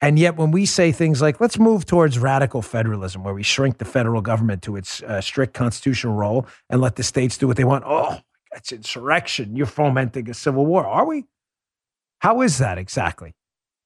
And 0.03 0.19
yet, 0.19 0.37
when 0.37 0.51
we 0.51 0.65
say 0.65 0.93
things 0.93 1.21
like, 1.21 1.41
let's 1.41 1.59
move 1.59 1.85
towards 1.85 2.19
radical 2.19 2.63
federalism, 2.63 3.23
where 3.23 3.35
we 3.35 3.43
shrink 3.43 3.79
the 3.79 3.85
federal 3.85 4.23
government 4.23 4.63
to 4.63 4.77
its 4.77 5.03
uh, 5.03 5.21
strict 5.21 5.53
constitutional 5.53 6.15
role 6.15 6.47
and 6.71 6.81
let 6.81 6.97
the 6.97 7.03
states 7.03 7.37
do 7.37 7.47
what 7.47 7.59
they 7.59 7.65
want, 7.65 7.85
oh, 7.87 8.19
that's 8.51 8.73
insurrection. 8.73 9.57
You're 9.57 9.67
fomenting 9.67 10.29
a 10.31 10.35
civil 10.35 10.65
war. 10.65 10.87
Are 10.87 11.05
we? 11.05 11.27
How 12.21 12.41
is 12.41 12.59
that 12.59 12.79
exactly? 12.79 13.35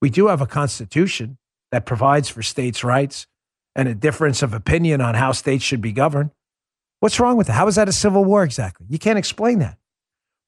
We 0.01 0.11
do 0.11 0.29
have 0.29 0.41
a 0.41 0.47
constitution 0.47 1.39
that 1.73 1.87
provides 1.87 2.29
for 2.29 2.43
states' 2.43 2.85
rights 2.85 3.27
and 3.75 3.89
a 3.89 3.95
difference 3.95 4.43
of 4.43 4.55
opinion 4.55 5.01
on 5.01 5.15
how 5.15 5.33
states 5.33 5.65
should 5.65 5.81
be 5.81 5.93
governed. 5.93 6.31
What's 7.01 7.19
wrong 7.19 7.37
with 7.37 7.49
that? 7.49 7.55
How 7.55 7.67
is 7.67 7.75
that 7.75 7.89
a 7.89 7.93
civil 7.93 8.25
war 8.25 8.45
exactly? 8.45 8.87
You 8.89 8.99
can't 8.99 9.19
explain 9.19 9.59
that. 9.59 9.79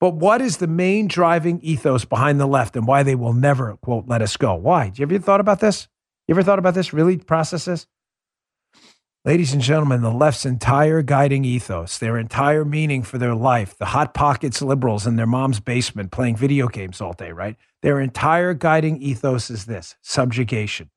But 0.07 0.15
what 0.15 0.41
is 0.41 0.59
the 0.59 0.69
main 0.69 1.09
driving 1.09 1.59
ethos 1.65 2.05
behind 2.05 2.39
the 2.39 2.47
left 2.47 2.77
and 2.77 2.87
why 2.87 3.03
they 3.03 3.17
will 3.17 3.33
never, 3.33 3.77
quote, 3.79 4.07
let 4.07 4.23
us 4.23 4.37
go? 4.37 4.55
Why? 4.55 4.91
Do 4.91 5.03
you 5.03 5.05
ever 5.05 5.19
thought 5.19 5.41
about 5.41 5.59
this? 5.59 5.89
You 6.29 6.35
ever 6.35 6.45
thought 6.45 6.61
about 6.61 6.75
this? 6.75 6.93
Really 6.93 7.17
process 7.17 7.65
this? 7.65 7.89
Ladies 9.25 9.53
and 9.53 9.61
gentlemen, 9.61 10.03
the 10.03 10.13
left's 10.13 10.47
entire 10.47 11.03
guiding 11.03 11.45
ethos, 11.45 11.99
their 11.99 12.17
entire 12.17 12.65
meaning 12.65 13.03
for 13.03 13.19
their 13.19 13.35
life, 13.35 13.77
the 13.77 13.87
Hot 13.87 14.15
Pockets 14.15 14.63
liberals 14.63 15.09
in 15.09 15.17
their 15.17 15.27
mom's 15.27 15.59
basement 15.59 16.13
playing 16.13 16.37
video 16.37 16.69
games 16.69 17.01
all 17.01 17.13
day, 17.13 17.33
right? 17.33 17.57
Their 17.83 18.01
entire 18.01 18.55
guiding 18.55 19.03
ethos 19.03 19.51
is 19.51 19.65
this 19.65 19.97
subjugation. 20.03 20.91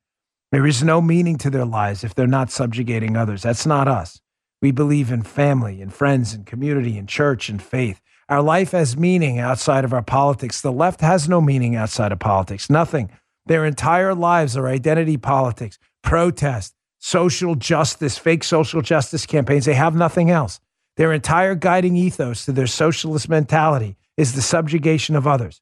There 0.51 0.67
is 0.67 0.83
no 0.83 1.01
meaning 1.01 1.39
to 1.39 1.49
their 1.49 1.65
lives 1.65 2.03
if 2.03 2.13
they're 2.13 2.27
not 2.27 2.51
subjugating 2.51 3.17
others. 3.17 3.41
That's 3.41 3.65
not 3.65 3.87
us. 3.87 4.21
We 4.61 4.69
believe 4.69 5.11
in 5.11 5.23
family 5.23 5.81
and 5.81 5.91
friends 5.91 6.35
and 6.35 6.45
community 6.45 6.95
and 6.95 7.09
church 7.09 7.49
and 7.49 7.59
faith. 7.59 7.99
Our 8.29 8.43
life 8.43 8.71
has 8.71 8.95
meaning 8.95 9.39
outside 9.39 9.83
of 9.83 9.91
our 9.91 10.03
politics. 10.03 10.61
The 10.61 10.71
left 10.71 11.01
has 11.01 11.27
no 11.27 11.41
meaning 11.41 11.75
outside 11.75 12.11
of 12.11 12.19
politics, 12.19 12.69
nothing. 12.69 13.09
Their 13.47 13.65
entire 13.65 14.13
lives 14.13 14.55
are 14.55 14.67
identity 14.67 15.17
politics, 15.17 15.79
protest, 16.03 16.75
social 16.99 17.55
justice, 17.55 18.19
fake 18.19 18.43
social 18.43 18.83
justice 18.83 19.25
campaigns. 19.25 19.65
They 19.65 19.73
have 19.73 19.95
nothing 19.95 20.29
else. 20.29 20.59
Their 20.97 21.11
entire 21.11 21.55
guiding 21.55 21.95
ethos 21.95 22.45
to 22.45 22.51
their 22.51 22.67
socialist 22.67 23.29
mentality 23.29 23.97
is 24.15 24.33
the 24.33 24.41
subjugation 24.41 25.15
of 25.15 25.25
others. 25.25 25.61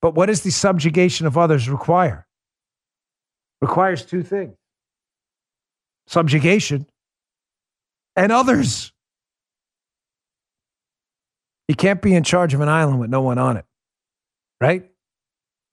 But 0.00 0.14
what 0.14 0.26
does 0.26 0.42
the 0.42 0.50
subjugation 0.50 1.26
of 1.26 1.36
others 1.36 1.68
require? 1.68 2.26
Requires 3.60 4.04
two 4.04 4.22
things 4.22 4.56
subjugation 6.06 6.86
and 8.16 8.32
others. 8.32 8.91
You 11.72 11.76
can't 11.76 12.02
be 12.02 12.14
in 12.14 12.22
charge 12.22 12.52
of 12.52 12.60
an 12.60 12.68
island 12.68 13.00
with 13.00 13.08
no 13.08 13.22
one 13.22 13.38
on 13.38 13.56
it, 13.56 13.64
right? 14.60 14.90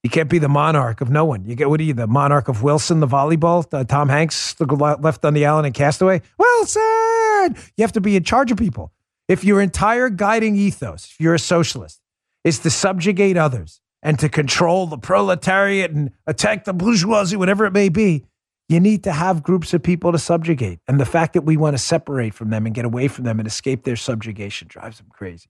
You 0.01 0.09
can't 0.09 0.29
be 0.29 0.39
the 0.39 0.47
monarch 0.47 1.01
of 1.01 1.09
no 1.09 1.25
one. 1.25 1.43
You 1.43 1.55
get 1.55 1.69
what 1.69 1.81
are 1.81 1.83
you, 1.83 1.93
the 1.93 2.07
monarch 2.07 2.47
of 2.47 2.63
Wilson, 2.63 3.01
the 3.01 3.05
volleyball? 3.05 3.67
Uh, 3.69 3.83
Tom 3.83 4.07
Hanks 4.07 4.53
the 4.53 4.65
left 4.65 5.25
on 5.25 5.33
the 5.33 5.45
island 5.45 5.67
in 5.67 5.73
Castaway. 5.73 6.21
Wilson, 6.37 7.57
you 7.75 7.81
have 7.81 7.91
to 7.91 7.99
be 7.99 8.15
in 8.15 8.23
charge 8.23 8.49
of 8.49 8.57
people. 8.57 8.93
If 9.27 9.43
your 9.43 9.59
entire 9.59 10.09
guiding 10.09 10.55
ethos, 10.55 11.03
if 11.03 11.19
you're 11.19 11.33
a 11.33 11.39
socialist, 11.39 11.99
is 12.45 12.59
to 12.59 12.69
subjugate 12.69 13.35
others, 13.35 13.81
and 14.01 14.17
to 14.19 14.29
control 14.29 14.87
the 14.87 14.97
proletariat 14.97 15.91
and 15.91 16.11
attack 16.25 16.63
the 16.63 16.71
bourgeoisie, 16.71 17.35
whatever 17.35 17.65
it 17.65 17.73
may 17.73 17.89
be, 17.89 18.23
you 18.69 18.79
need 18.79 19.03
to 19.03 19.11
have 19.11 19.43
groups 19.43 19.73
of 19.73 19.83
people 19.83 20.13
to 20.13 20.17
subjugate. 20.17 20.79
And 20.87 20.97
the 20.97 21.05
fact 21.05 21.33
that 21.33 21.41
we 21.41 21.57
want 21.57 21.73
to 21.73 21.77
separate 21.77 22.33
from 22.33 22.51
them 22.51 22.65
and 22.65 22.73
get 22.73 22.85
away 22.85 23.09
from 23.09 23.25
them 23.25 23.37
and 23.37 23.45
escape 23.45 23.83
their 23.83 23.97
subjugation 23.97 24.69
drives 24.69 24.99
them 24.99 25.07
crazy. 25.11 25.49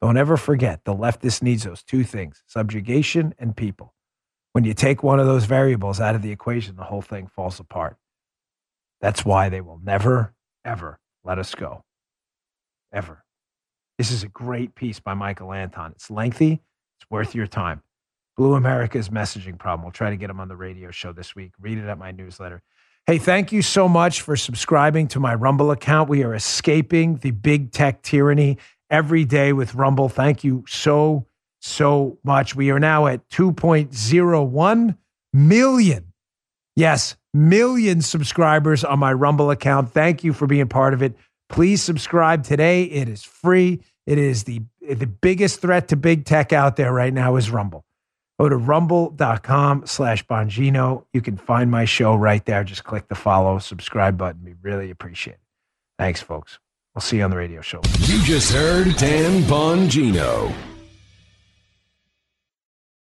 Don't 0.00 0.16
ever 0.16 0.36
forget 0.36 0.84
the 0.84 0.94
leftist 0.94 1.42
needs 1.42 1.64
those 1.64 1.82
two 1.82 2.04
things 2.04 2.42
subjugation 2.46 3.34
and 3.38 3.56
people. 3.56 3.94
When 4.52 4.64
you 4.64 4.74
take 4.74 5.02
one 5.02 5.20
of 5.20 5.26
those 5.26 5.44
variables 5.44 6.00
out 6.00 6.14
of 6.14 6.22
the 6.22 6.30
equation, 6.30 6.76
the 6.76 6.84
whole 6.84 7.02
thing 7.02 7.26
falls 7.26 7.60
apart. 7.60 7.96
That's 9.00 9.24
why 9.24 9.48
they 9.48 9.60
will 9.60 9.80
never, 9.82 10.34
ever 10.64 10.98
let 11.24 11.38
us 11.38 11.54
go. 11.54 11.84
Ever. 12.92 13.24
This 13.98 14.10
is 14.10 14.22
a 14.22 14.28
great 14.28 14.74
piece 14.74 15.00
by 15.00 15.14
Michael 15.14 15.52
Anton. 15.52 15.92
It's 15.92 16.10
lengthy, 16.10 16.52
it's 16.98 17.10
worth 17.10 17.34
your 17.34 17.46
time. 17.46 17.82
Blue 18.36 18.54
America's 18.54 19.08
messaging 19.08 19.58
problem. 19.58 19.82
We'll 19.82 19.92
try 19.92 20.10
to 20.10 20.16
get 20.16 20.30
him 20.30 20.38
on 20.38 20.46
the 20.46 20.56
radio 20.56 20.92
show 20.92 21.12
this 21.12 21.34
week. 21.34 21.52
Read 21.60 21.78
it 21.78 21.86
at 21.86 21.98
my 21.98 22.12
newsletter. 22.12 22.62
Hey, 23.06 23.18
thank 23.18 23.50
you 23.52 23.62
so 23.62 23.88
much 23.88 24.20
for 24.20 24.36
subscribing 24.36 25.08
to 25.08 25.20
my 25.20 25.34
Rumble 25.34 25.72
account. 25.72 26.08
We 26.08 26.22
are 26.22 26.34
escaping 26.34 27.16
the 27.16 27.32
big 27.32 27.72
tech 27.72 28.02
tyranny 28.02 28.58
every 28.90 29.24
day 29.24 29.52
with 29.52 29.74
Rumble. 29.74 30.08
Thank 30.08 30.44
you 30.44 30.64
so, 30.68 31.26
so 31.60 32.18
much. 32.24 32.54
We 32.54 32.70
are 32.70 32.80
now 32.80 33.06
at 33.06 33.28
2.01 33.30 34.96
million. 35.32 36.12
Yes, 36.76 37.16
million 37.34 38.02
subscribers 38.02 38.84
on 38.84 38.98
my 38.98 39.12
Rumble 39.12 39.50
account. 39.50 39.92
Thank 39.92 40.24
you 40.24 40.32
for 40.32 40.46
being 40.46 40.68
part 40.68 40.94
of 40.94 41.02
it. 41.02 41.16
Please 41.48 41.82
subscribe 41.82 42.44
today. 42.44 42.84
It 42.84 43.08
is 43.08 43.22
free. 43.24 43.80
It 44.06 44.18
is 44.18 44.44
the 44.44 44.62
the 44.80 45.06
biggest 45.06 45.60
threat 45.60 45.88
to 45.88 45.96
big 45.96 46.24
tech 46.24 46.52
out 46.52 46.76
there 46.76 46.92
right 46.92 47.12
now 47.12 47.36
is 47.36 47.50
Rumble. 47.50 47.84
Go 48.40 48.48
to 48.48 48.56
rumble.com 48.56 49.86
slash 49.86 50.24
Bongino. 50.26 51.04
You 51.12 51.20
can 51.20 51.36
find 51.36 51.70
my 51.70 51.84
show 51.84 52.14
right 52.14 52.44
there. 52.44 52.62
Just 52.64 52.84
click 52.84 53.08
the 53.08 53.16
follow, 53.16 53.58
subscribe 53.58 54.16
button. 54.16 54.44
We 54.44 54.54
really 54.62 54.90
appreciate 54.90 55.34
it. 55.34 55.40
Thanks, 55.98 56.22
folks. 56.22 56.58
We'll 56.98 57.02
see 57.02 57.18
you 57.18 57.22
on 57.22 57.30
the 57.30 57.36
radio 57.36 57.60
show. 57.60 57.80
You 58.00 58.20
just 58.24 58.52
heard 58.52 58.96
Dan 58.96 59.42
Bongino. 59.42 60.67